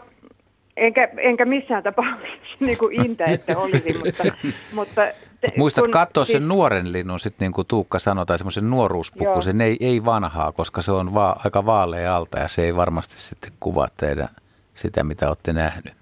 [0.78, 4.24] enkä, enkä missään tapauksessa niin kuin intä, että olisi, mutta...
[4.74, 5.02] mutta
[5.40, 8.70] te, Muistat kun- katsoa siis- sen nuoren linnun, sitten niin kuin Tuukka sanoi, tai semmoisen
[8.70, 9.40] nuoruuspuku, Joo.
[9.40, 13.14] sen ei, ei vanhaa, koska se on va- aika vaalea alta ja se ei varmasti
[13.20, 14.28] sitten kuvaa teidän
[14.74, 15.94] sitä, mitä olette nähnyt.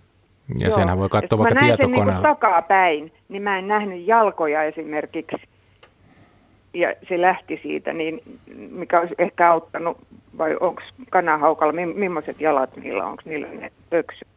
[0.59, 2.12] Ja senhän voi katsoa vaikka mä näin sen tietokoneella.
[2.12, 5.37] niin takapäin, niin mä en nähnyt jalkoja esimerkiksi.
[6.74, 8.20] Ja se lähti siitä, niin
[8.70, 9.99] mikä olisi ehkä auttanut,
[10.39, 14.36] vai onko kanahaukalla, mi- millaiset jalat niillä on, onko niillä ne pöksyt?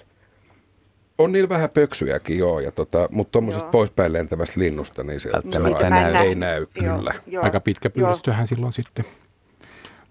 [1.20, 5.60] On niillä vähän pöksyjäkin, joo, ja tota, mutta tuommoisesta poispäin lentävästä linnusta, niin se, se
[5.60, 6.16] on aika, näy.
[6.16, 7.14] ei näy Joo, kyllä.
[7.28, 9.06] joo, Aika pitkä pyydystöhän silloin sitten.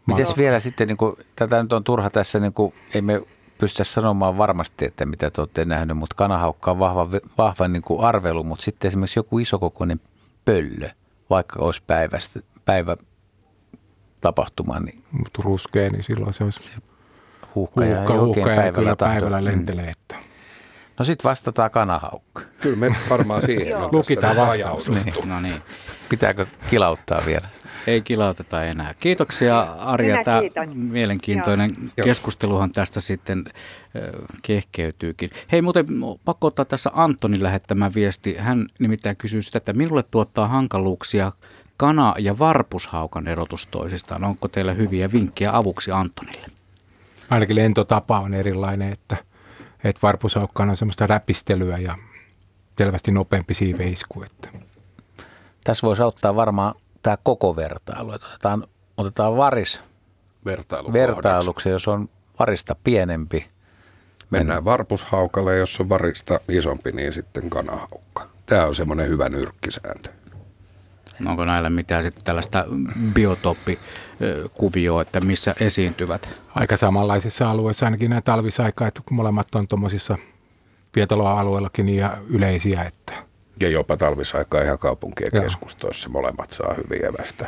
[0.06, 3.22] Miten vielä sitten, niin kuin, tätä nyt on turha tässä, niin kuin, ei me
[3.58, 8.00] pystytä sanomaan varmasti, että mitä te olette nähnyt, mutta kanahaukka on vahva, vahva niin kuin
[8.00, 10.00] arvelu, mutta sitten esimerkiksi joku isokokoinen
[10.44, 10.88] pöllö,
[11.30, 12.96] vaikka olisi päivästä, päivä
[14.20, 16.72] tapahtuma, niin Mutta ruskea, niin silloin se olisi
[17.54, 19.20] huuhka, ja huuhka, ei oikein huuhka ja päivällä kyllä tahdo.
[19.20, 19.44] päivällä Mm.
[19.44, 19.88] lentelee.
[19.88, 20.27] Että.
[20.98, 22.42] No sitten vastataan kanahaukka.
[22.62, 24.88] Kyllä me varmaan siihen on Lukitaan vastaus.
[24.88, 25.26] ajauduttu.
[25.28, 25.54] No niin.
[26.08, 27.48] Pitääkö kilauttaa vielä?
[27.86, 28.94] Ei kilauteta enää.
[29.00, 30.14] Kiitoksia Arja.
[30.14, 30.76] Minä Tämä kiitän.
[30.76, 32.04] mielenkiintoinen Joo.
[32.04, 33.44] keskusteluhan tästä sitten
[34.42, 35.30] kehkeytyykin.
[35.52, 35.86] Hei muuten
[36.24, 38.36] pakko ottaa tässä Antonin lähettämä viesti.
[38.36, 41.32] Hän nimittäin kysyy sitä, että minulle tuottaa hankaluuksia
[41.76, 44.24] kana- ja varpushaukan erotus toisistaan.
[44.24, 46.46] Onko teillä hyviä vinkkejä avuksi Antonille?
[47.30, 49.16] Ainakin lentotapa on erilainen, että,
[49.84, 51.94] että varpusaukkaan on semmoista räpistelyä ja
[52.78, 54.22] selvästi nopeampi siiveisku.
[54.22, 54.48] Että.
[55.64, 58.12] Tässä voisi auttaa varmaan tämä koko vertailu.
[58.12, 58.64] että Otetaan,
[58.96, 59.80] otetaan varis
[60.44, 61.14] Vertailukohdaksi.
[61.14, 62.08] vertailuksi, jos on
[62.38, 63.46] varista pienempi.
[64.30, 68.28] Mennään varpushaukalle, jos on varista isompi, niin sitten kanahaukka.
[68.46, 70.10] Tämä on semmoinen hyvä nyrkkisääntö.
[71.26, 72.64] Onko näillä mitään sitten tällaista
[73.14, 76.28] biotooppikuvioa, että missä esiintyvät?
[76.54, 80.16] Aika samanlaisissa alueissa ainakin nämä talvisaikaa, että kun molemmat on tuommoisissa
[80.92, 83.12] pietaloalueillakin niin ja yleisiä, että
[83.60, 85.44] Ja jopa talvisaikaa ihan kaupunkien Joo.
[85.44, 87.46] keskustoissa molemmat saa hyvin evästä.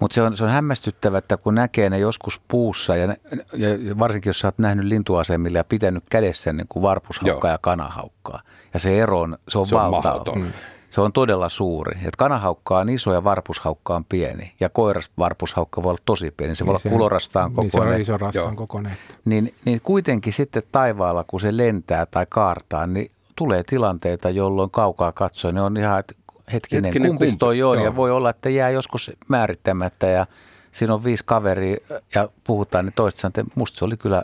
[0.00, 3.16] Mutta se on, se on hämmästyttävä, että kun näkee ne joskus puussa, ja, ne,
[3.58, 7.54] ja varsinkin jos sä oot nähnyt lintuasemilla ja pitänyt kädessä niin kuin varpushaukkaa Joo.
[7.54, 8.42] ja kanahaukkaa,
[8.74, 10.12] ja se ero on, se on Se on valtava.
[10.14, 10.38] mahdoton.
[10.40, 10.52] Mm.
[10.90, 11.98] Se on todella suuri.
[12.04, 14.52] Et kanahaukka on iso ja varpushaukka on pieni.
[14.60, 16.54] Ja koiras varpushaukka voi olla tosi pieni.
[16.54, 18.00] Se voi niin olla kulorastaan niin se on kokoinen.
[18.00, 18.56] iso rastaan Joo.
[18.56, 18.92] kokoinen.
[19.24, 25.12] niin, niin kuitenkin sitten taivaalla, kun se lentää tai kaartaa, niin tulee tilanteita, jolloin kaukaa
[25.12, 26.14] katsoen ne on ihan, että
[26.52, 27.38] hetkinen, Hetkinen, kumpis kumpi?
[27.38, 27.84] toi on, Joo.
[27.84, 30.26] ja voi olla, että jää joskus määrittämättä, ja
[30.72, 31.76] siinä on viisi kaveria
[32.14, 34.22] ja puhutaan, niin toista sanoo, että musta se oli kyllä,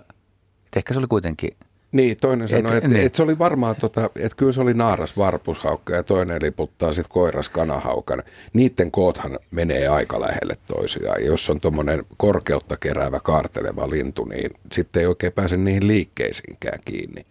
[0.67, 1.57] että ehkä se oli kuitenkin
[1.93, 3.07] niin, toinen sanoi, Et- että niin.
[3.07, 7.11] et se oli varmaan, tota, että kyllä se oli naaras varpushaukka ja toinen liputtaa sitten
[7.13, 8.23] koiras kanahaukan.
[8.53, 11.21] Niiden koothan menee aika lähelle toisiaan.
[11.23, 16.79] Ja jos on tuommoinen korkeutta keräävä kaarteleva lintu, niin sitten ei oikein pääse niihin liikkeisiinkään
[16.85, 17.25] kiinni.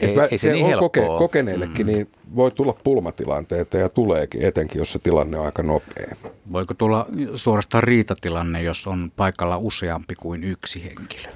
[0.00, 1.18] Et Ei- vä- ei se niin on helppoa.
[1.18, 6.16] kokeneillekin, niin voi tulla pulmatilanteita ja tuleekin, etenkin jos se tilanne on aika nopea.
[6.52, 11.32] Voiko tulla suorastaan riitatilanne, jos on paikalla useampi kuin yksi henkilö?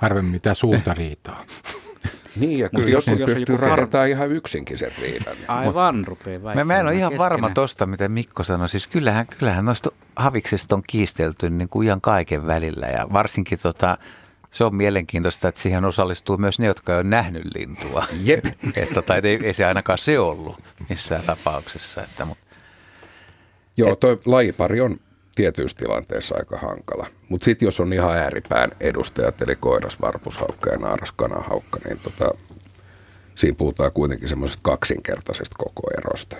[0.00, 1.44] Harvemmin mitään suurta riitaa.
[2.36, 5.36] Niin, ja Mut kyllä jos- jos, jos on pystyy rakentamaan ihan yksinkin sen riidan.
[5.48, 7.54] Aivan, rupeaa Mä, mä en ole ihan varma keskenään.
[7.54, 8.68] tosta, mitä Mikko sanoi.
[8.68, 12.86] Siis kyllähän, kyllähän noista haviksista on kiistelty niin kuin ihan kaiken välillä.
[12.86, 13.98] Ja varsinkin tota,
[14.50, 18.04] se on mielenkiintoista, että siihen osallistuu myös ne, jotka on nähnyt lintua.
[18.24, 18.44] Jep.
[18.76, 22.02] Et tota, et ei, ei, se ainakaan se ollut missään tapauksessa.
[22.02, 22.38] Että, mut,
[23.76, 25.00] Joo, toi lajipari on
[25.40, 27.06] tietyissä tilanteissa aika hankala.
[27.28, 32.30] Mutta sitten jos on ihan ääripään edustajat, eli koiras, varpushaukka ja naaras kanahaukka, niin tota,
[33.34, 36.36] siinä puhutaan kuitenkin semmoisesta kaksinkertaisesta koko erosta.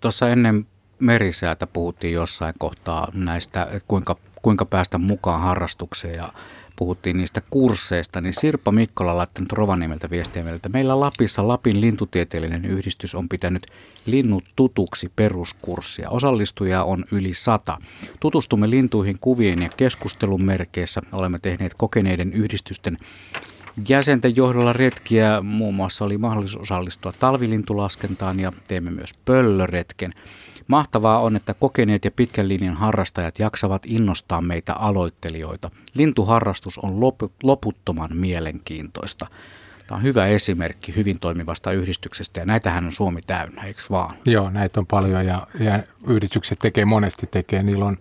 [0.00, 0.66] Tuossa ennen
[0.98, 6.32] merisäätä puhuttiin jossain kohtaa näistä, että kuinka, kuinka päästä mukaan harrastukseen ja
[6.80, 12.64] puhuttiin niistä kursseista, niin Sirpa Mikkola laittanut Rovaniemeltä viestiä meille, että meillä Lapissa Lapin lintutieteellinen
[12.64, 13.66] yhdistys on pitänyt
[14.06, 16.10] linnut tutuksi peruskurssia.
[16.10, 17.78] Osallistujia on yli sata.
[18.20, 21.00] Tutustumme lintuihin kuvien ja keskustelun merkeissä.
[21.12, 22.98] Olemme tehneet kokeneiden yhdistysten
[23.88, 30.14] Jäsenten johdolla retkiä muun muassa oli mahdollisuus osallistua talvilintulaskentaan ja teemme myös pöllöretken.
[30.70, 35.70] Mahtavaa on, että kokeneet ja pitkän linjan harrastajat jaksavat innostaa meitä aloittelijoita.
[35.94, 39.26] Lintuharrastus on lop- loputtoman mielenkiintoista.
[39.86, 44.16] Tämä on hyvä esimerkki hyvin toimivasta yhdistyksestä ja näitähän on Suomi täynnä, eikö vaan?
[44.24, 47.62] Joo, näitä on paljon ja, ja yhdistykset tekee monesti tekee.
[47.62, 47.96] Niillä on,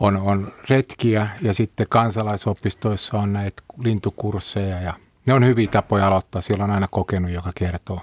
[0.00, 4.94] on, on retkiä ja sitten kansalaisopistoissa on näitä lintukursseja ja
[5.26, 6.42] ne on hyviä tapoja aloittaa.
[6.42, 8.00] Siellä on aina kokenut, joka kertoo.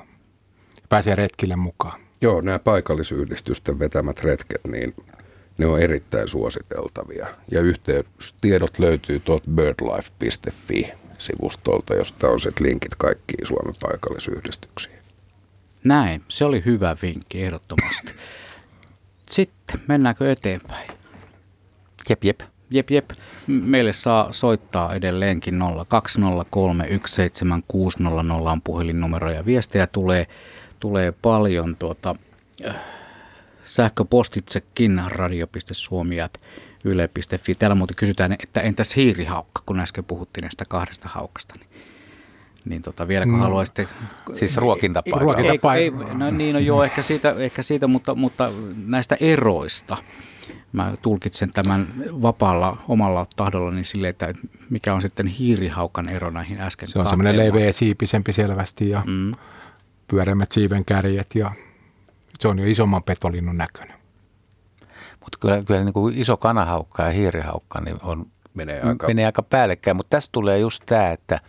[0.89, 2.02] Pääsee retkille mukaan.
[2.23, 4.95] Joo, nämä paikallisyhdistysten vetämät retket, niin
[5.57, 7.27] ne on erittäin suositeltavia.
[7.51, 14.97] Ja yhteystiedot löytyy tuolta birdlife.fi-sivustolta, josta on sitten linkit kaikkiin Suomen paikallisyhdistyksiin.
[15.83, 18.13] Näin, se oli hyvä vinkki ehdottomasti.
[19.29, 20.89] Sitten mennäänkö eteenpäin?
[22.09, 22.39] jep, jep.
[22.71, 23.09] Jep, jep.
[23.47, 25.65] Meille saa soittaa edelleenkin 020317600
[28.51, 30.27] on puhelinnumero ja viestejä tulee,
[30.83, 32.15] tulee paljon tuota,
[32.67, 32.75] äh,
[33.65, 36.33] sähköpostitsekin radio.suomi at
[36.83, 37.55] yle.fi.
[37.55, 41.55] Täällä muuten kysytään, että entäs hiirihaukka, kun äsken puhuttiin näistä kahdesta haukasta.
[41.59, 41.67] Niin,
[42.65, 43.37] niin tota, vieläkö No.
[43.37, 43.43] no.
[43.43, 43.87] haluaisitte...
[44.33, 45.33] Siis ruokintapaikalla.
[45.33, 48.49] Ruokinta- Ei, ei, no niin, no joo, ehkä siitä, ehkä siitä mutta, mutta
[48.85, 49.97] näistä eroista.
[50.71, 51.87] Mä tulkitsen tämän
[52.21, 54.33] vapaalla omalla tahdollani sille, että
[54.69, 59.31] mikä on sitten hiirihaukan ero näihin äsken Se on semmoinen leveä siipisempi selvästi ja Mm.
[60.07, 61.51] Pyöreämmät siiven kärjet ja
[62.39, 63.97] se on jo isomman petolinnun näköinen.
[65.19, 69.07] Mutta kyllä, kyllä niin kuin iso kanahaukka ja hiirihaukka niin on, Menee aika...
[69.07, 69.97] menee aika päällekkäin.
[69.97, 71.39] Mutta tässä tulee just tämä, että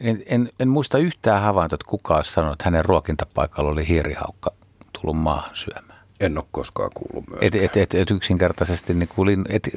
[0.00, 4.50] en, en, en muista yhtään havaintoa, että kuka olisi sanonut, että hänen ruokintapaikalla oli hiirihaukka
[4.92, 6.00] tullut maahan syömään.
[6.20, 7.64] En ole koskaan kuullut Et, myöskään.
[7.64, 9.68] et, et, et yksinkertaisesti niin kuin lin, et,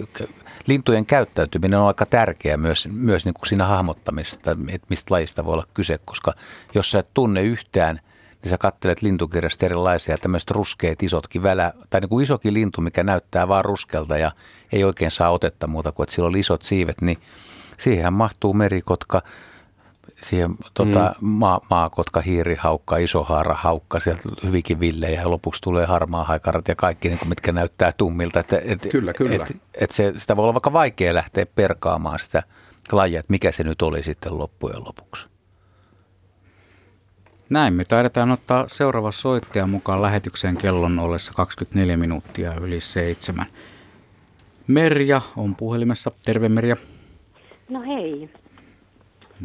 [0.67, 5.53] lintujen käyttäytyminen on aika tärkeää myös, myös niin kuin siinä hahmottamisesta, että mistä lajista voi
[5.53, 6.33] olla kyse, koska
[6.75, 7.99] jos sä et tunne yhtään,
[8.43, 13.03] niin sä kattelet lintukirjasta erilaisia tämmöiset ruskeat isotkin välä, tai niin kuin isokin lintu, mikä
[13.03, 14.31] näyttää vaan ruskelta ja
[14.71, 17.17] ei oikein saa otetta muuta kuin, että sillä oli isot siivet, niin
[17.77, 19.21] siihen mahtuu merikotka,
[20.21, 21.27] siihen tota, mm.
[21.27, 27.09] maa, maakotka, hiirihaukka, isohaara, haukka, sieltä hyvinkin villejä ja lopuksi tulee harmaa haikarat ja kaikki,
[27.09, 28.39] niin kuin, mitkä näyttää tummilta.
[28.39, 29.35] Että, et, Kyllä, kyllä.
[29.35, 32.43] Et, et se, sitä voi olla vaikka vaikea lähteä perkaamaan sitä
[32.91, 35.27] lajia, että mikä se nyt oli sitten loppujen lopuksi.
[37.49, 43.45] Näin, me taidetaan ottaa seuraava soittaja mukaan lähetykseen kellon ollessa 24 minuuttia yli seitsemän.
[44.67, 46.11] Merja on puhelimessa.
[46.25, 46.75] Terve Merja.
[47.69, 48.29] No hei.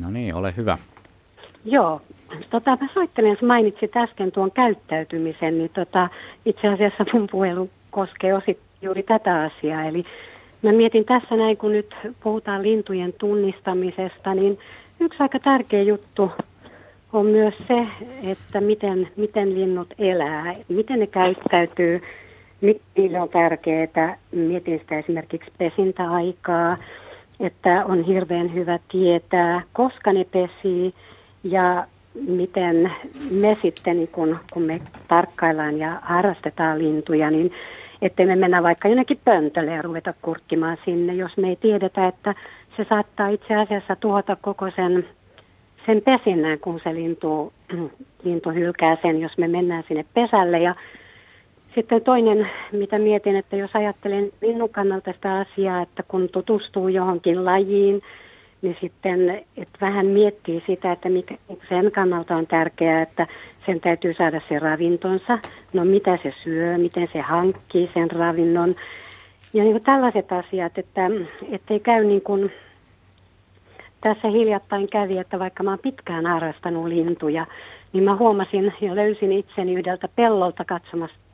[0.02, 0.78] No niin, ole hyvä.
[1.64, 2.00] Joo.
[2.50, 6.08] Tota, mä soittelen, jos mainitsit äsken tuon käyttäytymisen, niin tota,
[6.44, 9.84] itse asiassa mun puhelu koskee osit juuri tätä asiaa.
[9.84, 10.04] Eli
[10.62, 14.58] mä mietin tässä näin, kun nyt puhutaan lintujen tunnistamisesta, niin
[15.00, 16.30] yksi aika tärkeä juttu
[17.12, 17.86] on myös se,
[18.30, 22.02] että miten, miten linnut elää, miten ne käyttäytyy,
[22.96, 24.16] niille on tärkeää.
[24.32, 26.76] Mietin sitä esimerkiksi pesintäaikaa,
[27.40, 30.94] että on hirveän hyvä tietää, koska ne pesii
[31.44, 31.86] ja
[32.28, 32.92] miten
[33.30, 37.52] me sitten, niin kun, kun me tarkkaillaan ja harrastetaan lintuja, niin
[38.02, 42.34] Ettei me mennä vaikka jonnekin pöntölle ja ruveta kurkkimaan sinne, jos me ei tiedetä, että
[42.76, 45.06] se saattaa itse asiassa tuhota koko sen,
[45.86, 47.52] sen pesinnän, kun se lintu,
[48.24, 50.58] lintu hylkää sen, jos me mennään sinne pesälle.
[50.58, 50.74] Ja
[51.74, 57.44] sitten toinen, mitä mietin, että jos ajattelen linnun kannalta sitä asiaa, että kun tutustuu johonkin
[57.44, 58.02] lajiin,
[58.62, 61.34] niin sitten että vähän miettii sitä, että mikä
[61.68, 63.26] sen kannalta on tärkeää, että
[63.66, 65.38] sen täytyy saada se ravintonsa,
[65.72, 68.74] no mitä se syö, miten se hankkii sen ravinnon.
[69.54, 71.10] Ja niin kuin tällaiset asiat, että
[71.70, 72.52] ei käy niin kuin
[74.00, 77.46] tässä hiljattain kävi, että vaikka mä oon pitkään harrastanut lintuja,
[77.92, 81.27] niin mä huomasin ja löysin itseni yhdeltä pellolta katsomassa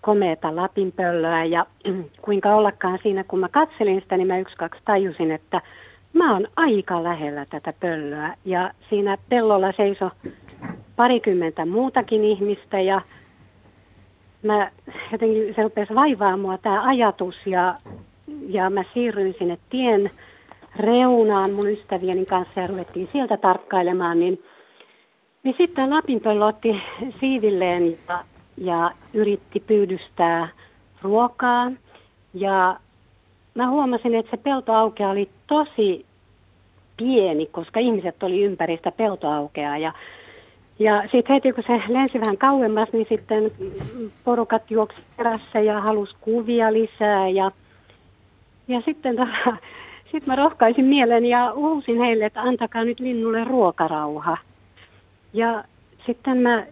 [0.00, 1.66] komeeta lapinpöllöä ja
[2.24, 5.60] kuinka ollakaan siinä, kun mä katselin sitä, niin mä yksi kaksi tajusin, että
[6.12, 8.34] mä oon aika lähellä tätä pöllöä.
[8.44, 10.10] Ja siinä pellolla seiso
[10.96, 13.00] parikymmentä muutakin ihmistä ja
[14.42, 14.70] mä
[15.12, 17.74] jotenkin se rupesi vaivaa mua tämä ajatus ja,
[18.48, 20.10] ja mä siirryin sinne tien
[20.76, 24.42] reunaan mun ystävieni kanssa ja ruvettiin sieltä tarkkailemaan, niin,
[25.42, 26.82] niin sitten lapinpöllö otti
[27.20, 28.24] siivilleen ja,
[28.60, 30.48] ja yritti pyydystää
[31.02, 31.72] ruokaa
[32.34, 32.76] ja
[33.54, 36.06] mä huomasin, että se peltoaukea oli tosi
[36.96, 39.92] pieni, koska ihmiset oli ympäri sitä peltoaukea ja
[40.78, 43.50] ja sitten heti kun se lensi vähän kauemmas, niin sitten
[44.24, 47.28] porukat juoksi perässä ja halusi kuvia lisää.
[47.28, 47.50] Ja,
[48.68, 49.16] ja sitten
[50.12, 54.36] sit mä rohkaisin mielen ja uusin heille, että antakaa nyt linnulle ruokarauha.
[55.32, 55.64] Ja
[56.06, 56.66] sitten mä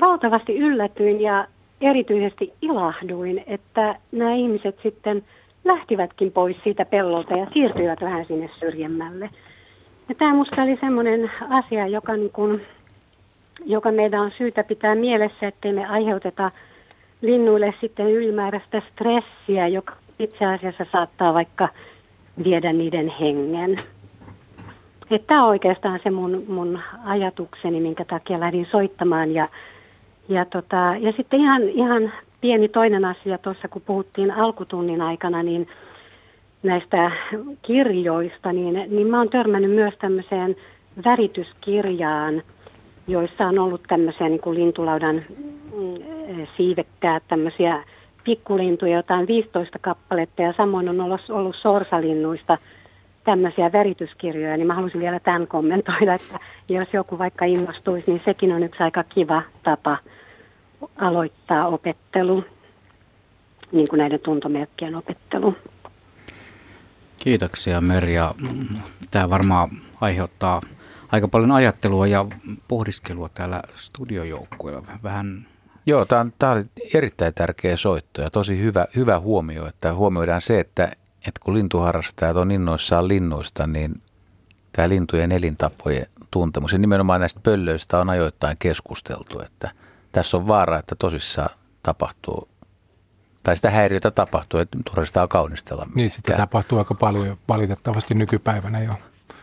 [0.00, 1.46] valtavasti yllätyin ja
[1.80, 5.24] erityisesti ilahduin, että nämä ihmiset sitten
[5.64, 9.30] lähtivätkin pois siitä pellolta ja siirtyivät vähän sinne syrjemmälle.
[10.08, 12.60] Ja tämä musta oli semmoinen asia, joka niin kuin
[13.66, 16.50] joka meidän on syytä pitää mielessä, ettei me aiheuteta
[17.22, 21.68] linnuille sitten ylimääräistä stressiä, joka itse asiassa saattaa vaikka
[22.44, 23.76] viedä niiden hengen.
[25.26, 29.34] Tämä on oikeastaan se mun, mun ajatukseni, minkä takia lähdin soittamaan.
[29.34, 29.48] Ja,
[30.28, 35.68] ja, tota, ja sitten ihan, ihan pieni toinen asia tuossa, kun puhuttiin alkutunnin aikana, niin
[36.62, 37.10] näistä
[37.62, 40.56] kirjoista, niin, niin mä oon törmännyt myös tämmöiseen
[41.04, 42.42] värityskirjaan–
[43.08, 47.84] joissa on ollut tämmöisiä niin kuin lintulaudan mm, siivekkäät, tämmöisiä
[48.24, 52.58] pikkulintuja, jotain 15 kappaletta ja samoin on ollut, ollut sorsalinnuista
[53.24, 56.38] tämmöisiä värityskirjoja, niin mä haluaisin vielä tämän kommentoida, että
[56.70, 59.98] jos joku vaikka innostuisi, niin sekin on yksi aika kiva tapa
[60.96, 62.44] aloittaa opettelu,
[63.72, 65.54] niin kuin näiden tuntomerkkien opettelu.
[67.16, 68.34] Kiitoksia Merja.
[69.10, 70.62] Tämä varmaan aiheuttaa
[71.12, 72.26] aika paljon ajattelua ja
[72.68, 74.82] pohdiskelua täällä studiojoukkueella.
[75.02, 75.46] Vähän
[75.88, 76.64] Joo, tämä, on, tämä oli
[76.94, 80.84] erittäin tärkeä soitto ja tosi hyvä, hyvä huomio, että huomioidaan se, että,
[81.26, 83.94] että kun lintuharrastajat on innoissaan linnuista, niin
[84.72, 89.70] tämä lintujen elintapojen tuntemus ja nimenomaan näistä pöllöistä on ajoittain keskusteltu, että
[90.12, 91.50] tässä on vaara, että tosissaan
[91.82, 92.48] tapahtuu
[93.42, 95.86] tai sitä häiriötä tapahtuu, että turvallistaa kaunistella.
[95.94, 98.94] Niin, sitä tapahtuu aika paljon valitettavasti nykypäivänä jo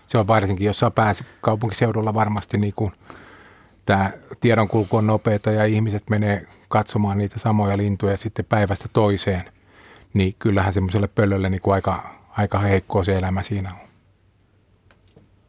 [0.07, 2.91] se on varsinkin jossain pääkaupunkiseudulla varmasti niin kuin
[3.85, 9.41] tämä tiedonkulku on nopeata ja ihmiset menee katsomaan niitä samoja lintuja sitten päivästä toiseen,
[10.13, 13.87] niin kyllähän semmoiselle pöllölle niin kuin aika, aika heikkoa se elämä siinä on.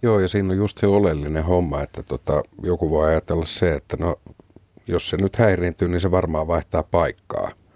[0.02, 3.96] Joo, ja siinä on just se oleellinen homma, että tota, joku voi ajatella se, että
[4.00, 4.16] no,
[4.86, 7.50] jos se nyt häiriintyy, niin se varmaan vaihtaa paikkaa–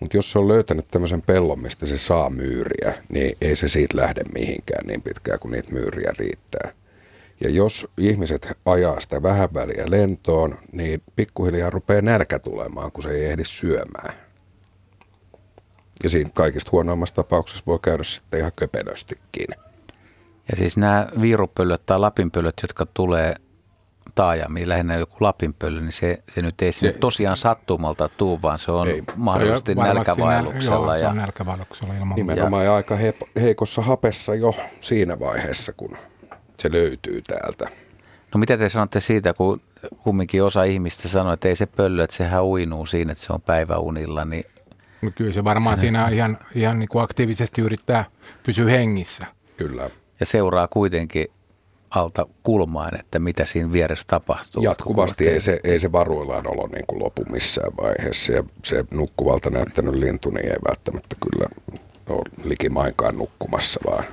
[0.00, 3.96] mutta jos se on löytänyt tämmöisen pellon, mistä se saa myyriä, niin ei se siitä
[3.96, 6.72] lähde mihinkään niin pitkään kuin niitä myyriä riittää.
[7.44, 13.10] Ja jos ihmiset ajaa sitä vähän väliä lentoon, niin pikkuhiljaa rupeaa nälkä tulemaan, kun se
[13.10, 14.14] ei ehdi syömään.
[16.02, 19.48] Ja siinä kaikista huonoimmassa tapauksessa voi käydä sitten ihan köpelöstikin.
[20.50, 23.34] Ja siis nämä viirupöllöt tai lapinpöllöt, jotka tulee
[24.18, 28.72] taajamiin, lähinnä joku lapinpöllö, niin se, se nyt ei se, tosiaan sattumalta tuu, vaan se
[28.72, 30.86] on ei, mahdollisesti se nälkävaelluksella.
[30.86, 35.72] Näl, joo, se on nälkävaelluksella ilman Nimenomaan ja aika he, heikossa hapessa jo siinä vaiheessa,
[35.72, 35.96] kun
[36.56, 37.68] se löytyy täältä.
[38.34, 39.60] No mitä te sanotte siitä, kun
[40.02, 43.40] kumminkin osa ihmistä sanoo, että ei se pöllö, että sehän uinuu siinä, että se on
[43.40, 44.44] päiväunilla, niin
[45.02, 48.04] No kyllä se varmaan siinä ihan, ihan niin kuin aktiivisesti yrittää
[48.42, 49.26] pysyä hengissä.
[49.56, 49.90] Kyllä.
[50.20, 51.26] Ja seuraa kuitenkin
[51.90, 54.62] alta kulmaan, että mitä siinä vieressä tapahtuu.
[54.62, 59.50] Jatkuvasti ei se, ei se varuillaan olo niin kuin lopu missään vaiheessa ja se nukkuvalta
[59.50, 61.48] näyttänyt lintu niin ei välttämättä kyllä
[62.08, 64.04] ole likimainkaan nukkumassa, vaan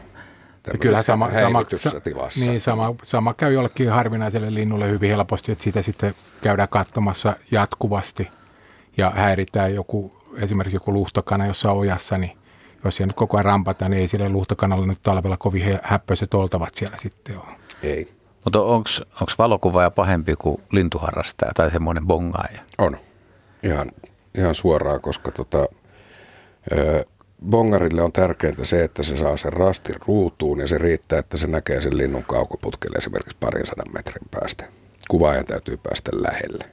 [0.79, 1.63] kyllä sama, sama,
[2.03, 2.45] tilassa.
[2.45, 8.27] Niin, sama, sama käy jollekin harvinaiselle linnulle hyvin helposti, että sitä sitten käydään katsomassa jatkuvasti
[8.97, 12.37] ja häiritään joku esimerkiksi joku luhtokana jossain ojassa, niin
[12.83, 16.75] jos siellä nyt koko ajan rampataan, niin ei sille luhtokanalle nyt talvella kovin häppöiset oltavat
[16.75, 17.64] siellä sitten ole.
[17.85, 18.07] Ei.
[18.43, 22.61] Mutta onko valokuvaaja pahempi kuin lintuharrastaja tai semmoinen bongaaja?
[22.77, 22.97] On.
[23.63, 23.91] Ihan,
[24.37, 25.65] ihan suoraan, koska tota,
[26.71, 27.05] ö,
[27.49, 31.47] bongarille on tärkeintä se, että se saa sen rastin ruutuun ja se riittää, että se
[31.47, 34.65] näkee sen linnun kaukoputkelle esimerkiksi parin sadan metrin päästä.
[35.09, 36.65] Kuvaajan täytyy päästä lähelle.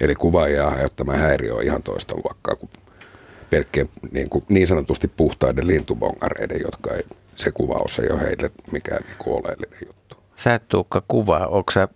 [0.00, 2.70] Eli kuvaajia aiheuttama häiriö on ihan toista luokkaa kuin
[3.50, 7.04] pelkkien niin, kuin niin sanotusti puhtaiden lintubongareiden, jotka ei,
[7.40, 10.16] se kuvaus ei ole heille mikään niin oleellinen juttu.
[10.36, 11.88] Sä et Tuukka kuvaa, onko sä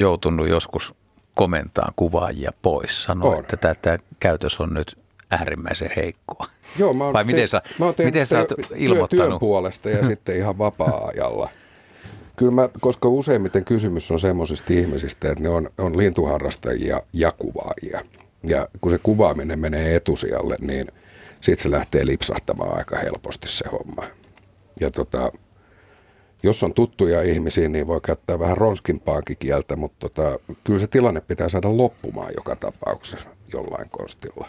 [0.00, 0.94] joutunut joskus
[1.34, 3.04] komentamaan kuvaajia pois?
[3.04, 4.98] Sanoa, että tämä käytös on nyt
[5.30, 6.46] äärimmäisen heikkoa.
[6.78, 9.28] Joo, mä Vai miten sä, mä miten sä oot ilmoittanut?
[9.28, 11.48] Työn puolesta ja sitten ihan vapaa-ajalla.
[12.36, 18.00] Kyllä mä, koska useimmiten kysymys on semmoisista ihmisistä, että ne on, on lintuharrastajia ja kuvaajia.
[18.42, 20.86] Ja kun se kuvaaminen menee etusijalle, niin
[21.40, 24.04] sitten se lähtee lipsahtamaan aika helposti se homma.
[24.80, 25.32] Ja tota,
[26.42, 31.20] jos on tuttuja ihmisiä, niin voi käyttää vähän ronskimpaakin kieltä, mutta tota, kyllä se tilanne
[31.20, 34.48] pitää saada loppumaan joka tapauksessa jollain konstilla.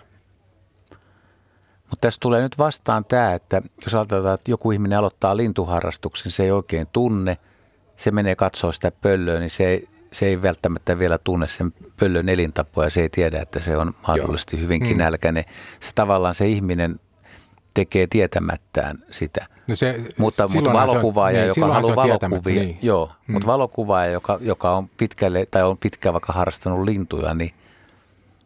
[1.90, 6.44] Mutta tässä tulee nyt vastaan tämä, että jos ajatellaan, että joku ihminen aloittaa lintuharrastuksen, se
[6.44, 7.38] ei oikein tunne,
[7.98, 12.30] se menee katsoa sitä pöllöä, niin se ei, se ei välttämättä vielä tunne sen pöllön
[12.30, 14.64] elintapoja, se ei tiedä, että se on mahdollisesti Joo.
[14.64, 14.98] hyvinkin mm.
[14.98, 15.44] nälkäinen.
[15.80, 17.00] Se tavallaan se ihminen
[17.74, 19.46] tekee tietämättään sitä.
[19.68, 22.78] No se, mutta mutta valokuvaaja, niin, joka haluaa valokuvia, niin.
[22.82, 23.34] joo, mm.
[23.34, 27.54] mutta valokuvaaja, joka, joka on pitkälle tai on pitkään vaikka harrastanut lintuja, niin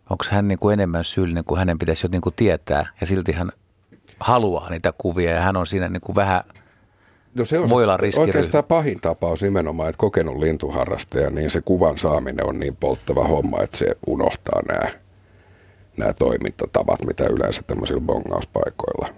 [0.10, 3.32] onko hän niin kuin enemmän syyllinen kuin hänen pitäisi jo niin kuin tietää ja silti
[3.32, 3.52] hän
[4.20, 6.44] haluaa niitä kuvia ja hän on siinä niin kuin vähän
[7.36, 11.98] No se on voi olla oikeastaan pahin tapaus nimenomaan, että kokenut lintuharrastaja, niin se kuvan
[11.98, 14.90] saaminen on niin polttava homma, että se unohtaa nämä,
[15.98, 19.16] nämä toimintatavat, mitä yleensä tämmöisillä bongauspaikoilla.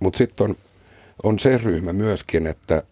[0.00, 0.56] Mutta sitten on,
[1.22, 2.82] on se ryhmä myöskin, että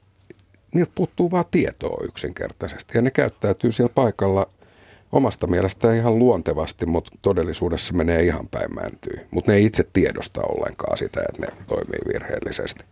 [0.75, 2.99] niiltä puuttuu vaan tietoa yksinkertaisesti.
[2.99, 4.49] Ja ne käyttäytyy siellä paikalla
[5.13, 9.27] omasta mielestä ihan luontevasti, mutta todellisuudessa menee ihan päin mäntyy.
[9.31, 12.85] Mutta ne ei itse tiedosta ollenkaan sitä, että ne toimii virheellisesti.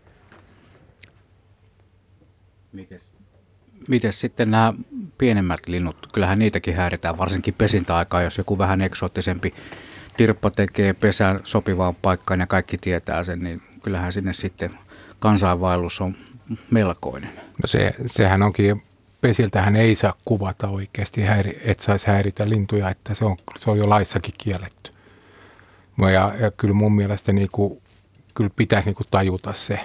[2.73, 3.16] Mites,
[3.89, 4.75] mites sitten nämä
[5.19, 6.09] pienemmät linnut?
[6.12, 9.55] Kyllähän niitäkin häiritään, varsinkin pesintäaikaa, jos joku vähän eksoottisempi
[10.16, 14.78] tirppa tekee pesään sopivaan paikkaan ja kaikki tietää sen, niin kyllähän sinne sitten
[15.19, 16.15] kansainvaellus on
[16.70, 17.31] melkoinen.
[17.35, 18.82] No se, sehän onkin
[19.20, 23.78] pesiltähän ei saa kuvata oikeasti, häiri, että saisi häiritä lintuja, että se on, se on
[23.78, 24.93] jo laissakin kielletty.
[26.12, 27.81] Ja, ja kyllä mun mielestä niin kuin,
[28.35, 29.81] kyllä pitäisi niin kuin tajuta se,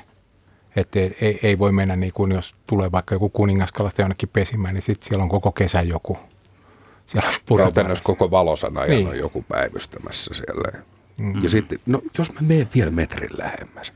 [0.76, 4.74] että ei, ei, ei voi mennä niin kuin, jos tulee vaikka joku kuningaskalasta jonnekin pesimään,
[4.74, 6.18] niin sitten siellä on koko kesä joku.
[7.12, 9.08] Siellä Käytännössä koko valosana niin.
[9.08, 10.84] on joku päivystämässä siellä.
[11.18, 11.44] Mm.
[11.44, 13.94] Ja sitten, no jos mä menen vielä metrin lähemmäs.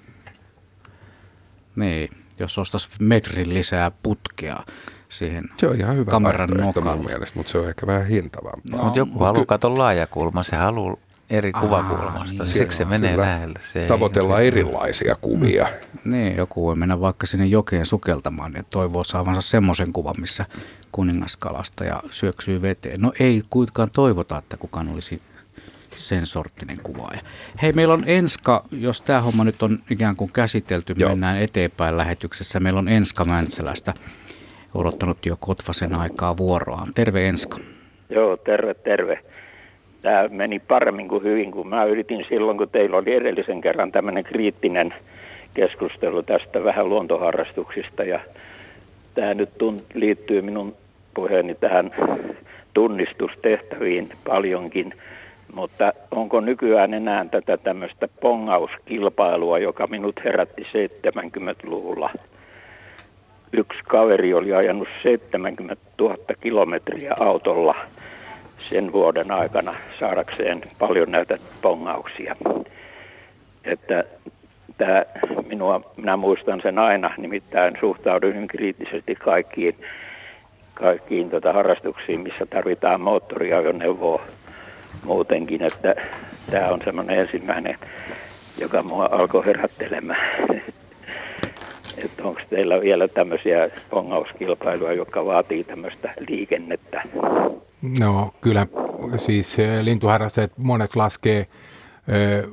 [1.75, 2.09] Niin,
[2.39, 4.63] jos ostaisi metrin lisää putkea,
[5.09, 6.95] siihen Se on ihan hyvä kameran nokalla.
[6.95, 8.77] mun mielestä, mutta se on ehkä vähän hintavampaa.
[8.77, 10.95] No, mutta joku haluaa ky- katsoa laajakulma, se haluaa
[11.29, 12.43] eri Aa, kuvakulmasta.
[12.43, 13.59] Niin, Siksi se menee lähelle.
[13.61, 14.47] Se Tavoitellaan ei...
[14.47, 15.67] erilaisia kuvia.
[16.05, 20.45] Niin, joku voi mennä vaikka sinne jokeen sukeltamaan ja toivoo saavansa semmoisen kuvan, missä
[20.93, 23.01] kuningaskalasta ja syöksyy veteen.
[23.01, 25.21] No ei kuitenkaan toivota, että kukaan olisi
[25.89, 27.19] sen sorttinen kuvaaja.
[27.61, 31.09] Hei, meillä on Enska, jos tämä homma nyt on ikään kuin käsitelty, Joo.
[31.09, 32.59] mennään eteenpäin lähetyksessä.
[32.59, 33.93] Meillä on Enska Mäntsälästä
[34.75, 36.87] odottanut jo Kotvasen aikaa vuoroaan.
[36.95, 37.57] Terve Enska.
[38.09, 39.19] Joo, terve, terve.
[40.01, 44.23] Tämä meni paremmin kuin hyvin, kun mä yritin silloin, kun teillä oli edellisen kerran tämmöinen
[44.23, 44.93] kriittinen
[45.53, 48.03] keskustelu tästä vähän luontoharrastuksista.
[48.03, 48.19] Ja
[49.13, 50.75] tämä nyt tunt, liittyy minun
[51.13, 51.91] puheeni tähän
[52.73, 54.93] tunnistustehtäviin paljonkin.
[55.53, 62.09] Mutta onko nykyään enää tätä tämmöistä pongauskilpailua, joka minut herätti 70-luvulla?
[63.53, 67.75] yksi kaveri oli ajanut 70 000 kilometriä autolla
[68.57, 72.35] sen vuoden aikana saadakseen paljon näitä pongauksia.
[73.63, 74.03] Että
[74.77, 75.05] tämä,
[75.47, 79.75] minua, minä muistan sen aina, nimittäin suhtaudun kriittisesti kaikkiin,
[80.73, 84.21] kaikkiin tota harrastuksiin, missä tarvitaan moottoriajoneuvoa
[85.05, 85.95] muutenkin, että
[86.51, 87.75] tämä on semmoinen ensimmäinen,
[88.57, 90.47] joka mua alkoi herättelemään
[91.97, 97.01] että onko teillä vielä tämmöisiä pongauskilpailuja, jotka vaatii tämmöistä liikennettä?
[97.99, 98.67] No kyllä,
[99.17, 101.47] siis eh, lintuharrastajat monet laskee, eh,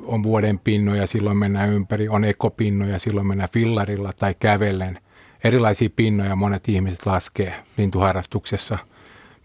[0.05, 4.99] on vuoden pinnoja, silloin mennään ympäri, on ekopinnoja, silloin mennään fillarilla tai kävellen.
[5.45, 8.79] Erilaisia pinnoja monet ihmiset laskee lintuharrastuksessa,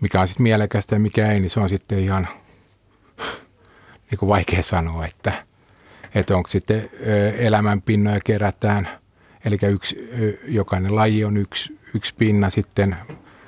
[0.01, 2.27] mikä on sitten mielekästä ja mikä ei, niin se on sitten ihan
[4.11, 5.33] niin kuin vaikea sanoa, että
[6.15, 6.89] että onko sitten
[7.37, 8.87] elämänpinnoja kerätään,
[9.45, 10.09] eli yksi,
[10.47, 12.95] jokainen laji on yksi, yksi pinna sitten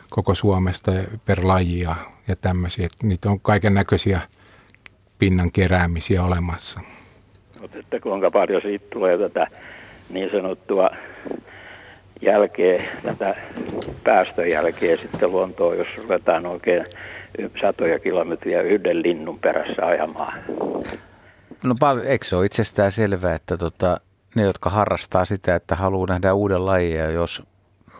[0.09, 0.91] koko Suomesta
[1.25, 1.95] per laji ja,
[2.27, 2.85] ja tämmöisiä.
[2.85, 4.21] Että niitä on kaiken näköisiä
[5.19, 6.79] pinnan keräämisiä olemassa.
[7.61, 9.47] Mutta että kuinka paljon siitä tulee tätä
[10.09, 10.89] niin sanottua
[12.21, 13.35] jälkeen, tätä
[14.03, 16.85] päästöjälkeä sitten luontoon, jos ruvetaan oikein
[17.61, 20.33] satoja kilometriä yhden linnun perässä ajamaan.
[21.63, 21.75] No
[22.05, 23.97] eikö se ole itsestään selvää, että tota,
[24.35, 27.43] ne, jotka harrastaa sitä, että haluaa nähdä uuden lajia, jos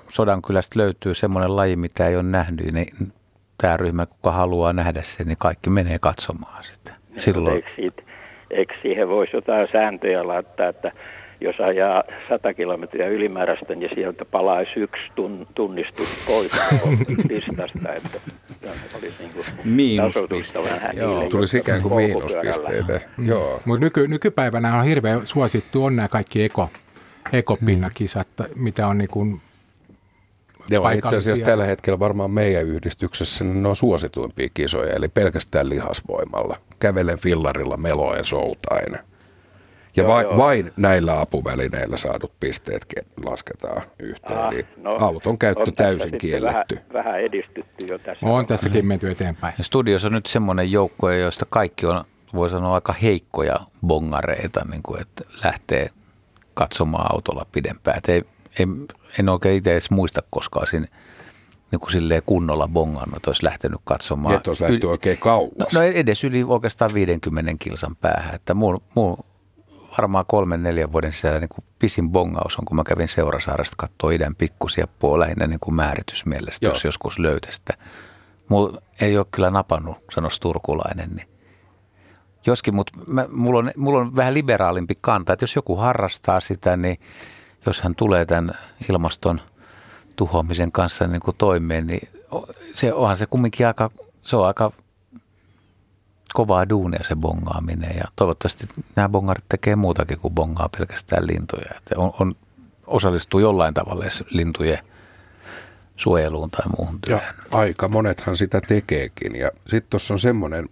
[0.10, 2.88] Sodankylästä löytyy semmoinen laji, mitä ei ole nähnyt, niin
[3.62, 6.94] tämä ryhmä, kuka haluaa nähdä sen, niin kaikki menee katsomaan sitä.
[7.18, 7.56] Silloin...
[7.56, 8.02] Eikö, siitä,
[8.52, 10.92] eikö siihen voisi jotain sääntöjä laittaa, että
[11.42, 16.52] jos ajaa 100 kilometriä ylimääräistä, niin sieltä palaisi yksi tun, tunnistus pois
[17.28, 18.20] pistasta, että
[18.98, 19.32] olisi niin
[19.64, 20.60] miinuspiste.
[20.94, 23.02] Joo, tulisi ikään kuin miinuspisteitä.
[23.18, 23.28] Mm.
[23.28, 23.62] Joo.
[23.66, 26.70] Mutta nyky, nykypäivänä on hirveän suosittu on nämä kaikki eko,
[27.34, 28.46] ekopinnakisat, mm.
[28.64, 29.42] mitä on niin kuin
[30.70, 36.58] Joo, itse asiassa tällä hetkellä varmaan meidän yhdistyksessä ne on suosituimpia kisoja, eli pelkästään lihasvoimalla.
[36.80, 39.00] Kävelen fillarilla meloen soutain.
[39.98, 40.38] Ja joo, vain, joo.
[40.38, 42.86] vain näillä apuvälineillä saadut pisteet
[43.26, 44.40] lasketaan yhteen.
[44.40, 46.76] Ah, no, auton käyttö on täysin kielletty.
[46.76, 48.26] Vähän, vähän edistytty jo tässä.
[48.26, 49.54] On tässäkin menty eteenpäin.
[49.58, 52.04] Ja studiossa on nyt semmoinen joukko, joista kaikki on,
[52.34, 55.90] voi sanoa, aika heikkoja bongareita, niin kuin, että lähtee
[56.54, 58.02] katsomaan autolla pidempään.
[58.08, 58.24] ei,
[58.60, 58.66] ei,
[59.20, 60.88] en oikein itse edes muista koskaan siinä
[61.72, 64.36] niin kuin silleen kunnolla bongannut, että olisi lähtenyt katsomaan.
[64.36, 65.52] Että olisi lähtenyt oikein kauas.
[65.58, 68.36] No, no edes yli oikeastaan 50 kilsan päähän.
[68.36, 69.18] Että mun, mun
[69.98, 74.12] varmaan kolmen, neljän vuoden sisällä niin kuin pisin bongaus on, kun mä kävin Seurasaaresta katsoa
[74.12, 76.74] idän pikkusieppoa lähinnä niin kuin määritysmielestä, Joo.
[76.74, 77.62] jos joskus löytäisi
[78.50, 81.28] Mulla ei ole kyllä napannut, sanoisi turkulainen, niin
[82.46, 86.78] Joskin, mutta mä, mulla, on, mulla on vähän liberaalimpi kanta, että jos joku harrastaa sitä,
[86.78, 87.00] niin
[87.66, 88.58] jos hän tulee tämän
[88.90, 89.42] ilmaston
[90.16, 92.08] tuhoamisen kanssa niin kuin toimeen, niin
[92.74, 93.92] se onhan se kumminkin aika,
[94.22, 94.72] se on aika
[96.38, 101.72] kovaa duunia se bongaaminen ja toivottavasti nämä bongarit tekee muutakin kuin bongaa pelkästään lintuja.
[101.78, 102.36] Että on, on,
[102.88, 104.80] osallistuu jollain tavalla lintujen
[105.96, 107.36] suojeluun tai muuhun työhön.
[107.52, 110.70] Ja aika monethan sitä tekeekin ja sitten tuossa on semmoinen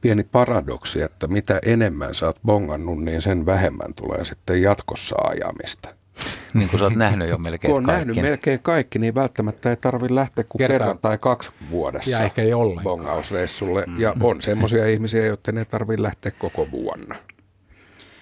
[0.00, 5.88] pieni paradoksi, että mitä enemmän sä oot bongannut, niin sen vähemmän tulee sitten jatkossa ajamista.
[6.54, 8.06] niin kuin sä oot nähnyt jo melkein Kun on kaikki.
[8.06, 12.24] nähnyt melkein kaikki, niin välttämättä ei tarvi lähteä kuin kerran, kerran tai kaksi vuodessa ja
[12.24, 12.50] ehkä ei
[12.82, 13.84] bongausreissulle.
[13.86, 14.00] Mm.
[14.00, 17.16] Ja on semmoisia ihmisiä, joiden ei tarvitse lähteä koko vuonna.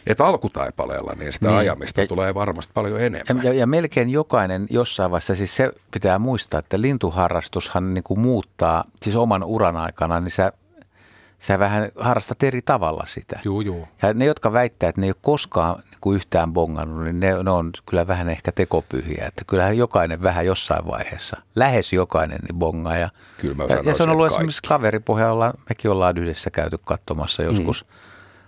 [0.06, 1.58] Et alkutaipaleella niin sitä niin.
[1.58, 3.44] ajamista ja, tulee varmasti paljon enemmän.
[3.44, 8.84] Ja, ja melkein jokainen jossain vaiheessa, siis se pitää muistaa, että lintuharrastushan niin kuin muuttaa,
[9.02, 10.52] siis oman uran aikana, niin sä
[11.42, 13.40] sä vähän harrastat eri tavalla sitä.
[13.44, 13.88] Joo, joo.
[14.02, 17.42] Ja ne, jotka väittää, että ne ei ole koskaan niin kuin yhtään bongannut, niin ne,
[17.42, 19.24] ne on kyllä vähän ehkä tekopyhiä.
[19.28, 22.96] Että kyllähän jokainen vähän jossain vaiheessa, lähes jokainen niin bongaa.
[22.96, 23.10] Ja,
[23.40, 27.84] kyllä mä ja, ja se on ollut esimerkiksi kaveripohjalla, mekin ollaan yhdessä käyty katsomassa joskus
[27.84, 27.90] mm.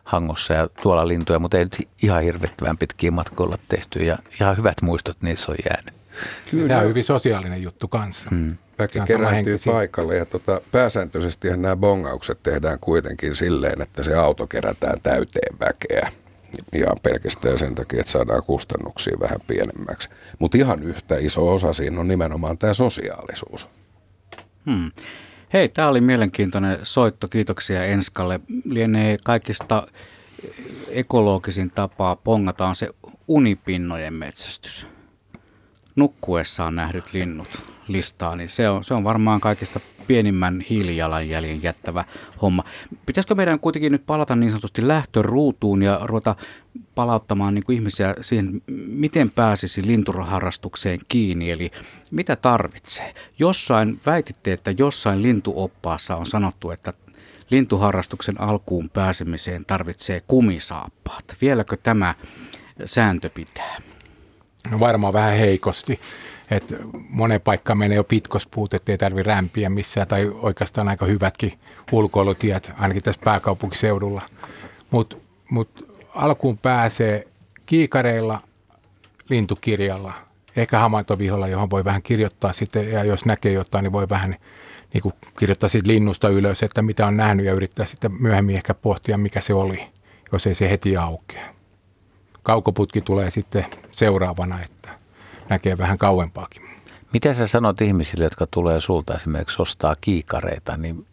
[0.05, 4.83] Hangossa ja tuolla lintuja, mutta ei nyt ihan hirvittävän pitkiä matkoilla tehty ja ihan hyvät
[4.83, 5.95] muistot niissä on jäänyt.
[6.51, 6.69] Kyllä.
[6.69, 8.31] Tämä on hyvin sosiaalinen juttu kanssa.
[8.31, 14.46] Mm väki kerääntyy paikalle ja tota, pääsääntöisesti nämä bongaukset tehdään kuitenkin silleen, että se auto
[14.46, 16.09] kerätään täyteen väkeä.
[16.72, 20.09] Ja pelkästään sen takia, että saadaan kustannuksia vähän pienemmäksi.
[20.38, 23.68] Mutta ihan yhtä iso osa siinä on nimenomaan tämä sosiaalisuus.
[24.66, 24.92] Hmm.
[25.52, 27.28] Hei, tämä oli mielenkiintoinen soitto.
[27.28, 28.40] Kiitoksia Enskalle.
[28.64, 29.86] Lienee kaikista
[30.90, 32.88] ekologisin tapaa pongataan se
[33.28, 34.86] unipinnojen metsästys.
[35.96, 42.05] Nukkuessaan nähdyt linnut listaa, niin se on, se on varmaan kaikista pienimmän hiilijalanjäljen jättävä
[42.43, 42.65] homma.
[43.06, 46.36] Pitäisikö meidän kuitenkin nyt palata niin sanotusti lähtöruutuun ja ruveta
[46.94, 51.70] palauttamaan niin kuin ihmisiä siihen, miten pääsisi linturaharrastukseen kiinni, eli
[52.11, 53.15] mitä tarvitsee?
[53.39, 56.93] Jossain, väititte, että jossain lintuoppaassa on sanottu, että
[57.51, 61.24] lintuharrastuksen alkuun pääsemiseen tarvitsee kumisaappaat.
[61.40, 62.15] Vieläkö tämä
[62.85, 63.77] sääntö pitää?
[64.70, 66.01] No varmaan vähän heikosti
[66.51, 66.75] että
[67.09, 71.53] monen paikkaan menee jo pitkospuut, ettei tarvi rämpiä missään, tai oikeastaan aika hyvätkin
[71.93, 74.23] ulkoilutiet, ainakin tässä pääkaupunkiseudulla.
[74.91, 75.16] Mutta
[75.51, 77.27] mut alkuun pääsee
[77.66, 78.41] kiikareilla,
[79.29, 80.12] lintukirjalla,
[80.57, 84.37] ehkä havaintoviholla, johon voi vähän kirjoittaa sitten, ja jos näkee jotain, niin voi vähän
[84.95, 88.75] niin kuin kirjoittaa siitä linnusta ylös, että mitä on nähnyt, ja yrittää sitten myöhemmin ehkä
[88.75, 89.87] pohtia, mikä se oli,
[90.33, 91.55] jos ei se heti aukea.
[92.43, 94.99] Kaukoputki tulee sitten seuraavana, että
[95.49, 96.62] näkee vähän kauempaakin.
[97.12, 101.07] Mitä sä sanot ihmisille, jotka tulee sulta esimerkiksi ostaa kiikareita, niin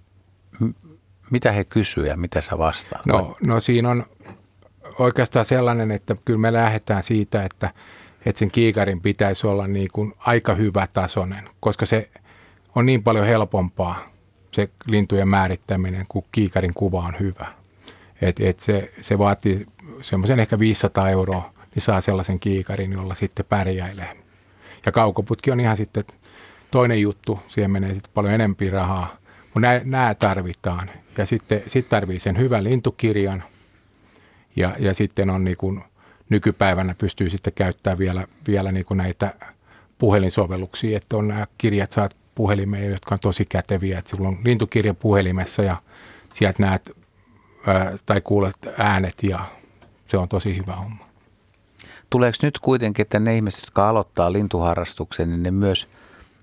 [0.60, 0.70] m-
[1.32, 3.06] mitä he kysyvät ja mitä sä vastaat?
[3.06, 4.06] No, no siinä on
[5.00, 7.70] oikeastaan sellainen, että kyllä me lähdetään siitä, että,
[8.26, 12.10] että sen kiikarin pitäisi olla niin kuin aika hyvä tasoinen, koska se
[12.76, 14.12] on niin paljon helpompaa
[14.52, 17.48] se lintujen määrittäminen, kun kiikarin kuva on hyvä.
[18.22, 19.66] Et, et se, se vaatii
[20.02, 24.21] semmoisen ehkä 500 euroa, niin saa sellaisen kiikarin, jolla sitten pärjäilee.
[24.86, 26.04] Ja kaukoputki on ihan sitten
[26.72, 29.18] toinen juttu, siihen menee sitten paljon enempi rahaa,
[29.54, 30.90] mutta nämä tarvitaan.
[31.18, 33.44] Ja sitten sit tarvii sen hyvän lintukirjan
[34.56, 35.84] ja, ja sitten on niin kuin,
[36.30, 39.34] nykypäivänä pystyy sitten käyttämään vielä, vielä niin kuin näitä
[39.98, 44.94] puhelinsovelluksia, että on nämä kirjat saat puhelimeen, jotka on tosi käteviä, että sulla on lintukirja
[44.94, 45.78] puhelimessa ja
[46.34, 46.92] sieltä näet
[47.68, 49.46] ää, tai kuulet äänet ja
[50.06, 51.11] se on tosi hyvä homma.
[52.12, 55.88] Tuleeko nyt kuitenkin, että ne ihmiset, jotka aloittaa lintuharrastuksen, niin ne myös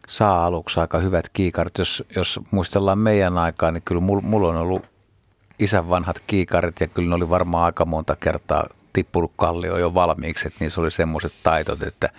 [0.08, 1.78] saa aluksi aika hyvät kiikarit.
[1.78, 4.82] Jos, jos muistellaan meidän aikaa, niin kyllä mulla mul on ollut
[5.58, 10.48] isän vanhat kiikarit ja kyllä ne oli varmaan aika monta kertaa tippunut kallio jo valmiiksi,
[10.48, 12.10] että niissä oli semmoiset taitot, että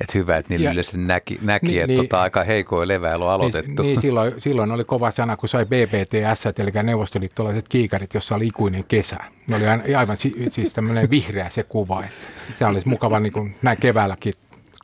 [0.00, 3.30] että hyvä, että niillä yleensä näki, näki niin, että niin, tota, aika heikoin leväily on
[3.30, 3.82] aloitettu.
[3.82, 8.46] Niin, niin silloin, silloin oli kova sana, kun sai BBTS, eli neuvostoliittolaiset kiikarit, jossa oli
[8.46, 9.16] ikuinen kesä.
[9.46, 10.16] Ne oli aivan
[10.48, 12.04] siis tämmöinen vihreä se kuva.
[12.04, 14.34] Että se olisi mukava niin kuin näin keväälläkin,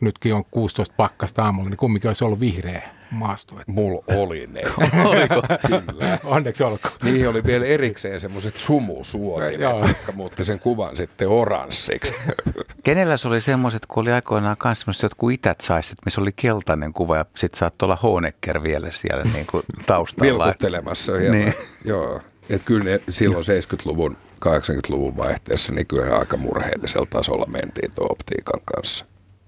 [0.01, 3.55] nytkin on 16 pakkasta aamulla, niin kumminkin olisi ollut vihreä maasto.
[3.67, 4.63] Mulla oli ne.
[5.05, 5.43] Oliko?
[5.69, 6.19] Kyllä.
[6.25, 6.95] Onneksi olkoon.
[7.03, 12.15] Niihin oli vielä erikseen semmoiset sumusuotimet, jotka muutti sen kuvan sitten oranssiksi.
[12.85, 16.93] Kenellä se oli semmoiset, kun oli aikoinaan myös semmoiset jotkut ität saiset, missä oli keltainen
[16.93, 20.45] kuva ja sitten saattoi olla Honecker vielä siellä niin kuin taustalla.
[20.45, 21.39] Vilkuttelemassa hieman.
[21.41, 21.55] Niin.
[21.85, 22.21] Joo.
[22.51, 28.61] Että kyllä ne silloin 70-luvun, 80-luvun vaihteessa, niin kyllä aika murheellisella tasolla mentiin tuon optiikan
[28.65, 29.05] kanssa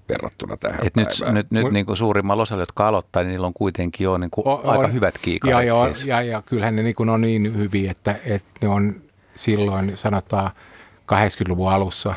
[0.08, 1.34] verrattuna tähän Et päivään.
[1.34, 4.30] Nyt, nyt, nyt niin kuin suurimmalla osalla, jotka aloittaa, niin niillä on kuitenkin jo niin
[4.30, 5.68] kuin on, aika hyvät kiikarit.
[5.68, 6.06] Ja, siis.
[6.06, 9.00] ja, ja kyllähän ne niin kuin on niin hyviä, että, että ne on
[9.36, 10.50] silloin sanotaan
[11.12, 12.14] 80-luvun alussa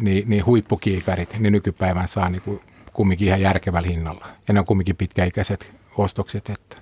[0.00, 2.60] niin, niin huippukiikarit, niin nykypäivän saa niin kuin
[2.92, 4.26] kumminkin ihan järkevällä hinnalla.
[4.48, 6.76] Ja ne on kumminkin pitkäikäiset ostokset, että,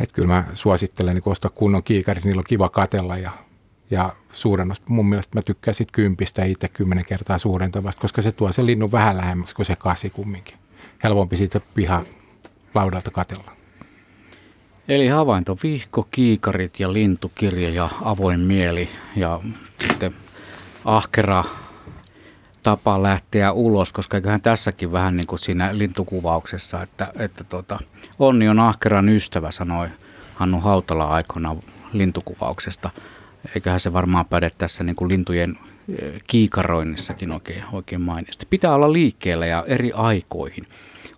[0.00, 3.30] että kyllä mä suosittelen niin ostaa kunnon kiikarit, niillä on kiva katella ja
[3.90, 8.52] ja suurennos, mun mielestä mä tykkään sit kympistä itse kymmenen kertaa suurentavasta, koska se tuo
[8.52, 10.58] sen linnun vähän lähemmäksi kuin se kasi kumminkin.
[11.04, 12.04] Helpompi siitä piha
[12.74, 13.52] laudalta katella.
[14.88, 19.40] Eli havainto, vihko, kiikarit ja lintukirja ja avoin mieli ja
[19.88, 20.14] sitten
[20.84, 21.44] ahkera
[22.62, 27.78] tapa lähteä ulos, koska eiköhän tässäkin vähän niin kuin siinä lintukuvauksessa, että, että tota,
[28.18, 29.88] onni on ahkeran ystävä, sanoi
[30.34, 31.56] Hannu Hautala aikoinaan
[31.92, 32.90] lintukuvauksesta
[33.54, 35.58] eiköhän se varmaan päde tässä niin kuin lintujen
[36.02, 38.46] eh, kiikaroinnissakin oikein, oikein mainiosti.
[38.50, 40.66] Pitää olla liikkeellä ja eri aikoihin.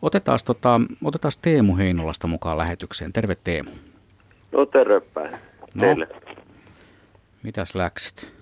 [0.02, 3.12] Otetaan, tota, otetaan Teemu Heinolasta mukaan lähetykseen.
[3.12, 3.70] Terve Teemu.
[4.52, 5.20] No tervepä
[5.74, 5.80] no.
[5.80, 6.08] teille.
[7.42, 8.32] Mitäs läksit?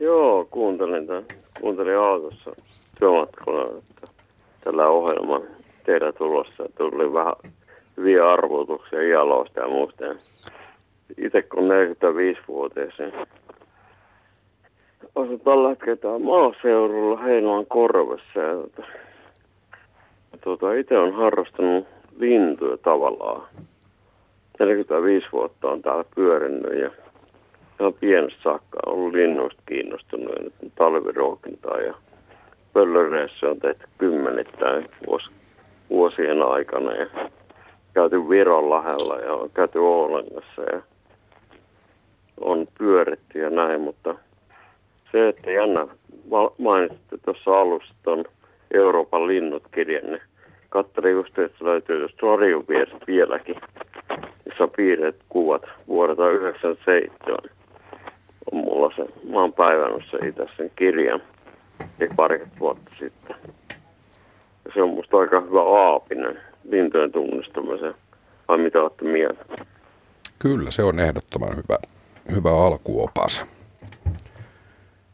[0.00, 1.24] Joo, kuuntelin, tämän,
[1.60, 2.50] kuuntelin autossa
[2.98, 4.12] työmatkalla, että
[4.64, 5.42] tällä ohjelman
[5.86, 7.52] teillä tulossa tuli vähän
[7.96, 10.04] hyviä arvotuksia jaloista ja muusta
[11.16, 13.12] itse kun 45-vuotias, niin
[15.14, 18.40] asun tällä hetkellä maaseudulla Heinolan korvessa.
[18.40, 18.82] Ja tuota,
[20.44, 21.86] tuota, itse on harrastanut
[22.16, 23.48] lintuja tavallaan.
[24.58, 26.90] 45 vuotta on täällä pyörinyt ja
[27.80, 31.94] ihan pienestä saakka on ollut linnuista kiinnostunut ja nyt talviruokintaa ja
[32.72, 35.30] pöllöreissä on tehty kymmenittäin vuos,
[35.90, 37.06] vuosien aikana ja
[37.94, 40.82] käyty Viron lähellä ja on käyty Oulangassa ja
[42.40, 44.14] on pyöritty ja näin, mutta
[45.12, 45.88] se, että Janna
[46.58, 48.24] mainitsitte tuossa alussa tuon
[48.74, 50.22] Euroopan linnut kirjan, niin
[50.68, 52.64] katselin just, että löytyy tuosta radion
[53.06, 53.56] vieläkin,
[54.44, 57.38] missä on piirreet kuvat vuodelta 97.
[58.52, 61.22] On mulla se, mä oon päivännyt se itse sen kirjan
[62.00, 63.36] ja parikymmentä vuotta sitten.
[64.64, 67.94] Ja se on musta aika hyvä aapinen lintujen tunnistamisen.
[68.48, 69.44] Vai mitä olette mieltä?
[70.38, 71.93] Kyllä, se on ehdottoman hyvä
[72.30, 73.44] hyvä alkuopas.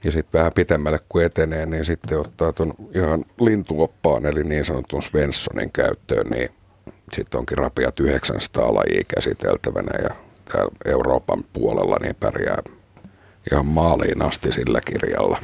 [0.04, 5.02] Ja sitten vähän pitemmälle kun etenee, niin sitten ottaa tuon ihan lintuoppaan, eli niin sanotun
[5.02, 6.48] Svenssonin käyttöön, niin
[7.12, 10.10] sitten onkin rapiat 900 lajia käsiteltävänä ja
[10.52, 12.62] täällä Euroopan puolella niin pärjää
[13.52, 15.38] ihan maaliin asti sillä kirjalla.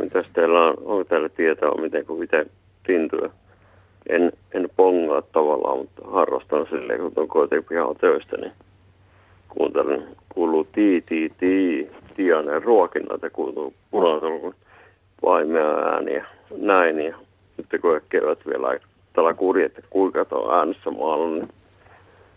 [0.00, 2.46] Mitä teillä on, onko teillä tietoa, miten kuin itse
[2.88, 3.30] lintuja?
[4.08, 8.52] En, en pongaa tavallaan, mutta harrastan silleen, kun on kuitenkin ihan töistä, niin
[9.50, 14.54] kuuntelin, kuuluu tii, tii, tii, tianen ruokinnalta kuuluu punatolkun
[15.22, 16.98] vaimea ääniä, näin.
[17.00, 17.16] Ja
[17.56, 18.80] sitten kun kevät vielä
[19.12, 21.48] tällä kurje, että kuinka on äänessä maalla, niin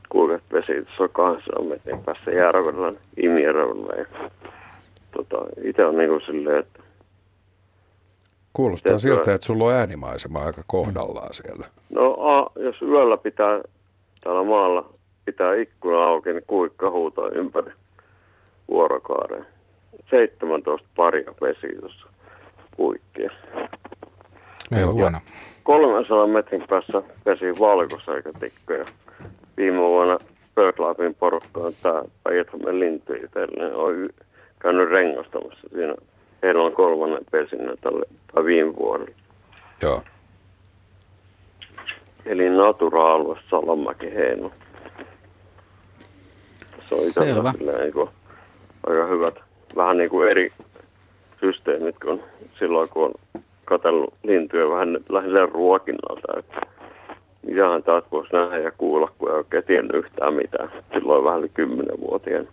[0.10, 3.94] kuinka vesi tuossa 200 metrin päässä järvellä, Imijärvellä.
[3.98, 4.30] Ja
[5.18, 6.80] mutta itse on niin kuin silleen, että
[8.54, 11.66] Kuulostaa Tiedätkö- siltä, että sulla on äänimaisema aika kohdallaan siellä.
[11.90, 13.62] no a, jos yöllä pitää
[14.24, 14.90] täällä maalla
[15.26, 17.72] pitää ikkuna auki, niin kuikka huutaa ympäri
[18.68, 19.46] vuorokauden.
[20.10, 22.08] 17 paria pesi tuossa
[22.76, 23.32] kuikkia.
[24.78, 25.20] Ei huono.
[25.64, 28.86] 300 metrin päässä pesi valkosäikätikkoja.
[29.58, 30.18] Viime vuonna
[30.56, 34.10] BirdLifein porukkaan tämä Päijät-Hämeen lintu itselleen on y-
[34.60, 35.96] käynyt rengastamassa siinä.
[36.44, 39.16] Heillä on kolmannen pesinnä tälle tai viime vuodelle.
[39.82, 40.04] Joo.
[42.26, 44.52] Eli Natura-alue Salamäki Heino.
[46.98, 48.10] Se on silleen niin kuin
[48.88, 49.36] aika hyvät,
[49.76, 50.52] vähän niin kuin eri
[51.40, 52.22] systeemit kuin
[52.60, 56.40] silloin, kun on katsellut lintuja vähän lähinnä ruokinnalta.
[56.40, 56.62] Että
[57.48, 60.70] mitähän taas voisi nähdä ja kuulla, kun ei oikein tiennyt yhtään mitään.
[60.94, 62.48] Silloin vähän yli kymmenenvuotiaana.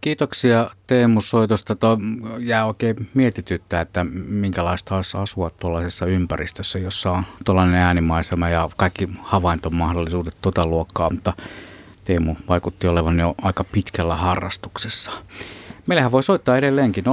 [0.00, 1.74] Kiitoksia Teemu soitosta.
[1.74, 1.98] Tuo
[2.38, 9.08] jää oikein mietityttää, että minkälaista olisi asua tuollaisessa ympäristössä, jossa on tuollainen äänimaisema ja kaikki
[9.22, 11.32] havaintomahdollisuudet tuota luokkaa, mutta
[12.04, 15.10] Teemu vaikutti olevan jo aika pitkällä harrastuksessa.
[15.86, 17.10] Meillähän voi soittaa edelleenkin 020317600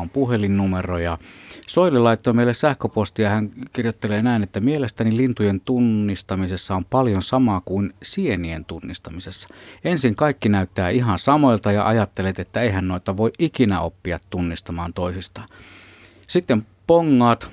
[0.00, 1.18] on puhelinnumero ja
[1.66, 3.30] Soili laittoi meille sähköpostia.
[3.30, 9.48] Hän kirjoittelee näin, että mielestäni lintujen tunnistamisessa on paljon samaa kuin sienien tunnistamisessa.
[9.84, 15.48] Ensin kaikki näyttää ihan samoilta ja ajattelet, että eihän noita voi ikinä oppia tunnistamaan toisistaan.
[16.26, 17.50] Sitten pongaat,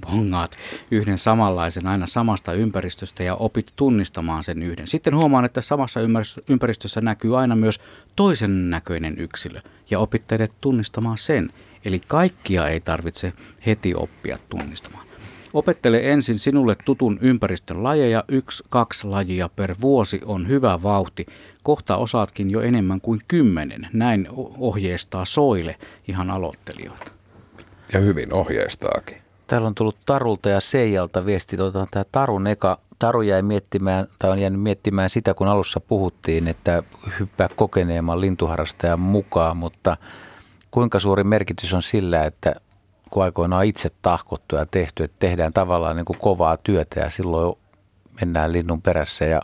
[0.00, 0.56] bongaat
[0.90, 4.88] yhden samanlaisen aina samasta ympäristöstä ja opit tunnistamaan sen yhden.
[4.88, 6.00] Sitten huomaan, että samassa
[6.48, 7.80] ympäristössä näkyy aina myös
[8.16, 10.22] toisen näköinen yksilö ja opit
[10.60, 11.50] tunnistamaan sen.
[11.84, 13.32] Eli kaikkia ei tarvitse
[13.66, 15.08] heti oppia tunnistamaan.
[15.54, 21.26] Opettele ensin sinulle tutun ympäristön lajeja, yksi, kaksi lajia per vuosi on hyvä vauhti.
[21.62, 23.88] Kohta osaatkin jo enemmän kuin kymmenen.
[23.92, 24.28] Näin
[24.58, 25.76] ohjeistaa Soile
[26.08, 27.12] ihan aloittelijoita.
[27.92, 29.27] Ja hyvin ohjeistaakin.
[29.48, 31.56] Täällä on tullut Tarulta ja Seijalta viesti.
[31.56, 36.48] Tota, tämä Tarun eka, Taru jäi miettimään, tai on jäänyt miettimään sitä, kun alussa puhuttiin,
[36.48, 36.82] että
[37.20, 39.96] hyppää kokeneemman lintuharrastajan mukaan, mutta
[40.70, 42.54] kuinka suuri merkitys on sillä, että
[43.10, 47.58] kun aikoinaan itse tahkottu ja tehty, että tehdään tavallaan niin kuin kovaa työtä ja silloin
[48.20, 49.42] mennään linnun perässä ja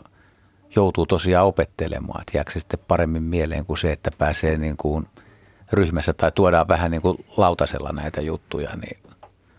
[0.75, 5.07] joutuu tosiaan opettelemaan, että jääkö se sitten paremmin mieleen kuin se, että pääsee niin kuin
[5.71, 9.04] ryhmässä tai tuodaan vähän niin kuin lautasella näitä juttuja, niin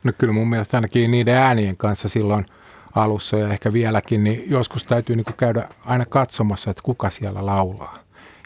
[0.06, 2.46] No kyllä mun mielestä ainakin niiden äänien kanssa silloin
[2.94, 7.46] alussa ja ehkä vieläkin, niin joskus täytyy niin kuin käydä aina katsomassa, että kuka siellä
[7.46, 7.98] laulaa.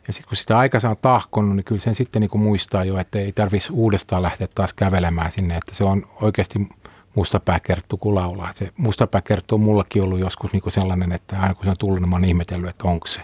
[0.06, 2.98] Ja sitten kun sitä aikansa on tahkonnut, niin kyllä sen sitten niin kuin muistaa jo,
[2.98, 6.68] että ei tarvitsisi uudestaan lähteä taas kävelemään sinne, että se on oikeasti
[7.14, 8.52] mustapääkerttu, kun laulaa.
[8.52, 12.00] Se mustapääkerttu on mullakin ollut joskus niin kuin sellainen, että aina kun se on tullut,
[12.00, 13.20] niin mä oon ihmetellyt, että onko se.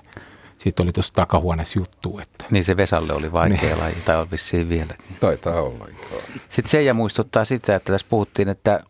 [0.66, 3.78] Siitä oli tuossa takahuoneessa juttu, että Niin se Vesalle oli vaikea niin.
[3.78, 5.06] laji, tai on vissiin vieläkin.
[5.20, 5.86] Taitaa olla.
[6.12, 6.20] Joo.
[6.48, 8.80] Sitten Seija muistuttaa sitä, että tässä puhuttiin, että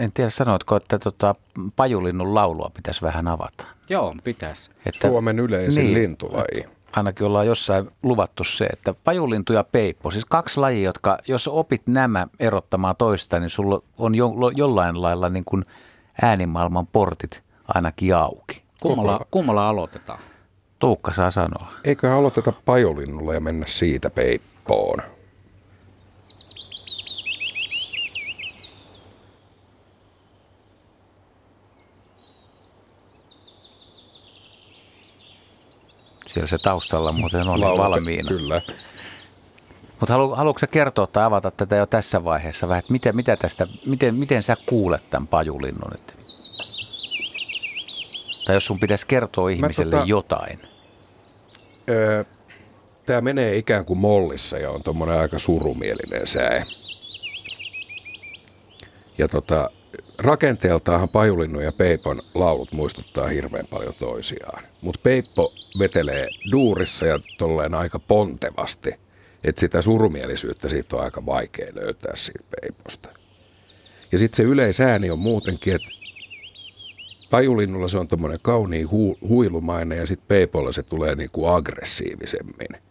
[0.00, 1.34] en tiedä sanoitko, että tota,
[1.76, 3.64] pajulinnun laulua pitäisi vähän avata.
[3.88, 4.70] Joo, pitäisi.
[4.86, 5.94] Että, Suomen yleisin Niin.
[5.94, 6.64] lintulaji.
[6.96, 11.82] ainakin ollaan jossain luvattu se, että pajulintu ja peippo, siis kaksi lajia, jotka jos opit
[11.86, 15.64] nämä erottamaan toista, niin sulla on jo, jollain lailla niin kuin
[16.22, 17.42] äänimaailman portit
[17.74, 18.62] ainakin auki.
[18.82, 20.18] Kummalla, kummalla aloitetaan?
[20.78, 21.72] Tuukka saa sanoa.
[21.84, 25.02] Eikö aloiteta pajolinnulla ja mennä siitä peippoon?
[36.26, 38.28] Siellä se taustalla muuten oli Laulate- valmiina.
[38.28, 38.62] Kyllä.
[40.00, 43.36] Mutta halu, haluatko sä kertoa tai avata tätä jo tässä vaiheessa vähän, että mitä, mitä
[43.36, 45.92] tästä, miten, miten sä kuulet tämän pajulinnun?
[48.46, 50.67] Tai jos sun pitäisi kertoa ihmiselle tota- jotain.
[51.88, 52.24] Öö,
[53.08, 56.64] Tämä menee ikään kuin mollissa ja on tuommoinen aika surumielinen säe.
[59.18, 59.70] Ja tota,
[60.18, 64.62] rakenteeltaanhan Pajulinnun ja Peipon laulut muistuttaa hirveän paljon toisiaan.
[64.82, 65.48] Mutta Peippo
[65.78, 68.90] vetelee duurissa ja tolleen aika pontevasti.
[69.44, 73.08] Että sitä surumielisyyttä siitä on aika vaikea löytää siitä Peiposta.
[74.12, 75.88] Ja sitten se yleisääni on muutenkin, että
[77.30, 82.82] Pajulinnulla se on tommonen kauniin hu- huilumainen ja sitten Peipolla se tulee niinku aggressiivisemmin.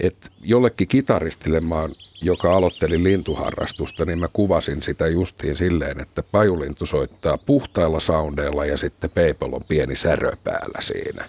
[0.00, 1.90] Et jollekin kitaristille mä oon,
[2.22, 8.76] joka aloitteli lintuharrastusta, niin mä kuvasin sitä justiin silleen, että pajulintu soittaa puhtailla soundeilla ja
[8.76, 11.28] sitten Peipol on pieni särö päällä siinä.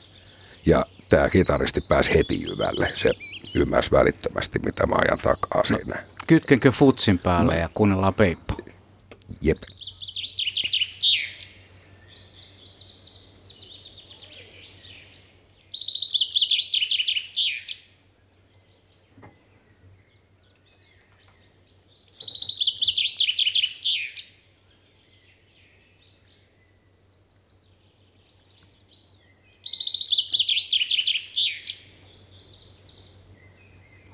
[0.65, 2.91] Ja tämä kitaristi pääsi heti jyvälle.
[2.93, 3.11] Se
[3.56, 5.95] ymmärsi välittömästi, mitä mä ajan takaa siinä.
[6.27, 8.57] Kytkenkö futsin päälle ja kuunnellaan peippo?
[9.41, 9.57] Jep.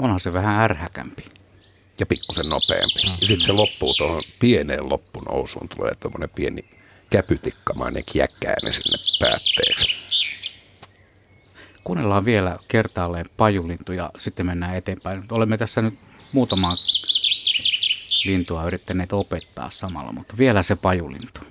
[0.01, 1.23] Onhan se vähän ärhäkämpi.
[1.99, 3.01] Ja pikkusen nopeampi.
[3.03, 3.11] Mm.
[3.21, 5.69] Ja sitten se loppuu tuohon pieneen loppunousuun.
[5.69, 6.65] Tulee tuommoinen pieni
[7.09, 9.85] käpytikkamainen kiäkkääne sinne päätteeksi.
[11.83, 15.23] Kuunnellaan vielä kertaalleen pajulintu ja sitten mennään eteenpäin.
[15.31, 15.99] Olemme tässä nyt
[16.33, 16.75] muutamaa
[18.25, 21.41] lintua yrittäneet opettaa samalla, mutta vielä se pajulintu.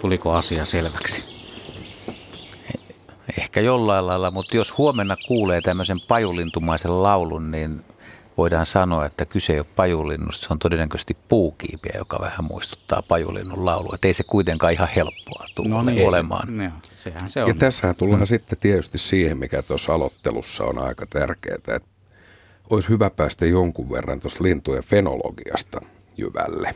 [0.00, 1.24] Tuliko asia selväksi?
[3.38, 7.84] Ehkä jollain lailla, mutta jos huomenna kuulee tämmöisen pajulintumaisen laulun, niin
[8.36, 13.64] voidaan sanoa, että kyse ei ole pajulinnusta, se on todennäköisesti puukiipiä, joka vähän muistuttaa pajulinnun
[13.64, 13.94] laulua.
[13.94, 16.46] Että ei se kuitenkaan ihan helppoa tule no niin, olemaan.
[16.46, 17.48] Se, ne, sehän se on.
[17.48, 18.26] Ja tässähän tullaan mm.
[18.26, 21.80] sitten tietysti siihen, mikä tuossa aloittelussa on aika tärkeää, että
[22.70, 25.80] olisi hyvä päästä jonkun verran tuosta lintujen fenologiasta
[26.16, 26.74] jyvälle.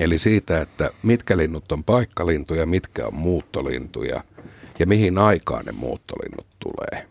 [0.00, 4.24] Eli siitä, että mitkä linnut on paikkalintuja, mitkä on muuttolintuja
[4.78, 7.06] ja mihin aikaan ne muuttolinnut tulee.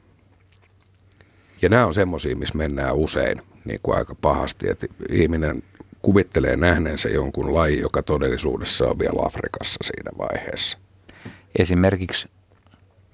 [1.62, 5.64] Ja nämä on semmoisia, missä mennään usein niin kuin aika pahasti, että ihminen
[6.02, 10.78] kuvittelee nähneensä jonkun laji, joka todellisuudessa on vielä Afrikassa siinä vaiheessa.
[11.60, 12.30] Esimerkiksi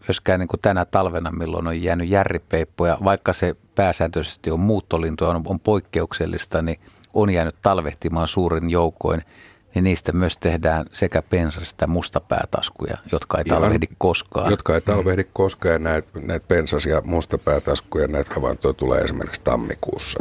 [0.08, 5.42] myöskään niin kuin tänä talvena, milloin on jäänyt järripeippoja, vaikka se pääsääntöisesti on muuttolintu on,
[5.46, 6.80] on poikkeuksellista, niin
[7.14, 9.22] on jäänyt talvehtimaan suurin joukoin–
[9.76, 14.52] niin niistä myös tehdään sekä pensasta mustapäätaskuja, jotka ei talvehdi koskaan.
[14.52, 20.20] Jotka ei talvehdi koskaan ja näitä, näitä pensas- ja mustapäätaskuja, näitä havaintoja tulee esimerkiksi tammikuussa,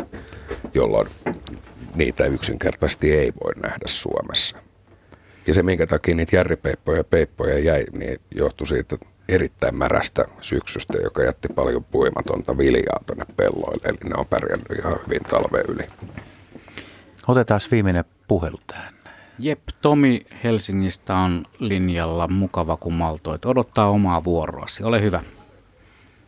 [0.74, 1.09] jolloin
[1.94, 4.56] niitä yksinkertaisesti ei voi nähdä Suomessa.
[5.47, 8.97] Ja se, minkä takia niitä järripeippoja ja peippoja jäi, niin johtui siitä
[9.28, 13.89] erittäin märästä syksystä, joka jätti paljon puimatonta viljaa tuonne pelloille.
[13.89, 15.86] Eli ne on pärjännyt ihan hyvin talve yli.
[17.28, 18.99] Otetaan viimeinen puhelu tähän.
[19.42, 23.44] Jep, Tomi Helsingistä on linjalla mukava kun maltoit.
[23.46, 24.84] Odottaa omaa vuoroasi.
[24.84, 25.20] Ole hyvä.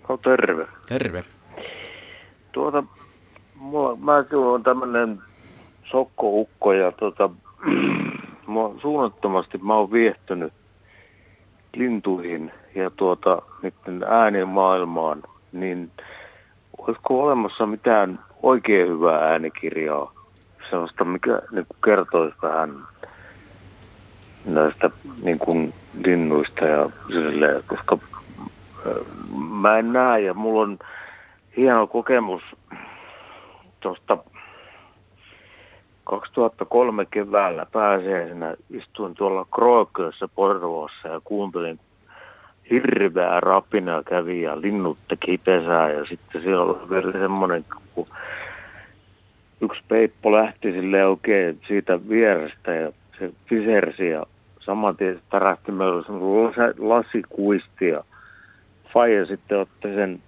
[0.08, 0.66] No terve.
[0.88, 1.22] Terve.
[2.52, 2.84] Tuota,
[3.54, 5.22] mulla, mäkin olen tämmöinen
[5.84, 7.30] sokkoukko ja tuota,
[8.46, 10.52] mua, suunnattomasti mä oon viehtynyt
[11.74, 15.22] lintuihin ja tuota, niiden äänien maailmaan,
[15.52, 15.90] niin
[16.78, 20.12] olisiko olemassa mitään oikein hyvää äänikirjaa,
[20.72, 22.74] sellaista, mikä niin kertoisi vähän
[24.44, 24.90] näistä
[25.22, 25.74] niin kuin
[26.04, 27.98] linnuista ja silleen, koska
[29.34, 30.78] mä en näe ja mulla on
[31.56, 32.42] hieno kokemus
[33.80, 34.18] tuosta
[36.04, 41.80] 2003 keväällä pääsiäisenä istuin tuolla Krookiossa Porvoossa ja kuuntelin
[42.70, 48.06] hirveää rapinaa kävi ja linnut teki pesää ja sitten siellä oli vielä semmoinen, kun
[49.62, 54.26] yksi peippo lähti sille oikein siitä vierestä ja se fisersi ja
[54.60, 56.02] saman tien tarähti meillä
[56.78, 58.04] lasikuisti ja
[58.94, 60.22] Faija sitten otti sen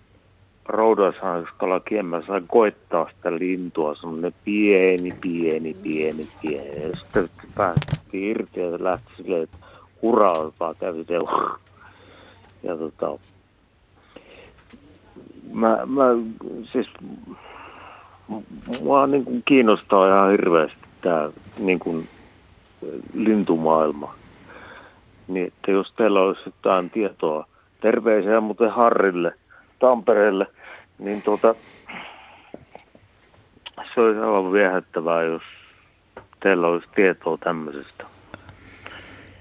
[0.67, 6.83] roudashanskalla kiemmä, sai koittaa sitä lintua, semmoinen pieni, pieni, pieni, pieni.
[6.83, 9.57] Ja sitten päästiin irti ja se lähti silleen, että
[10.03, 11.15] hurraa, kävi se
[12.63, 13.19] Ja tota,
[15.53, 16.05] mä, mä
[16.73, 16.87] siis,
[18.83, 22.09] mua niin kuin kiinnostaa ihan hirveästi tämä niin kuin
[23.15, 24.15] lintumaailma.
[25.29, 27.47] Niin, että jos teillä olisi jotain tietoa,
[27.81, 29.33] terveisiä muuten Harrille,
[29.79, 30.47] Tampereelle,
[30.99, 31.55] niin tuota,
[33.95, 35.43] se olisi aivan viehättävää, jos
[36.43, 38.05] teillä olisi tietoa tämmöisestä.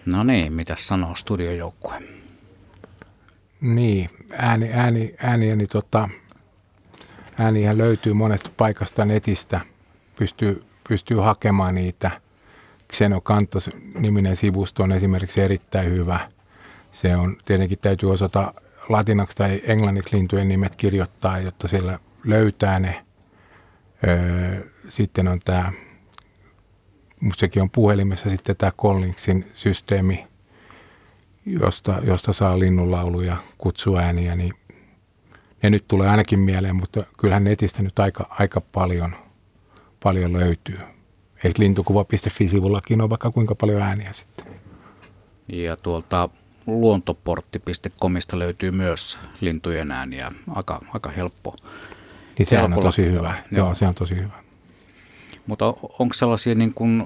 [0.05, 1.93] No niin, mitä sanoo studiojoukkue?
[3.61, 6.09] Niin, ääni, ääni, ääni, niin tota,
[7.39, 9.61] äänihän löytyy monesta paikasta netistä.
[10.15, 12.11] Pystyy, pystyy hakemaan niitä–
[12.93, 13.69] Xenokantos
[13.99, 16.29] niminen sivusto on esimerkiksi erittäin hyvä.
[16.91, 18.53] Se on tietenkin täytyy osata
[18.89, 23.03] latinaksi tai englanniksi lintujen nimet kirjoittaa, jotta siellä löytää ne.
[24.89, 25.71] sitten on tämä,
[27.35, 30.27] sekin on puhelimessa sitten tämä Collinsin systeemi,
[31.45, 34.53] josta, josta saa linnunlauluja, kutsuääniä, niin
[35.63, 39.15] ne nyt tulee ainakin mieleen, mutta kyllähän netistä nyt aika, aika paljon,
[40.03, 40.79] paljon löytyy.
[41.43, 44.45] Eikö lintukuva.fi-sivullakin ole vaikka kuinka paljon ääniä sitten?
[45.47, 46.29] Ja tuolta
[46.67, 50.31] luontoportti.comista löytyy myös lintujen ääniä.
[50.55, 51.55] Aika, aika helppo.
[52.39, 53.43] Niin se on tosi hyvä.
[53.51, 53.65] Joo.
[53.65, 54.43] Joo, se on tosi hyvä.
[55.47, 55.65] Mutta
[55.99, 57.05] onko sellaisia niin kuin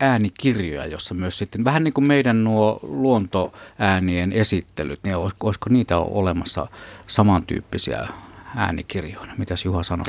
[0.00, 6.66] äänikirjoja, jossa myös sitten, vähän niin kuin meidän nuo luontoäänien esittelyt, niin olisiko niitä olemassa
[7.06, 8.08] samantyyppisiä
[8.56, 9.34] äänikirjoina.
[9.38, 10.08] Mitäs Juha sanot?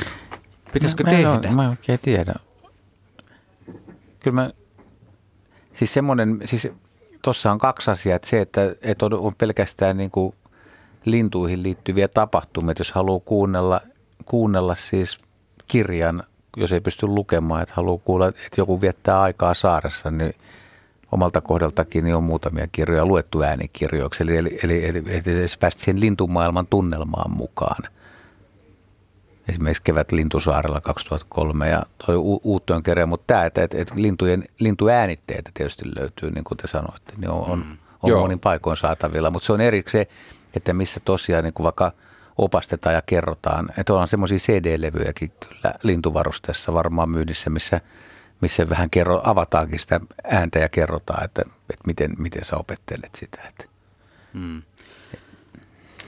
[0.72, 1.28] Pitäisikö mä, tehdä?
[1.28, 2.34] Mä en, mä en oikein tiedä.
[4.20, 4.50] Kyllä mä,
[5.72, 6.68] siis semmoinen, siis
[7.22, 10.34] tuossa on kaksi asiaa, että se, että, että on, on pelkästään niin kuin
[11.04, 13.80] lintuihin liittyviä tapahtumia, jos haluaa kuunnella,
[14.24, 15.18] kuunnella siis
[15.66, 16.22] kirjan,
[16.56, 20.34] jos ei pysty lukemaan, että haluaa kuulla, että joku viettää aikaa saaressa, niin
[21.12, 25.82] omalta kohdaltakin niin on muutamia kirjoja luettu äänikirjoiksi, eli, eli, eli, eli, eli edes päästä
[25.82, 27.82] siihen lintumaailman tunnelmaan mukaan.
[29.48, 34.44] Esimerkiksi kevät Lintusaarella 2003 ja toi u- uuttojen kerran, mutta tämä, että, että, että lintujen,
[34.58, 39.46] lintuäänitteitä tietysti löytyy, niin kuin te sanoitte, niin on, on, on monin paikoin saatavilla, mutta
[39.46, 40.06] se on erikseen,
[40.56, 41.92] että missä tosiaan niin kuin vaikka
[42.38, 47.80] opastetaan ja kerrotaan, että ollaan semmoisia CD-levyjäkin kyllä lintuvarusteessa varmaan myynnissä, missä,
[48.40, 53.42] missä vähän kerro, avataankin sitä ääntä ja kerrotaan, että, että miten, miten sä opettelet sitä.
[53.48, 53.64] Että.
[54.34, 54.62] Hmm.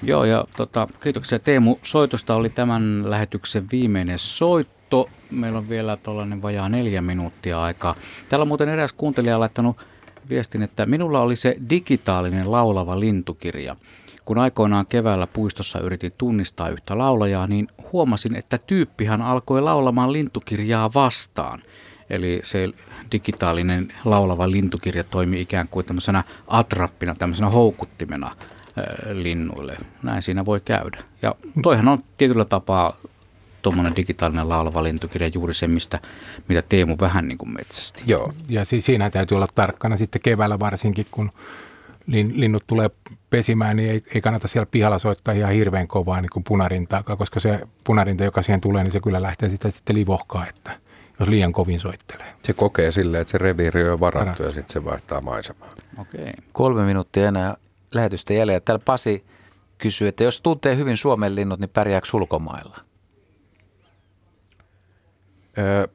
[0.02, 1.76] Joo, ja tota, kiitoksia Teemu.
[1.82, 5.10] Soitosta oli tämän lähetyksen viimeinen soitto.
[5.30, 7.94] Meillä on vielä tuollainen vajaa neljä minuuttia aikaa.
[8.28, 9.76] Täällä on muuten eräs kuuntelija laittanut
[10.28, 13.76] viestin, että minulla oli se digitaalinen laulava lintukirja.
[14.24, 20.90] Kun aikoinaan keväällä puistossa yritin tunnistaa yhtä laulajaa, niin huomasin, että tyyppihän alkoi laulamaan lintukirjaa
[20.94, 21.62] vastaan.
[22.10, 22.64] Eli se
[23.12, 28.36] digitaalinen laulava lintukirja toimi ikään kuin tämmöisenä atrappina, tämmöisenä houkuttimena
[29.12, 29.76] linnuille.
[30.02, 31.04] Näin siinä voi käydä.
[31.22, 32.96] Ja toihan on tietyllä tapaa
[33.62, 35.98] tuommoinen digitaalinen laulava lintukirja juuri se, mistä,
[36.48, 38.02] mitä Teemu vähän niin kuin metsästi.
[38.06, 41.32] Joo, ja siis siinä täytyy olla tarkkana sitten keväällä varsinkin, kun
[42.06, 42.90] linnut tulee
[43.30, 47.40] pesimään, niin ei, ei kannata siellä pihalla soittaa ihan hirveän kovaa niin kuin punarintaakaan, koska
[47.40, 50.78] se punarinta, joka siihen tulee, niin se kyllä lähtee sitä sitten livohkaa, että
[51.20, 52.34] jos liian kovin soittelee.
[52.42, 55.74] Se kokee silleen, että se reviiri on varattu ja sitten se vaihtaa maisemaa.
[55.98, 56.32] Okei.
[56.52, 57.56] Kolme minuuttia enää
[57.94, 58.60] lähetystä jäljellä.
[58.60, 59.24] Täällä Pasi
[59.78, 62.76] kysyy, että jos tuntee hyvin Suomen linnut, niin pärjääkö ulkomailla?
[65.58, 65.86] Öö,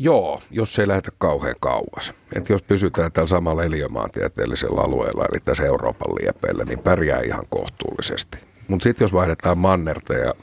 [0.00, 2.12] joo, jos ei lähdetä kauhean kauas.
[2.32, 8.38] Et jos pysytään tällä samalla eliömaantieteellisellä alueella, eli tässä Euroopan liepeillä, niin pärjää ihan kohtuullisesti.
[8.68, 10.34] Mutta sitten jos vaihdetaan mannerta ja,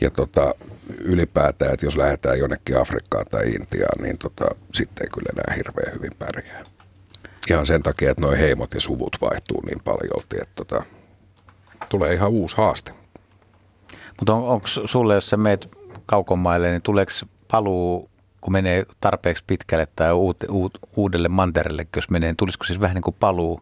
[0.00, 0.54] ja tota,
[0.98, 4.44] ylipäätään, että jos lähdetään jonnekin Afrikkaan tai Intiaan, niin tota,
[4.74, 6.64] sitten ei kyllä enää hirveän hyvin pärjää.
[7.50, 10.82] Ihan sen takia, että nuo heimot ja suvut vaihtuu niin paljon, että tota,
[11.88, 12.92] tulee ihan uusi haaste.
[14.20, 17.12] Mutta on, onko sulle, jos sä meet kaukomaille, niin tuleeko
[17.50, 18.11] paluu,
[18.42, 22.94] kun menee tarpeeksi pitkälle tai uut, uut, uudelle mantereelle, jos menee, niin tulisiko siis vähän
[22.94, 23.60] niin kuin paluu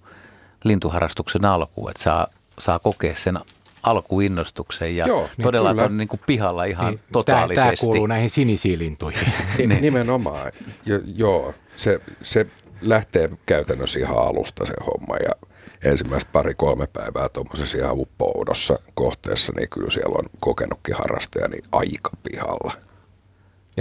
[0.65, 2.27] lintuharrastuksen alkuun, että saa,
[2.59, 3.39] saa kokea sen
[3.83, 7.63] alkuinnostuksen ja Joo, niin todella niin, on niin kuin pihalla ihan niin, totaalisesti.
[7.63, 9.33] Tämä kuuluu näihin sinisiin lintuihin.
[9.59, 9.83] niin.
[9.83, 10.53] Nimenomaan,
[10.87, 12.47] jo, joo, se, se
[12.81, 15.49] lähtee käytännössä ihan alusta se homma ja
[15.85, 22.11] ensimmäistä pari-kolme päivää tuommoisessa ihan uppoudossa kohteessa, niin kyllä siellä on kokenutkin harrastaja niin aika
[22.23, 22.73] pihalla.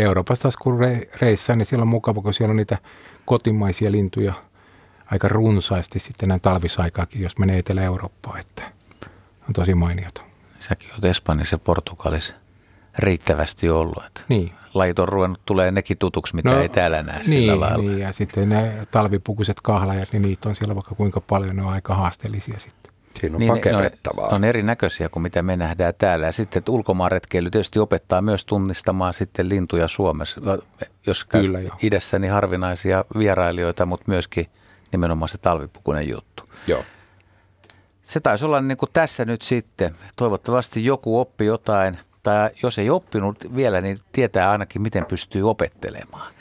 [0.02, 0.80] Euroopassa taas kun
[1.22, 2.78] reissaa, niin siellä on mukava, kun siellä on niitä
[3.26, 4.34] kotimaisia lintuja
[5.12, 8.64] aika runsaasti sitten näin talvisaikaakin, jos menee Etelä-Eurooppaan, että
[9.48, 10.22] on tosi mainiota.
[10.60, 12.36] Säkin olet Espanjassa ja Portugalissa
[12.98, 14.04] riittävästi ollut.
[14.08, 14.52] Että niin.
[14.74, 17.84] Lajit on ruvennut, tulee nekin tutuksi, mitä no, ei täällä näe niin, sillä lailla.
[17.84, 21.70] Niin, ja sitten ne talvipukuiset kahlajat, niin niitä on siellä vaikka kuinka paljon, ne on
[21.70, 22.79] aika haasteellisia sitten.
[23.20, 24.26] Siinä on niin, pakerettavaa.
[24.26, 26.26] Ne on, on erinäköisiä kuin mitä me nähdään täällä.
[26.26, 30.42] Ja sitten että ulkomaanretkeily tietysti opettaa myös tunnistamaan sitten lintuja Suomessa.
[31.08, 31.72] Jos Kyllä, jo.
[31.84, 34.48] idässä, niin harvinaisia vierailijoita, mutta myöskin
[34.92, 36.44] nimenomaan se talvipukunen juttu.
[36.68, 36.84] Joo.
[38.04, 39.96] Se taisi olla niin kuin tässä nyt sitten.
[40.16, 46.34] Toivottavasti joku oppi jotain– tai jos ei oppinut vielä, niin tietää ainakin, miten pystyy opettelemaan.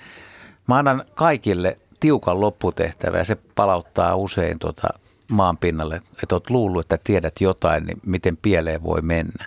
[0.66, 4.88] Mä annan kaikille tiukan lopputehtävä ja se palauttaa usein tota
[5.28, 9.46] maan pinnalle, että oot luullut, että tiedät jotain, niin miten pieleen voi mennä.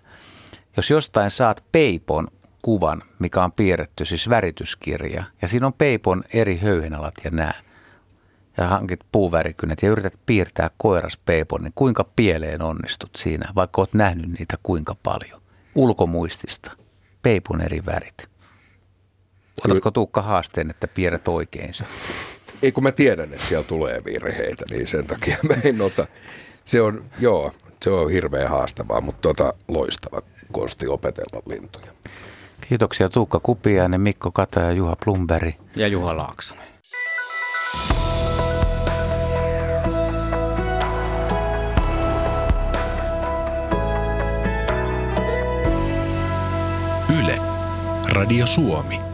[0.78, 2.28] Jos jostain saat peipon
[2.62, 7.54] kuvan, mikä on piirretty, siis värityskirja, ja siinä on peipon eri höyhenalat ja nää,
[8.58, 13.94] ja hankit puuvärikynnet ja yrität piirtää koiras peipon, niin kuinka pieleen onnistut siinä, vaikka oot
[13.94, 15.42] nähnyt niitä kuinka paljon?
[15.76, 16.72] ulkomuistista.
[17.22, 18.30] Peipun eri värit.
[19.66, 21.88] Otatko Tuukka haasteen, että piirrät oikein sen?
[22.62, 26.08] Ei kun mä tiedän, että siellä tulee virheitä, niin sen takia mä en ota.
[26.66, 27.52] Se on, joo,
[27.84, 30.22] se on hirveän haastavaa, mutta tota, loistava
[30.52, 31.92] konsti opetella lintuja.
[32.70, 35.56] Kiitoksia Tuukka Kupiainen, Mikko Kata ja Juha Plumberi.
[35.76, 36.72] Ja Juha Laaksonen.
[48.32, 49.11] Radio Suomi.